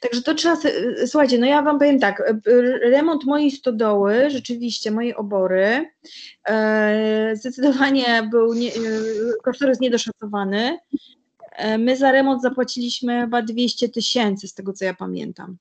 [0.02, 0.56] Także to trzeba,
[1.02, 2.34] e, słuchajcie, no ja Wam powiem tak, e,
[2.90, 5.86] remont mojej stodoły, rzeczywiście, mojej obory,
[7.34, 8.72] zdecydowanie był, nie,
[9.44, 10.78] kosztorys niedoszacowany,
[11.80, 15.58] my za remont zapłaciliśmy chyba 200 tysięcy, z tego co ja pamiętam.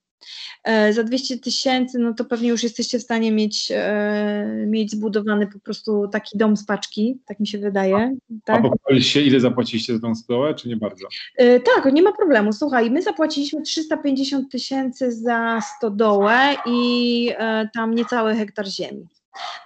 [0.65, 5.47] E, za 200 tysięcy, no to pewnie już jesteście w stanie mieć, e, mieć zbudowany
[5.47, 8.17] po prostu taki dom z paczki, tak mi się wydaje.
[8.45, 8.63] Tak?
[8.91, 11.07] A się, ile zapłaciliście za tą stołę, czy nie bardzo?
[11.65, 12.53] tak, nie ma problemu.
[12.53, 17.31] Słuchaj, my zapłaciliśmy 350 tysięcy za stodołę i
[17.75, 19.07] tam niecały hektar ziemi.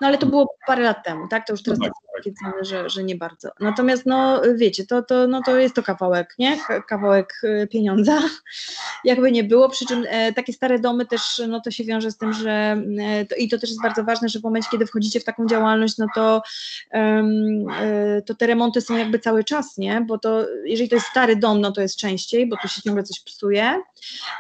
[0.01, 1.47] No ale to było parę lat temu, tak?
[1.47, 2.25] To już teraz no tak, tak.
[2.25, 3.51] takie ceny, że, że nie bardzo.
[3.61, 6.59] Natomiast no wiecie, to, to, no, to jest to kawałek, nie?
[6.89, 8.21] Kawałek y, pieniądza,
[9.05, 12.17] jakby nie było, przy czym e, takie stare domy też, no to się wiąże z
[12.17, 15.21] tym, że e, to, i to też jest bardzo ważne, że w momencie, kiedy wchodzicie
[15.21, 16.43] w taką działalność, no to,
[16.93, 20.01] e, to te remonty są jakby cały czas, nie?
[20.01, 23.03] Bo to, jeżeli to jest stary dom, no to jest częściej, bo tu się ciągle
[23.03, 23.83] coś psuje,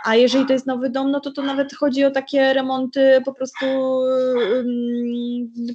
[0.04, 3.34] a jeżeli to jest nowy dom, no to to nawet chodzi o takie remonty po
[3.34, 3.66] prostu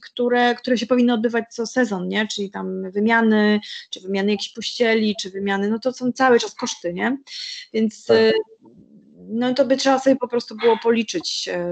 [0.01, 2.27] które, które się powinny odbywać co sezon, nie?
[2.27, 3.59] Czyli tam wymiany,
[3.89, 7.17] czy wymiany jakiejś pościeli, czy wymiany, no to są cały czas koszty, nie?
[7.73, 8.17] Więc tak.
[9.29, 11.67] no to by trzeba sobie po prostu było policzyć, e,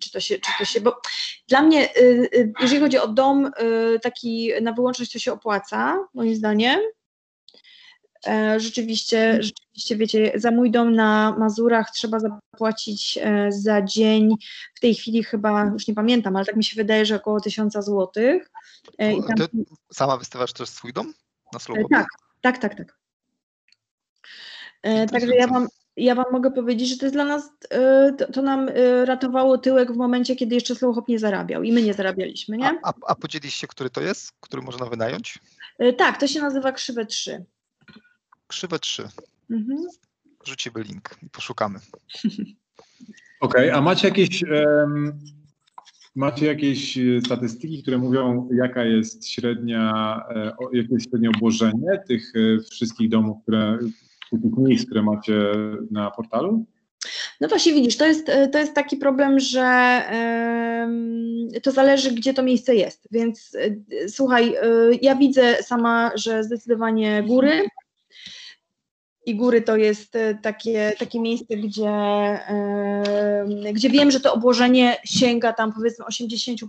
[0.00, 1.00] czy to się, czy to się, bo
[1.48, 2.28] dla mnie, e,
[2.60, 3.50] jeżeli chodzi o dom
[4.02, 6.80] taki na wyłączność, to się opłaca, moim zdaniem,
[8.56, 9.42] rzeczywiście, mhm.
[9.42, 14.34] rzeczywiście, wiecie, za mój dom na Mazurach trzeba zapłacić e, za dzień,
[14.74, 17.74] w tej chwili chyba, już nie pamiętam, ale tak mi się wydaje, że około 1000
[17.84, 18.50] złotych.
[18.98, 19.36] E, tam...
[19.36, 19.46] Ty
[19.92, 21.14] sama wystawiasz też swój dom
[21.52, 21.82] na Słowo?
[21.90, 22.06] Tak,
[22.40, 23.00] tak, tak, tak.
[25.10, 27.50] Także ja wam, ja Wam mogę powiedzieć, że to jest dla nas,
[28.18, 28.70] to, to nam
[29.04, 32.68] ratowało tyłek w momencie, kiedy jeszcze Slowhop nie zarabiał i my nie zarabialiśmy, nie?
[32.68, 35.38] A, a, a podzieliście, który to jest, który można wynająć?
[35.96, 37.44] Tak, to się nazywa Krzywe 3
[38.50, 39.08] krzywe 3.
[39.50, 39.78] Mhm.
[40.46, 41.78] Rzucimy link i poszukamy.
[43.40, 45.20] Okej, okay, a macie jakieś, um,
[46.14, 52.32] macie jakieś e, statystyki, które mówią, jaka jest średnia, e, jakie jest średnie obłożenie tych
[52.36, 53.78] e, wszystkich domów, które,
[54.30, 55.52] tych miejsc, które macie
[55.90, 56.64] na portalu?
[57.40, 60.02] No właśnie widzisz, to jest, to jest taki problem, że
[61.62, 63.08] to zależy, gdzie to miejsce jest.
[63.10, 63.56] Więc
[64.08, 64.54] słuchaj,
[65.02, 67.62] ja widzę sama, że zdecydowanie góry,
[69.30, 71.90] i góry to jest e, takie, takie miejsce, gdzie,
[73.72, 76.66] gdzie wiem, że to obłożenie sięga tam powiedzmy 80%.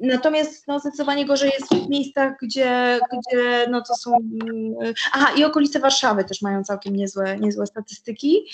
[0.00, 4.16] Natomiast no, zdecydowanie gorzej jest w miejscach, gdzie, gdzie no, to są.
[4.16, 8.46] Mm, aha, i okolice Warszawy też mają całkiem niezłe, niezłe statystyki.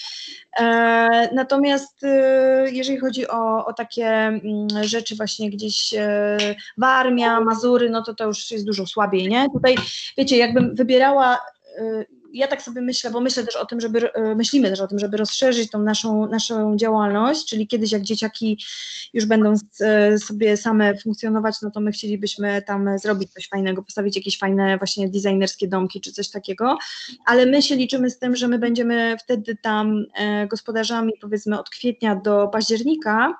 [0.61, 6.37] E, natomiast e, jeżeli chodzi o, o takie mm, rzeczy, właśnie gdzieś e,
[6.79, 9.47] Warmia, Mazury, no to to już jest dużo słabiej, nie?
[9.53, 9.77] Tutaj,
[10.17, 11.39] wiecie, jakbym wybierała
[12.33, 14.99] ja tak sobie myślę, bo myślę też o tym, żeby, e, myślimy też o tym,
[14.99, 18.59] żeby rozszerzyć tą naszą, naszą działalność, czyli kiedyś jak dzieciaki
[19.13, 24.17] już będą e, sobie same funkcjonować, no to my chcielibyśmy tam zrobić coś fajnego, postawić
[24.17, 26.79] jakieś fajne właśnie designerskie domki czy coś takiego,
[27.27, 31.71] ale my się liczymy z tym, że my będziemy wtedy tam e, gospodarzami powiedzmy od
[31.71, 33.35] kwietnia do października,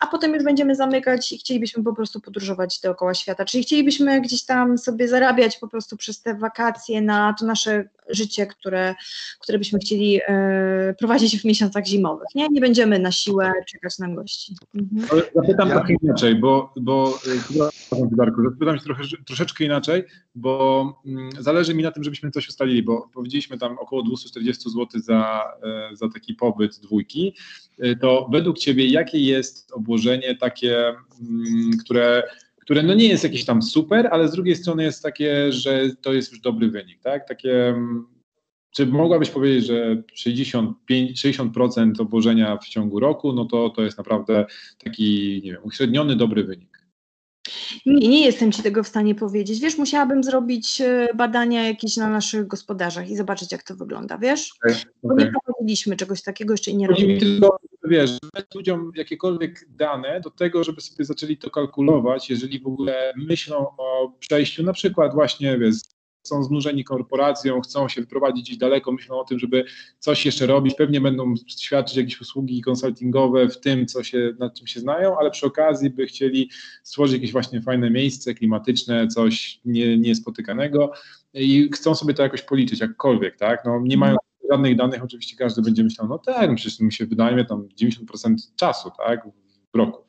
[0.00, 4.44] a potem już będziemy zamykać i chcielibyśmy po prostu podróżować dookoła świata, czyli chcielibyśmy gdzieś
[4.44, 8.94] tam sobie zarabiać po prostu przez te wakacje na to nasze życie, które,
[9.40, 12.28] które byśmy chcieli e, prowadzić w miesiącach zimowych.
[12.34, 14.54] Nie, nie będziemy na siłę czekać na gości.
[14.74, 15.22] Mhm.
[15.34, 15.74] Zapytam ja.
[15.74, 17.18] trochę inaczej, bo, bo
[17.92, 20.04] e, Darku, zapytam się trochę, troszeczkę inaczej,
[20.34, 25.00] bo mm, zależy mi na tym, żebyśmy coś ustalili, bo powiedzieliśmy tam około 240 zł
[25.00, 27.34] za, e, za taki pobyt dwójki.
[28.00, 32.22] To według Ciebie jakie jest obłożenie takie, mm, które
[32.62, 36.12] które no nie jest jakieś tam super, ale z drugiej strony jest takie, że to
[36.12, 37.28] jest już dobry wynik, tak?
[37.28, 38.06] Takie, mm,
[38.72, 44.46] czy mogłabyś powiedzieć, że 65, 60% obłożenia w ciągu roku, no to to jest naprawdę
[44.84, 46.82] taki, nie wiem, uśredniony dobry wynik?
[47.86, 49.60] Nie, nie jestem Ci tego w stanie powiedzieć.
[49.60, 54.50] Wiesz, musiałabym zrobić e, badania jakieś na naszych gospodarzach i zobaczyć, jak to wygląda, wiesz?
[54.64, 57.20] Okay, Bo nie prowadziliśmy czegoś takiego jeszcze i nie robimy.
[57.20, 62.66] Tylko, wiesz, dać ludziom jakiekolwiek dane do tego, żeby sobie zaczęli to kalkulować, jeżeli w
[62.66, 65.74] ogóle myślą o przejściu na przykład właśnie, wiesz,
[66.22, 69.64] są znużeni korporacją, chcą się wyprowadzić gdzieś daleko, myślą o tym, żeby
[69.98, 74.66] coś jeszcze robić, pewnie będą świadczyć jakieś usługi konsultingowe w tym, co się, nad czym
[74.66, 76.50] się znają, ale przy okazji by chcieli
[76.82, 80.92] stworzyć jakieś właśnie fajne miejsce klimatyczne, coś nie, niespotykanego
[81.34, 84.16] i chcą sobie to jakoś policzyć, jakkolwiek, tak, no nie mają
[84.50, 88.34] żadnych danych, oczywiście każdy będzie myślał, no tak, no przecież mi się wydaje tam 90%
[88.56, 89.28] czasu, tak,
[89.74, 90.04] w roku.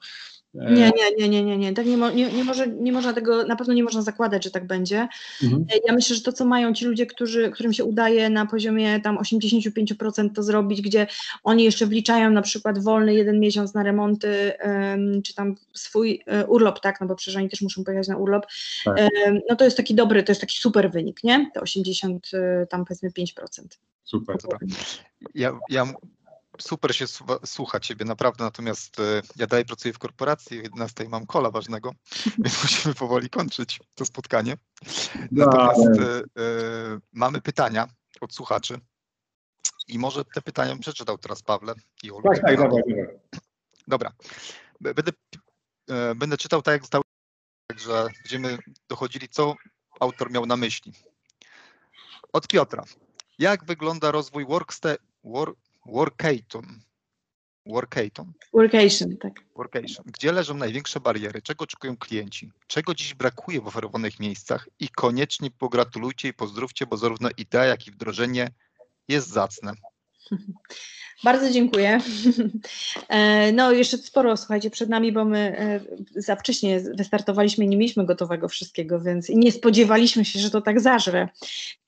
[0.54, 1.74] Nie, nie, nie, nie, nie, nie.
[1.74, 4.52] Tak nie, mo, nie, nie, może, nie można tego, na pewno nie można zakładać, że
[4.52, 5.08] tak będzie.
[5.44, 5.66] Mhm.
[5.88, 9.18] Ja myślę, że to, co mają ci ludzie, którzy, którym się udaje na poziomie tam
[9.18, 11.08] 85% to zrobić, gdzie
[11.44, 14.54] oni jeszcze wliczają na przykład wolny jeden miesiąc na remonty,
[15.24, 18.46] czy tam swój um, urlop, tak, no bo przecież oni też muszą pojechać na urlop,
[18.86, 18.98] tak.
[19.50, 21.52] no to jest taki dobry, to jest taki super wynik, nie?
[21.54, 22.32] To 80,
[22.70, 23.34] tam powiedzmy 5%.
[24.04, 24.38] Super.
[25.36, 25.86] Ja, ja
[26.60, 27.06] super się
[27.46, 31.94] słucha Ciebie, naprawdę, natomiast e, ja dalej pracuję w korporacji, o 11 mam kola ważnego,
[32.44, 34.58] więc musimy powoli kończyć to spotkanie.
[35.32, 36.24] Natomiast e,
[37.12, 37.88] mamy pytania
[38.22, 38.80] od słuchaczy
[39.88, 41.74] i może te pytania przeczytał teraz Pawle
[42.04, 42.30] i Olga.
[42.30, 42.82] Tak, tak, dobra,
[43.88, 44.12] dobra.
[44.82, 45.12] Będę,
[45.90, 47.04] e, będę czytał tak, jak zostało,
[47.76, 48.58] że będziemy
[48.90, 49.56] dochodzili, co
[50.00, 50.94] autor miał na myśli.
[52.34, 52.84] Od Piotra.
[53.40, 56.82] Jak wygląda rozwój workste, work, Workaton.
[57.66, 58.34] Workaton.
[58.54, 59.34] Workation, tak.
[59.56, 60.06] Workation.
[60.06, 61.42] Gdzie leżą największe bariery?
[61.42, 62.52] Czego oczekują klienci?
[62.68, 64.70] Czego dziś brakuje w oferowanych miejscach?
[64.80, 68.52] I koniecznie pogratulujcie i pozdrówcie, bo zarówno idea, jak i wdrożenie
[69.08, 69.74] jest zacne.
[71.24, 72.00] Bardzo dziękuję.
[73.10, 75.80] E, no, jeszcze sporo, słuchajcie, przed nami, bo my e,
[76.22, 81.28] za wcześnie wystartowaliśmy nie mieliśmy gotowego wszystkiego, więc nie spodziewaliśmy się, że to tak zażre.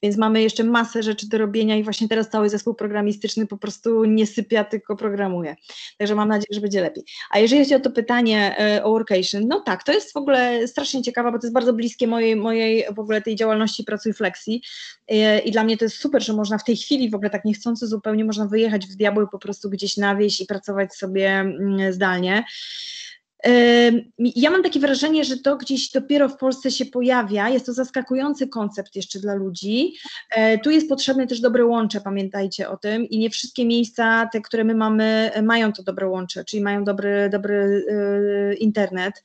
[0.03, 4.05] Więc mamy jeszcze masę rzeczy do robienia i właśnie teraz cały zespół programistyczny po prostu
[4.05, 5.55] nie sypia, tylko programuje.
[5.97, 7.03] Także mam nadzieję, że będzie lepiej.
[7.31, 10.67] A jeżeli chodzi o to pytanie e, o workation, no tak, to jest w ogóle
[10.67, 14.63] strasznie ciekawe, bo to jest bardzo bliskie mojej, mojej w ogóle tej działalności Pracuj Flexi
[15.45, 17.87] i dla mnie to jest super, że można w tej chwili w ogóle tak niechcący
[17.87, 18.95] zupełnie można wyjechać w
[19.27, 22.43] po prostu gdzieś na wieś i pracować sobie mm, zdalnie.
[24.17, 27.49] Ja mam takie wrażenie, że to gdzieś dopiero w Polsce się pojawia.
[27.49, 29.93] Jest to zaskakujący koncept jeszcze dla ludzi.
[30.35, 33.09] E, tu jest potrzebne też dobre łącze, pamiętajcie o tym.
[33.09, 37.29] I nie wszystkie miejsca, te, które my mamy, mają to dobre łącze, czyli mają dobry,
[37.29, 39.23] dobry e, internet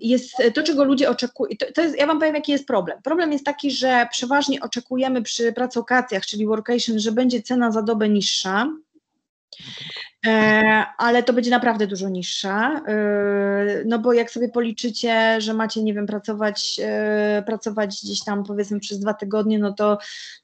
[0.00, 1.56] jest to, czego ludzie oczekują.
[1.58, 3.02] To, to jest, ja Wam powiem, jaki jest problem.
[3.02, 8.08] Problem jest taki, że przeważnie oczekujemy przy pracokacjach, czyli workation, że będzie cena za dobę
[8.08, 8.68] niższa.
[10.26, 15.82] E, ale to będzie naprawdę dużo niższa, e, no bo jak sobie policzycie, że macie,
[15.82, 19.98] nie wiem, pracować, e, pracować gdzieś tam powiedzmy przez dwa tygodnie, no to,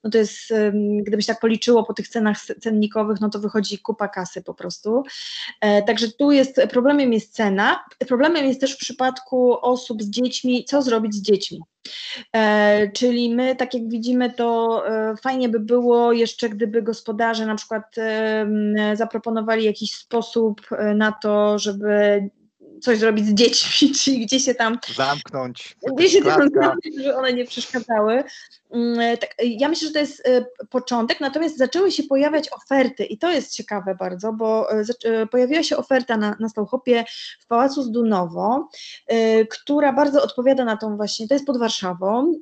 [0.04, 0.54] no to jest,
[1.02, 5.02] gdybyś tak policzyło po tych cenach cennikowych, no to wychodzi kupa kasy po prostu.
[5.86, 10.82] Także tu jest, problemem jest cena, problemem jest też w przypadku osób z dziećmi, co
[10.82, 11.60] zrobić z dziećmi.
[12.32, 17.54] E, czyli my, tak jak widzimy, to e, fajnie by było jeszcze, gdyby gospodarze na
[17.54, 18.46] przykład e,
[18.94, 20.60] zaproponowali jakiś sposób
[20.94, 22.30] na to, żeby
[22.82, 27.32] coś zrobić z dziećmi, czyli gdzie się tam zamknąć, gdzie się tam zamknąć, żeby one
[27.32, 28.24] nie przeszkadzały.
[28.72, 30.22] Mm, tak, ja myślę, że to jest
[30.70, 34.68] początek, natomiast zaczęły się pojawiać oferty i to jest ciekawe bardzo, bo
[35.30, 37.04] pojawiła się oferta na, na Stołchopie
[37.40, 38.68] w Pałacu Zdunowo,
[39.50, 42.32] która bardzo odpowiada na tą właśnie, to jest pod Warszawą,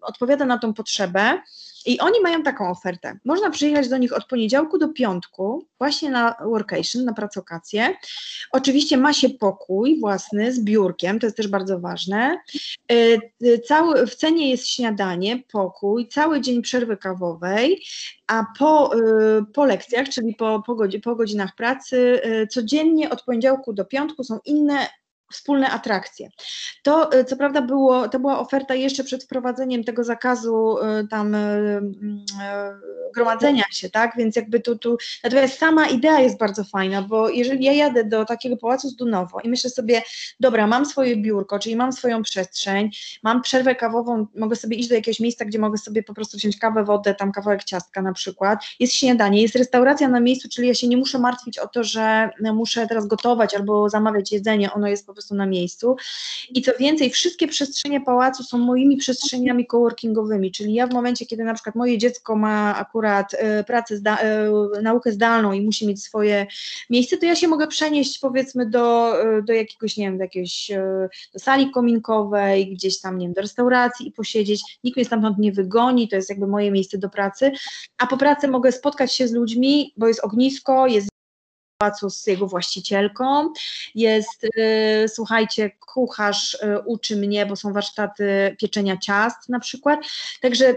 [0.00, 1.40] odpowiada na tą potrzebę.
[1.86, 3.18] I oni mają taką ofertę.
[3.24, 7.94] Można przyjechać do nich od poniedziałku do piątku, właśnie na workation, na pracokację.
[8.52, 12.38] Oczywiście ma się pokój własny z biurkiem, to jest też bardzo ważne.
[13.68, 17.82] Cały, w cenie jest śniadanie, pokój, cały dzień przerwy kawowej,
[18.26, 19.00] a po, y,
[19.54, 22.20] po lekcjach, czyli po, po, po godzinach pracy,
[22.50, 24.88] codziennie od poniedziałku do piątku są inne
[25.32, 26.28] wspólne atrakcje.
[26.82, 31.34] To e, co prawda było, to była oferta jeszcze przed wprowadzeniem tego zakazu e, tam
[31.34, 31.80] e,
[33.14, 37.64] gromadzenia się, tak, więc jakby tu, tu, natomiast sama idea jest bardzo fajna, bo jeżeli
[37.64, 40.02] ja jadę do takiego pałacu z Dunowo i myślę sobie,
[40.40, 42.90] dobra, mam swoje biurko, czyli mam swoją przestrzeń,
[43.22, 46.58] mam przerwę kawową, mogę sobie iść do jakiegoś miejsca, gdzie mogę sobie po prostu wziąć
[46.58, 50.74] kawę, wodę, tam kawałek ciastka na przykład, jest śniadanie, jest restauracja na miejscu, czyli ja
[50.74, 55.06] się nie muszę martwić o to, że muszę teraz gotować albo zamawiać jedzenie, ono jest
[55.06, 55.96] po prostu na miejscu.
[56.50, 61.44] I co więcej, wszystkie przestrzenie pałacu są moimi przestrzeniami coworkingowymi, czyli ja w momencie, kiedy
[61.44, 64.18] na przykład moje dziecko ma akurat y, pracę, zda,
[64.78, 66.46] y, naukę zdalną i musi mieć swoje
[66.90, 70.70] miejsce, to ja się mogę przenieść powiedzmy do, y, do jakiegoś, nie wiem, do jakiejś
[71.32, 74.78] do sali kominkowej, gdzieś tam, nie wiem, do restauracji i posiedzieć.
[74.84, 77.52] Nikt mnie stamtąd nie wygoni, to jest jakby moje miejsce do pracy,
[77.98, 81.11] a po pracy mogę spotkać się z ludźmi, bo jest ognisko, jest
[81.82, 83.52] pałacu z jego właścicielką.
[83.94, 90.00] Jest, y, słuchajcie, kucharz y, uczy mnie, bo są warsztaty pieczenia ciast na przykład.
[90.40, 90.74] Także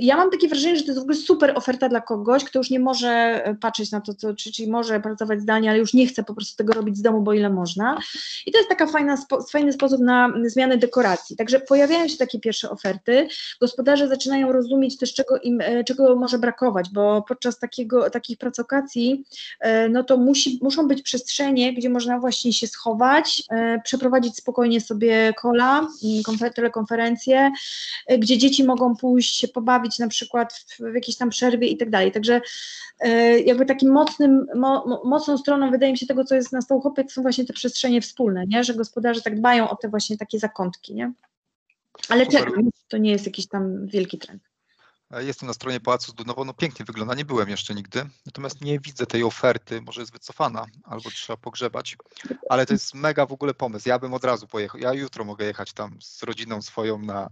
[0.00, 2.70] ja mam takie wrażenie, że to jest w ogóle super oferta dla kogoś, kto już
[2.70, 6.24] nie może y, patrzeć na to, co, czyli może pracować zdalnie, ale już nie chce
[6.24, 7.98] po prostu tego robić z domu, bo ile można.
[8.46, 11.36] I to jest taka fajna, spo, fajny sposób na zmianę dekoracji.
[11.36, 13.28] Także pojawiają się takie pierwsze oferty.
[13.60, 19.24] Gospodarze zaczynają rozumieć też, czego im, e, czego może brakować, bo podczas takiego, takich pracokacji,
[19.60, 24.80] e, no to musi, muszą być przestrzenie, gdzie można właśnie się schować, e, przeprowadzić spokojnie
[24.80, 25.86] sobie kola,
[26.54, 27.50] telekonferencje,
[28.18, 31.76] gdzie dzieci mogą pójść się pobawić bawić na przykład w, w jakiejś tam przerwie i
[31.76, 32.12] tak dalej.
[32.12, 32.40] Także
[33.00, 37.04] e, jakby takim mocnym, mo, mocną stroną wydaje mi się tego, co jest na Stołchopie,
[37.04, 38.64] to są właśnie te przestrzenie wspólne, nie?
[38.64, 40.94] że gospodarze tak dbają o te właśnie takie zakątki.
[40.94, 41.12] Nie?
[42.08, 44.49] Ale czekam, to nie jest jakiś tam wielki trend.
[45.18, 49.06] Jestem na stronie Pałacu Zdunowo, no pięknie wygląda, nie byłem jeszcze nigdy, natomiast nie widzę
[49.06, 51.96] tej oferty, może jest wycofana, albo trzeba pogrzebać,
[52.48, 55.46] ale to jest mega w ogóle pomysł, ja bym od razu pojechał, ja jutro mogę
[55.46, 57.30] jechać tam z rodziną swoją na,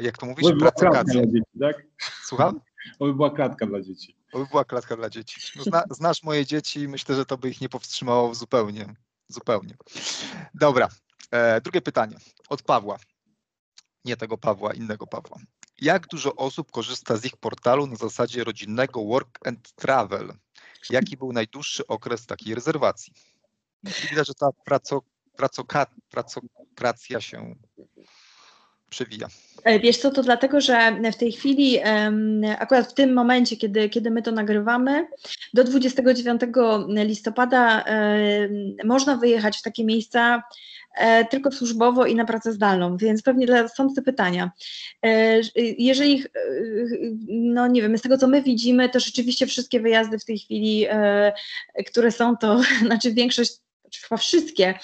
[0.00, 1.22] jak to mówisz, pracokację.
[1.60, 1.76] tak?
[2.24, 2.60] Słucham?
[2.98, 4.16] To by była klatka dla dzieci.
[4.32, 5.40] To by była klatka dla dzieci.
[5.56, 8.94] No, zna, znasz moje dzieci i myślę, że to by ich nie powstrzymało zupełnie,
[9.28, 9.76] zupełnie.
[10.54, 10.88] Dobra,
[11.30, 12.16] e, drugie pytanie
[12.48, 12.98] od Pawła
[14.04, 15.38] nie tego Pawła, innego Pawła.
[15.80, 20.32] Jak dużo osób korzysta z ich portalu na zasadzie rodzinnego work and travel?
[20.90, 23.12] Jaki był najdłuższy okres takiej rezerwacji?
[24.10, 24.48] Widać, że ta
[26.10, 27.54] pracokracja się
[28.90, 29.28] przewija.
[29.64, 31.78] E, wiesz co, to dlatego, że w tej chwili,
[32.58, 35.06] akurat w tym momencie, kiedy, kiedy my to nagrywamy,
[35.54, 36.40] do 29
[36.88, 37.84] listopada
[38.84, 40.42] można wyjechać w takie miejsca,
[40.98, 44.50] E, tylko służbowo i na pracę zdalną, więc pewnie stąd te pytania.
[45.02, 45.40] E,
[45.78, 46.24] jeżeli,
[47.28, 50.86] no nie wiem, z tego co my widzimy, to rzeczywiście wszystkie wyjazdy w tej chwili,
[51.86, 53.52] które są, to znaczy większość,
[53.82, 54.74] znaczy chyba wszystkie,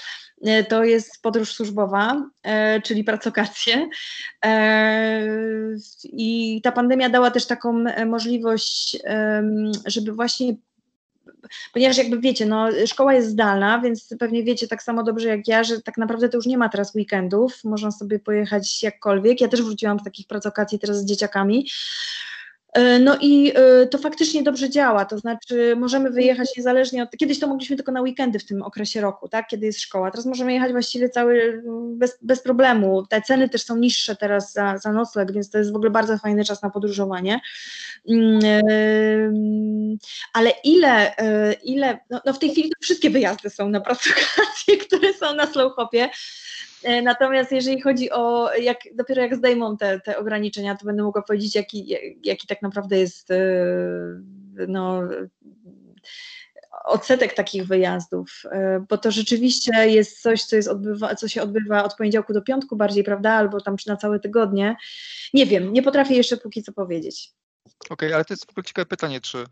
[0.69, 2.31] to jest podróż służbowa,
[2.85, 3.89] czyli pracokacje.
[6.05, 8.99] I ta pandemia dała też taką możliwość,
[9.87, 10.55] żeby właśnie
[11.73, 15.65] ponieważ jakby wiecie, no, szkoła jest zdalna, więc pewnie wiecie tak samo dobrze jak ja,
[15.65, 19.41] że tak naprawdę to już nie ma teraz weekendów, można sobie pojechać jakkolwiek.
[19.41, 21.69] Ja też wróciłam z takich pracokacji teraz z dzieciakami.
[22.75, 27.11] E, no i e, to faktycznie dobrze działa, to znaczy możemy wyjechać niezależnie od.
[27.11, 30.11] Kiedyś to mogliśmy tylko na weekendy w tym okresie roku, tak, kiedy jest szkoła.
[30.11, 31.63] Teraz możemy jechać właściwie cały
[31.97, 33.07] bez, bez problemu.
[33.07, 36.19] Te ceny też są niższe teraz za, za nocleg, więc to jest w ogóle bardzo
[36.19, 37.41] fajny czas na podróżowanie.
[38.09, 39.99] Mm,
[40.33, 44.77] ale ile, e, ile no, no w tej chwili to wszystkie wyjazdy są na pracokacje,
[44.87, 46.03] które są na slowhopie.
[46.05, 46.11] E,
[47.03, 51.55] natomiast jeżeli chodzi o, jak, dopiero jak zdejmą te, te ograniczenia, to będę mogła powiedzieć,
[51.55, 53.37] jaki, jaki tak naprawdę jest e,
[54.69, 55.03] no,
[56.85, 61.85] odsetek takich wyjazdów, e, bo to rzeczywiście jest coś, co, jest odbywa, co się odbywa
[61.85, 64.77] od poniedziałku do piątku bardziej, prawda, albo tam na całe tygodnie.
[65.35, 67.33] Nie wiem, nie potrafię jeszcze póki co powiedzieć.
[67.65, 69.45] Okej, okay, ale to jest w ogóle ciekawe pytanie, czy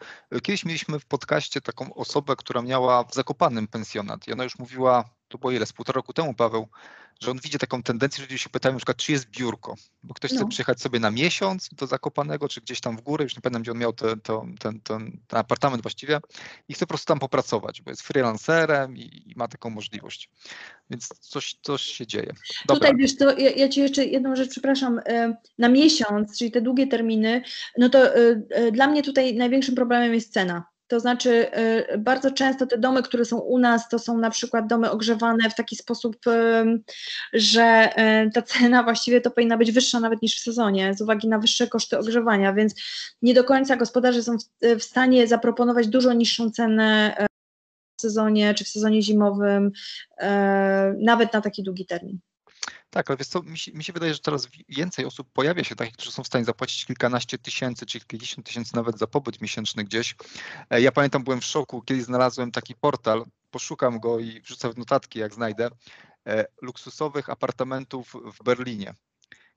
[0.43, 5.05] kiedyś mieliśmy w podcaście taką osobę, która miała w Zakopanym pensjonat i ona już mówiła,
[5.29, 6.69] to było ile, z półtora roku temu Paweł,
[7.21, 10.15] że on widzi taką tendencję, że ludzie się pytają na przykład, czy jest biurko, bo
[10.15, 10.37] ktoś no.
[10.37, 13.63] chce przyjechać sobie na miesiąc do Zakopanego, czy gdzieś tam w górę, już nie pamiętam,
[13.63, 16.21] gdzie on miał te, to, ten, ten, ten apartament właściwie
[16.69, 20.31] i chce po prostu tam popracować, bo jest freelancerem i, i ma taką możliwość.
[20.91, 22.33] Więc coś, coś się dzieje.
[22.67, 22.75] Dobra.
[22.75, 26.61] Tutaj wiesz, to ja, ja Ci jeszcze jedną rzecz, przepraszam, e, na miesiąc, czyli te
[26.61, 27.43] długie terminy,
[27.79, 31.47] no to e, e, dla mnie tutaj największym problemem jest cena to znaczy,
[31.95, 35.51] y, bardzo często te domy, które są u nas, to są na przykład domy ogrzewane
[35.51, 36.17] w taki sposób,
[37.33, 37.91] że
[38.27, 41.39] y, ta cena właściwie to powinna być wyższa nawet niż w sezonie, z uwagi na
[41.39, 42.75] wyższe koszty ogrzewania, więc
[43.23, 47.27] nie do końca gospodarze są w stanie zaproponować dużo niższą cenę y,
[47.99, 49.73] w sezonie czy w sezonie zimowym,
[50.99, 52.19] nawet na taki długi termin.
[52.93, 55.77] Tak, ale wiesz co, mi się, mi się, wydaje, że coraz więcej osób pojawia się
[55.77, 59.85] takich, którzy są w stanie zapłacić kilkanaście tysięcy czy kilkadziesiąt tysięcy nawet za pobyt miesięczny
[59.85, 60.15] gdzieś.
[60.71, 64.79] E, ja pamiętam, byłem w szoku, kiedy znalazłem taki portal, poszukam go i wrzucę w
[64.79, 65.71] notatki, jak znajdę,
[66.27, 68.95] e, luksusowych apartamentów w Berlinie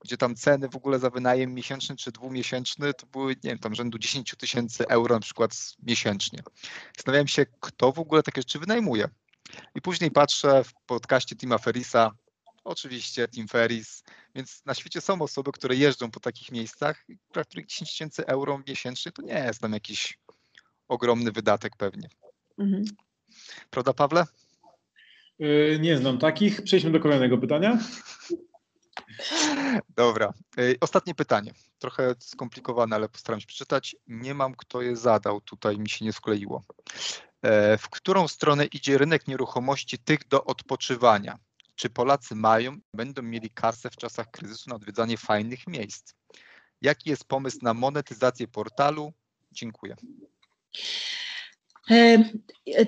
[0.02, 3.76] gdzie tam ceny w ogóle za wynajem miesięczny czy dwumiesięczny to były, nie wiem, tam
[3.76, 5.52] rzędu 10 tysięcy euro na przykład
[5.84, 6.40] miesięcznie.
[6.98, 9.08] Zastanawiałem się, kto w ogóle takie rzeczy wynajmuje.
[9.76, 12.12] I później patrzę w podcaście Tima Ferisa,
[12.66, 14.04] Oczywiście Tim Ferris,
[14.36, 18.62] więc na świecie są osoby, które jeżdżą po takich miejscach, dla których 10 tysięcy euro
[18.68, 20.20] miesięcznie to nie jest tam jakiś
[20.88, 22.10] ogromny wydatek pewnie.
[22.58, 22.84] Mhm.
[23.70, 24.26] Prawda, Pawle?
[25.40, 26.62] Yy, nie znam takich.
[26.62, 27.80] Przejdźmy do kolejnego pytania.
[29.96, 30.34] Dobra.
[30.58, 31.54] Yy, ostatnie pytanie.
[31.80, 33.96] Trochę skomplikowane, ale postaram się przeczytać.
[34.08, 35.42] Nie mam, kto je zadał.
[35.42, 36.64] Tutaj mi się nie skleiło.
[37.44, 41.40] Yy, w którą stronę idzie rynek nieruchomości tych do odpoczywania?
[41.76, 46.14] Czy Polacy mają, będą mieli kasę w czasach kryzysu na odwiedzanie fajnych miejsc?
[46.82, 49.14] Jaki jest pomysł na monetyzację portalu?
[49.52, 49.96] Dziękuję.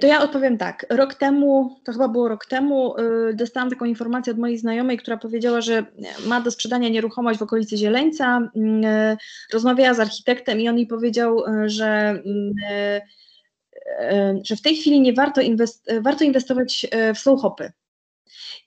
[0.01, 0.85] To ja odpowiem tak.
[0.89, 2.95] Rok temu, to chyba było rok temu,
[3.29, 5.85] y, dostałam taką informację od mojej znajomej, która powiedziała, że
[6.25, 8.51] ma do sprzedania nieruchomość w okolicy Zieleńca.
[8.55, 9.17] Mm, e,
[9.53, 12.53] rozmawiała z architektem i on jej powiedział, e, że, mm,
[14.43, 17.71] że w tej chwili nie warto, inwest warto inwestować w slow hopy.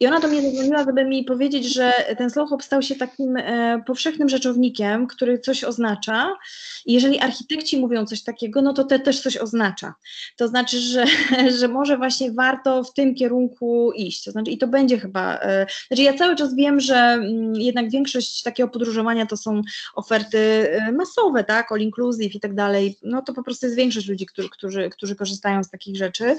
[0.01, 3.37] I ona do mnie zadzwoniła, żeby mi powiedzieć, że ten slow hop stał się takim
[3.37, 6.37] e, powszechnym rzeczownikiem, który coś oznacza.
[6.87, 9.95] I jeżeli architekci mówią coś takiego, no to to też coś oznacza.
[10.37, 11.05] To znaczy, że,
[11.59, 14.25] że może właśnie warto w tym kierunku iść.
[14.25, 15.39] To znaczy, i to będzie chyba.
[15.39, 19.63] E, znaczy, ja cały czas wiem, że m, mm, jednak większość takiego podróżowania to są
[19.95, 22.99] oferty e, masowe, tak, all inclusive i tak dalej.
[23.03, 26.37] No to po prostu jest większość ludzi, którzy, którzy, którzy korzystają z takich rzeczy.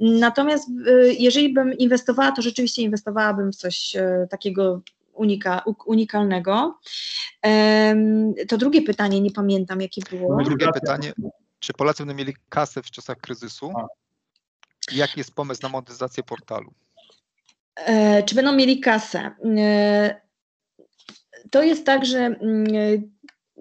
[0.00, 4.80] Natomiast e, jeżeli bym inwestowała, to rzeczywiście inwestowałabym w coś e, takiego
[5.12, 6.78] unika, unikalnego.
[8.48, 10.44] To drugie pytanie, nie pamiętam jakie było.
[10.44, 11.12] Drugie pytanie,
[11.58, 13.72] czy Polacy będą mieli kasę w czasach kryzysu?
[14.92, 16.72] Jaki jest pomysł na monetyzację portalu?
[17.76, 19.30] E, czy będą mieli kasę?
[19.58, 20.20] E,
[21.50, 22.66] to jest tak, że mm,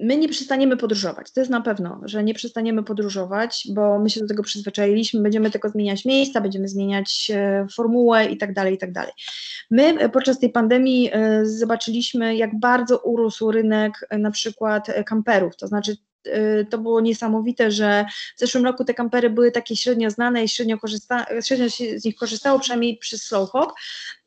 [0.02, 1.32] My nie przestaniemy podróżować.
[1.32, 5.22] To jest na pewno, że nie przestaniemy podróżować, bo my się do tego przyzwyczailiśmy.
[5.22, 9.12] Będziemy tylko zmieniać miejsca, będziemy zmieniać e, formułę i tak dalej, i tak dalej.
[9.72, 15.68] My e, podczas tej pandemii e, zobaczyliśmy, jak bardzo urósł rynek na przykład kamperów, to
[15.68, 15.96] znaczy
[16.70, 20.78] to było niesamowite, że w zeszłym roku te kampery były takie średnio znane i średnio,
[20.78, 23.74] korzysta, średnio się z nich korzystało, przynajmniej przy Slowhop,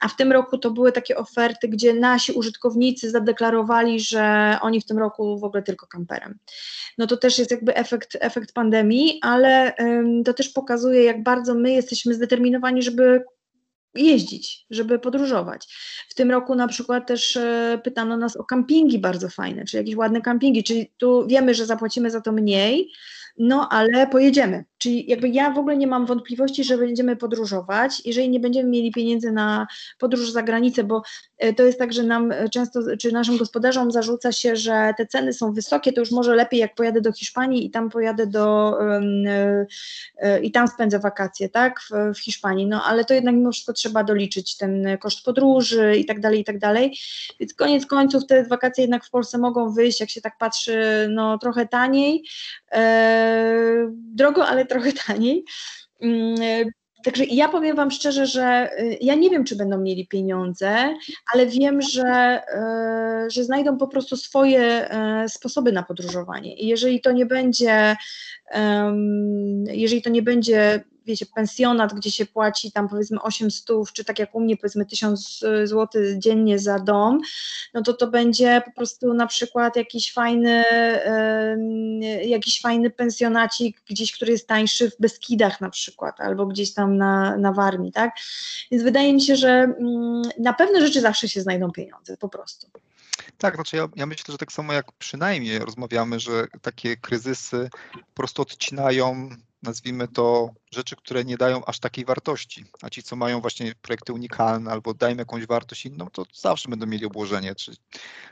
[0.00, 4.84] a w tym roku to były takie oferty, gdzie nasi użytkownicy zadeklarowali, że oni w
[4.86, 6.38] tym roku w ogóle tylko kamperem.
[6.98, 11.54] No to też jest jakby efekt, efekt pandemii, ale ym, to też pokazuje, jak bardzo
[11.54, 13.24] my jesteśmy zdeterminowani, żeby
[13.94, 15.66] jeździć, żeby podróżować.
[16.08, 19.96] W tym roku na przykład też e, pytano nas o kampingi bardzo fajne, czy jakieś
[19.96, 22.92] ładne kampingi, czyli tu wiemy, że zapłacimy za to mniej,
[23.38, 24.64] no ale pojedziemy.
[24.78, 28.92] Czyli jakby ja w ogóle nie mam wątpliwości, że będziemy podróżować, jeżeli nie będziemy mieli
[28.92, 29.66] pieniędzy na
[29.98, 31.02] podróż za granicę, bo
[31.38, 35.06] e, to jest tak, że nam e, często, czy naszym gospodarzom zarzuca się, że te
[35.06, 38.78] ceny są wysokie, to już może lepiej jak pojadę do Hiszpanii i tam pojadę do
[40.18, 43.72] e, i tam spędzę wakacje, tak, w, w Hiszpanii, no ale to jednak mimo wszystko
[43.72, 46.98] trzeba doliczyć ten koszt podróży i tak dalej, i tak dalej,
[47.40, 51.38] więc koniec końców te wakacje jednak w Polsce mogą wyjść, jak się tak patrzy, no
[51.38, 52.24] trochę taniej,
[53.94, 55.44] drogo, ale trochę taniej.
[56.00, 56.36] Mm,
[57.04, 60.94] także ja powiem Wam szczerze, że y, ja nie wiem, czy będą mieli pieniądze,
[61.32, 62.40] ale wiem, że,
[63.26, 64.90] y, że znajdą po prostu swoje
[65.28, 66.56] sposoby na podróżowanie.
[66.56, 67.96] I jeżeli to nie będzie,
[69.66, 74.34] jeżeli to nie będzie wiecie, pensjonat, gdzie się płaci tam powiedzmy 800, czy tak jak
[74.34, 77.20] u mnie powiedzmy 1000 zł dziennie za dom,
[77.74, 80.64] no to to będzie po prostu na przykład jakiś fajny,
[82.24, 87.36] jakiś fajny pensjonacik gdzieś, który jest tańszy w Beskidach na przykład, albo gdzieś tam na,
[87.36, 88.14] na Warmii, tak?
[88.70, 92.66] Więc wydaje mi się, że mm, na pewne rzeczy zawsze się znajdą pieniądze, po prostu.
[93.38, 98.14] Tak, znaczy ja, ja, myślę, że tak samo jak przynajmniej rozmawiamy, że takie kryzysy po
[98.14, 99.30] prostu odcinają,
[99.64, 102.64] nazwijmy to, rzeczy, które nie dają aż takiej wartości.
[102.82, 106.86] A ci, co mają właśnie projekty unikalne albo dają jakąś wartość inną, to zawsze będą
[106.86, 107.72] mieli obłożenie, czy,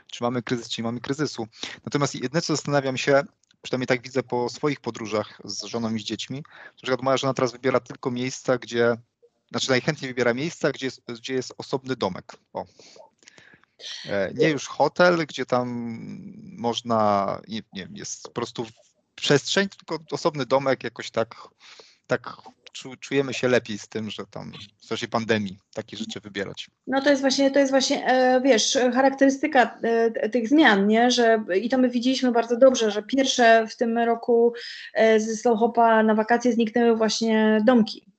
[0.07, 1.47] czy mamy kryzys, czy nie mamy kryzysu.
[1.85, 3.23] Natomiast jedne, co zastanawiam się,
[3.61, 7.33] przynajmniej tak widzę po swoich podróżach z żoną i z dziećmi, na przykład moja żona
[7.33, 8.97] teraz wybiera tylko miejsca, gdzie,
[9.51, 12.35] znaczy najchętniej wybiera miejsca, gdzie jest, gdzie jest osobny domek.
[12.53, 12.65] O,
[14.05, 15.97] E, nie już hotel, gdzie tam
[16.57, 18.65] można, nie, nie jest po prostu
[19.15, 21.35] przestrzeń, tylko osobny domek, jakoś tak,
[22.07, 22.35] tak
[22.99, 24.51] czujemy się lepiej z tym, że tam
[24.83, 26.69] w czasie pandemii takie rzeczy wybierać.
[26.87, 31.43] No to jest właśnie, to jest właśnie, e, wiesz, charakterystyka e, tych zmian, nie, że
[31.61, 34.53] i to my widzieliśmy bardzo dobrze, że pierwsze w tym roku
[35.17, 38.12] ze Slowhopa na wakacje zniknęły właśnie domki,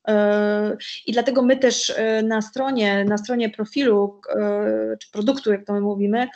[1.05, 5.73] i dlatego my też e, na stronie, na stronie profilu e, czy produktu, jak to
[5.73, 6.27] my mówimy,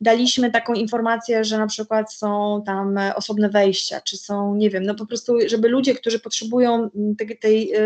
[0.00, 4.94] daliśmy taką informację, że na przykład są tam osobne wejścia, czy są, nie wiem, no
[4.94, 7.80] po prostu, żeby ludzie, którzy potrzebują tej, tej e,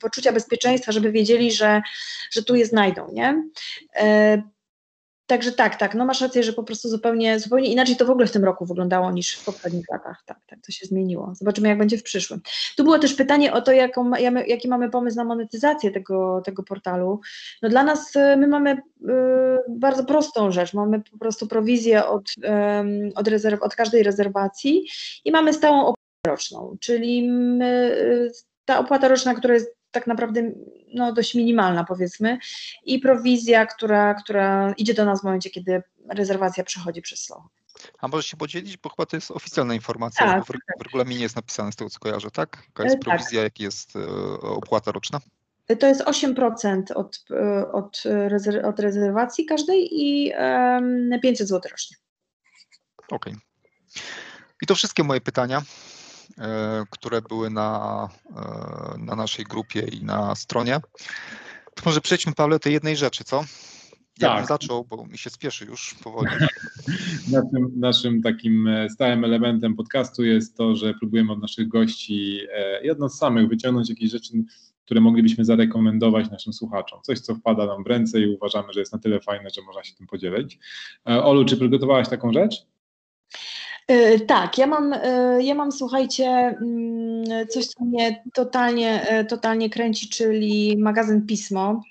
[0.00, 1.82] poczucia bezpieczeństwa, żeby wiedzieli, że,
[2.30, 3.42] że tu je znajdą, nie?
[5.28, 8.26] Także tak, tak, no masz rację, że po prostu zupełnie, zupełnie inaczej to w ogóle
[8.26, 10.22] w tym roku wyglądało niż w poprzednich latach.
[10.26, 11.32] Tak, tak, to się zmieniło.
[11.34, 12.40] Zobaczymy, jak będzie w przyszłym.
[12.76, 14.10] Tu było też pytanie o to, jaką,
[14.46, 17.20] jaki mamy pomysł na monetyzację tego, tego portalu.
[17.62, 18.76] No dla nas y, my mamy y,
[19.68, 20.74] bardzo prostą rzecz.
[20.74, 24.88] Mamy po prostu prowizję od, y, od, rezerw, od każdej rezerwacji
[25.24, 28.30] i mamy stałą opłatę roczną, czyli my, y,
[28.64, 30.52] ta opłata roczna, która jest tak naprawdę
[30.94, 32.38] no, dość minimalna powiedzmy
[32.84, 37.42] i prowizja, która, która idzie do nas w momencie, kiedy rezerwacja przechodzi przez slow.
[37.98, 40.48] A możesz się podzielić, bo chyba to jest oficjalna informacja, tak, w,
[40.78, 42.62] w, regulaminie jest napisane z tego, co kojarzę, tak?
[42.66, 43.04] Jaka jest e, tak.
[43.04, 43.44] prowizja, tak.
[43.44, 44.06] jaki jest e,
[44.40, 45.20] opłata roczna?
[45.78, 48.02] To jest 8% od, e, od,
[48.64, 50.32] od rezerwacji każdej i
[51.22, 51.96] 500 zł rocznie.
[53.10, 53.32] Okej.
[53.32, 54.02] Okay.
[54.62, 55.62] I to wszystkie moje pytania.
[56.40, 60.80] E, które były na, e, na naszej grupie i na stronie.
[61.74, 63.44] To może przejdźmy, do tej jednej rzeczy, co?
[64.18, 64.36] Ja tak.
[64.36, 66.30] bym zaczął, bo mi się spieszy już powoli.
[67.32, 72.40] naszym, naszym takim e, stałym elementem podcastu jest to, że próbujemy od naszych gości
[72.82, 74.32] i od nas samych wyciągnąć jakieś rzeczy,
[74.84, 77.00] które moglibyśmy zarekomendować naszym słuchaczom.
[77.02, 79.84] Coś, co wpada nam w ręce i uważamy, że jest na tyle fajne, że można
[79.84, 80.58] się tym podzielić.
[81.04, 82.66] Olu, czy przygotowałaś taką rzecz?
[83.88, 89.70] E, tak, ja mam, e, ja mam, słuchajcie, mm, coś, co mnie totalnie, e, totalnie
[89.70, 91.82] kręci, czyli magazyn Pismo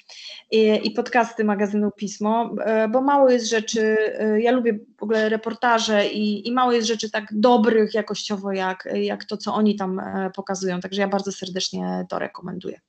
[0.51, 2.55] i, i podcasty magazynu Pismo,
[2.89, 3.97] bo mało jest rzeczy,
[4.39, 9.25] ja lubię w ogóle reportaże i, i mało jest rzeczy tak dobrych jakościowo, jak, jak
[9.25, 10.01] to, co oni tam
[10.35, 12.79] pokazują, także ja bardzo serdecznie to rekomenduję.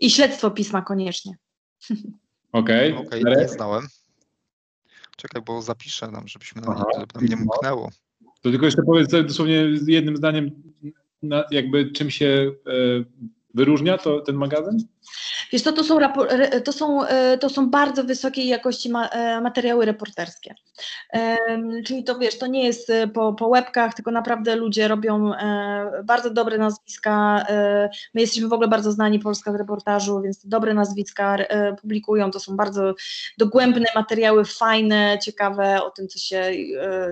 [0.00, 1.36] I śledztwo Pisma koniecznie.
[2.52, 3.20] Okej, okay.
[3.20, 3.86] okay, nie znałem.
[5.16, 7.90] Czekaj, bo zapiszę nam, żebyśmy nam, żeby nam nie mknęło.
[8.42, 10.50] To tylko jeszcze powiedz dosłownie jednym zdaniem,
[11.50, 12.72] jakby czym się e,
[13.54, 14.78] wyróżnia to, ten magazyn?
[15.52, 15.98] Wiesz to, to, są,
[16.64, 20.54] to, są, e, to są bardzo wysokiej jakości ma e, materiały reporterskie.
[21.86, 25.32] Czyli to wiesz, to nie jest po, po łebkach, tylko naprawdę ludzie robią
[26.04, 27.46] bardzo dobre nazwiska.
[28.14, 31.36] My jesteśmy w ogóle bardzo znani Polska w reportażu, więc dobre nazwiska
[31.80, 32.30] publikują.
[32.30, 32.94] To są bardzo
[33.38, 36.52] dogłębne materiały, fajne, ciekawe o tym, co się,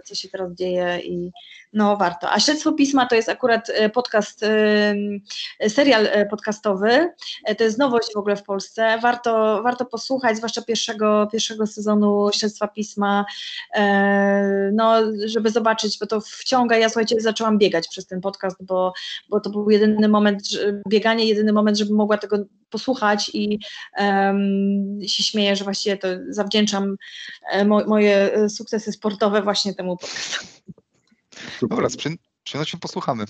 [0.04, 1.30] co się teraz dzieje i
[1.72, 2.30] no warto.
[2.30, 7.12] A Śledztwo Pisma to jest akurat e, podcast, e, serial e, podcastowy.
[7.58, 8.98] To jest nowość w ogóle w Polsce.
[9.02, 13.24] Warto, warto posłuchać, zwłaszcza pierwszego, pierwszego sezonu Śledztwa Pisma,
[14.72, 14.94] no,
[15.24, 16.76] żeby zobaczyć, bo to wciąga.
[16.76, 18.92] Ja słuchajcie, zaczęłam biegać przez ten podcast, bo,
[19.28, 20.42] bo to był jedyny moment,
[20.88, 23.58] bieganie, jedyny moment, żeby mogła tego posłuchać i
[23.98, 26.96] um, się śmieję, że właściwie to zawdzięczam
[27.66, 30.50] mo, moje sukcesy sportowe właśnie temu podcastowi.
[31.62, 32.10] Dobra, z przy,
[32.44, 33.24] przyjemnością posłuchamy.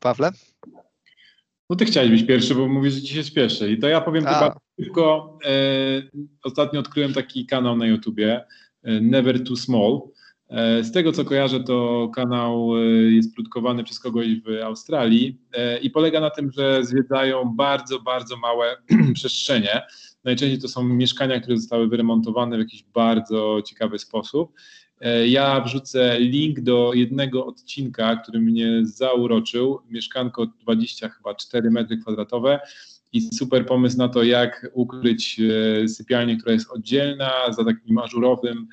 [0.00, 0.30] Pawle?
[1.72, 3.72] No ty chciałeś być pierwszy, bo mówisz, że ci się spieszy.
[3.72, 5.38] I to ja powiem tylko szybko.
[5.44, 5.50] E,
[6.44, 8.44] ostatnio odkryłem taki kanał na YouTubie,
[8.82, 10.00] e, Never Too Small.
[10.48, 15.78] E, z tego co kojarzę, to kanał e, jest produkowany przez kogoś w Australii e,
[15.78, 18.76] i polega na tym, że zwiedzają bardzo, bardzo małe
[19.14, 19.82] przestrzenie.
[20.24, 24.52] Najczęściej to są mieszkania, które zostały wyremontowane w jakiś bardzo ciekawy sposób
[25.26, 29.80] ja wrzucę link do jednego odcinka, który mnie zauroczył.
[29.90, 32.60] Mieszkanko 20 chyba 4 metry kwadratowe
[33.12, 38.68] i super pomysł na to, jak ukryć e, sypialnię, która jest oddzielna za takim ażurowym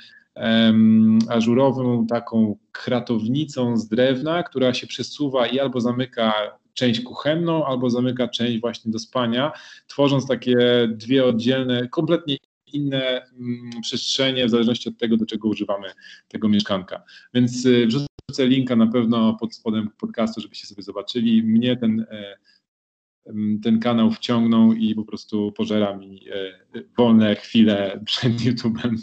[1.29, 6.33] ażurową taką kratownicą z drewna, która się przesuwa i albo zamyka
[6.73, 9.51] część kuchenną, albo zamyka część właśnie do spania,
[9.87, 12.37] tworząc takie dwie oddzielne, kompletnie
[12.73, 15.91] inne mm, przestrzenie w zależności od tego, do czego używamy
[16.27, 17.03] tego mieszkanka.
[17.33, 21.43] Więc y, wrzucę linka na pewno pod spodem podcastu, żebyście sobie zobaczyli.
[21.43, 22.37] Mnie ten, e,
[23.63, 28.97] ten kanał wciągnął i po prostu pożera mi e, wolne chwile przed YouTube'em.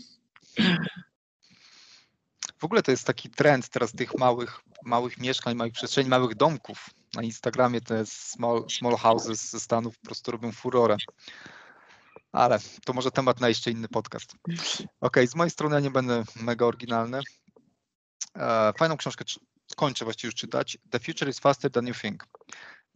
[2.59, 6.91] W ogóle to jest taki trend teraz tych małych, małych mieszkań, małych przestrzeni, małych domków.
[7.15, 10.97] Na Instagramie te small, small houses ze Stanów po prostu robią furorę.
[12.37, 14.35] Ale to może temat na jeszcze inny podcast.
[15.01, 17.21] Ok, z mojej strony ja nie będę mega oryginalny.
[18.39, 19.25] E, fajną książkę
[19.77, 20.79] kończę właściwie już czytać.
[20.91, 22.25] The future is faster than you think.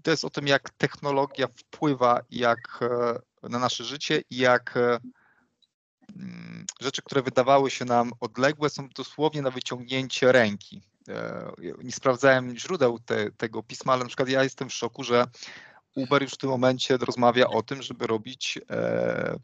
[0.02, 4.98] To jest o tym, jak technologia wpływa jak e, na nasze życie i jak e,
[6.16, 10.82] mm, rzeczy, które wydawały się nam odległe, są dosłownie na wyciągnięcie ręki.
[11.84, 15.26] Nie sprawdzałem źródeł te, tego pisma, ale na przykład ja jestem w szoku, że
[15.96, 19.38] Uber już w tym momencie rozmawia o tym, żeby robić e,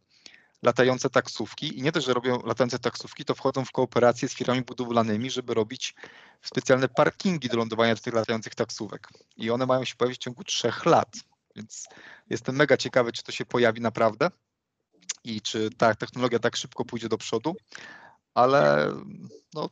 [0.62, 4.62] latające taksówki i nie też, że robią latające taksówki, to wchodzą w kooperację z firmami
[4.62, 5.94] budowlanymi, żeby robić
[6.42, 9.08] specjalne parkingi do lądowania do tych latających taksówek.
[9.36, 11.16] I one mają się pojawić w ciągu trzech lat,
[11.56, 11.86] więc
[12.30, 14.30] jestem mega ciekawy, czy to się pojawi naprawdę
[15.24, 17.56] i czy ta technologia tak szybko pójdzie do przodu,
[18.34, 18.92] ale
[19.54, 19.70] no,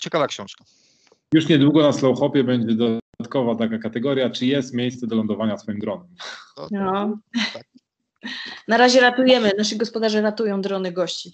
[0.00, 0.64] ciekawa książka.
[1.34, 6.08] Już niedługo na Slowhopie będzie dodatkowa taka kategoria, czy jest miejsce do lądowania swoim dronem.
[6.70, 7.18] No.
[7.52, 7.64] Tak.
[8.68, 11.30] Na razie ratujemy, nasi gospodarze ratują drony gości.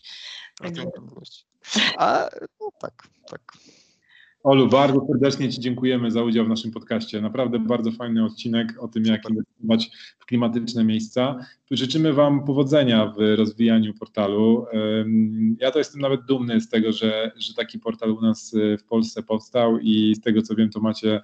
[0.60, 1.44] Ratują gości.
[1.96, 2.30] A,
[2.60, 3.40] no tak, tak.
[4.46, 7.20] Olu, bardzo serdecznie Ci dziękujemy za udział w naszym podcaście.
[7.20, 11.38] Naprawdę bardzo fajny odcinek o tym, jak inwestować w klimatyczne miejsca.
[11.70, 14.66] Życzymy Wam powodzenia w rozwijaniu portalu.
[15.60, 19.22] Ja to jestem nawet dumny z tego, że, że taki portal u nas w Polsce
[19.22, 21.20] powstał i z tego co wiem, to macie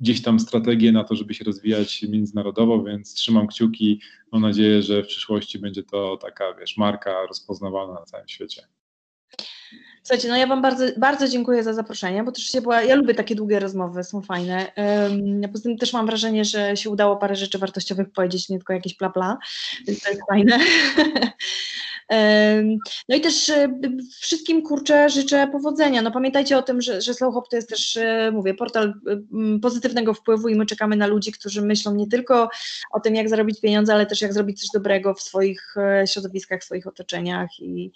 [0.00, 4.00] gdzieś tam strategię na to, żeby się rozwijać międzynarodowo, więc trzymam kciuki.
[4.32, 8.62] Mam nadzieję, że w przyszłości będzie to taka, wiesz, marka rozpoznawana na całym świecie.
[10.02, 13.14] Słuchajcie, no ja Wam bardzo, bardzo dziękuję za zaproszenie, bo też się była, ja lubię
[13.14, 14.72] takie długie rozmowy, są fajne.
[14.76, 18.72] Um, poza tym też mam wrażenie, że się udało parę rzeczy wartościowych powiedzieć, nie tylko
[18.72, 19.38] jakieś pla pla,
[19.86, 20.58] więc to jest fajne.
[23.08, 23.78] No i też e,
[24.20, 26.02] wszystkim kurczę życzę powodzenia.
[26.02, 28.94] No pamiętajcie o tym, że, że Slow Hop to jest też, e, mówię, portal
[29.62, 32.50] pozytywnego wpływu i my czekamy na ludzi, którzy myślą nie tylko
[32.90, 36.60] o tym, jak zarobić pieniądze, ale też jak zrobić coś dobrego w swoich e, środowiskach,
[36.60, 37.92] w swoich otoczeniach i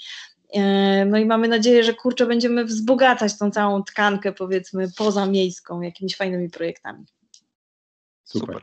[1.07, 6.51] no i mamy nadzieję, że kurczę będziemy wzbogacać tą całą tkankę powiedzmy pozamiejską jakimiś fajnymi
[6.51, 7.05] projektami.
[8.25, 8.63] Super.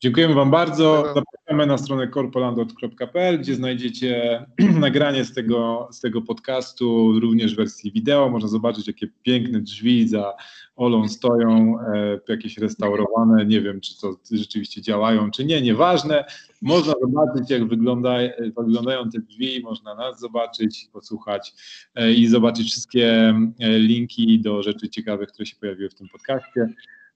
[0.00, 1.14] Dziękujemy Wam bardzo.
[1.14, 4.44] Zapraszamy na stronę corpolandot.pl, gdzie znajdziecie
[4.80, 8.30] nagranie z tego, z tego podcastu, również w wersji wideo.
[8.30, 10.32] Można zobaczyć, jakie piękne drzwi za
[10.76, 13.46] Olą stoją, e, jakieś restaurowane.
[13.46, 16.24] Nie wiem, czy to rzeczywiście działają, czy nie, nieważne.
[16.62, 18.18] Można zobaczyć, jak wygląda,
[18.56, 21.54] wyglądają te drzwi, można nas zobaczyć, posłuchać
[21.94, 26.66] e, i zobaczyć wszystkie e, linki do rzeczy ciekawych, które się pojawiły w tym podcaście.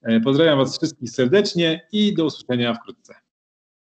[0.01, 3.28] E, pozdrawiam Was wszystkich serdecznie i do usłyszenia wkrótce.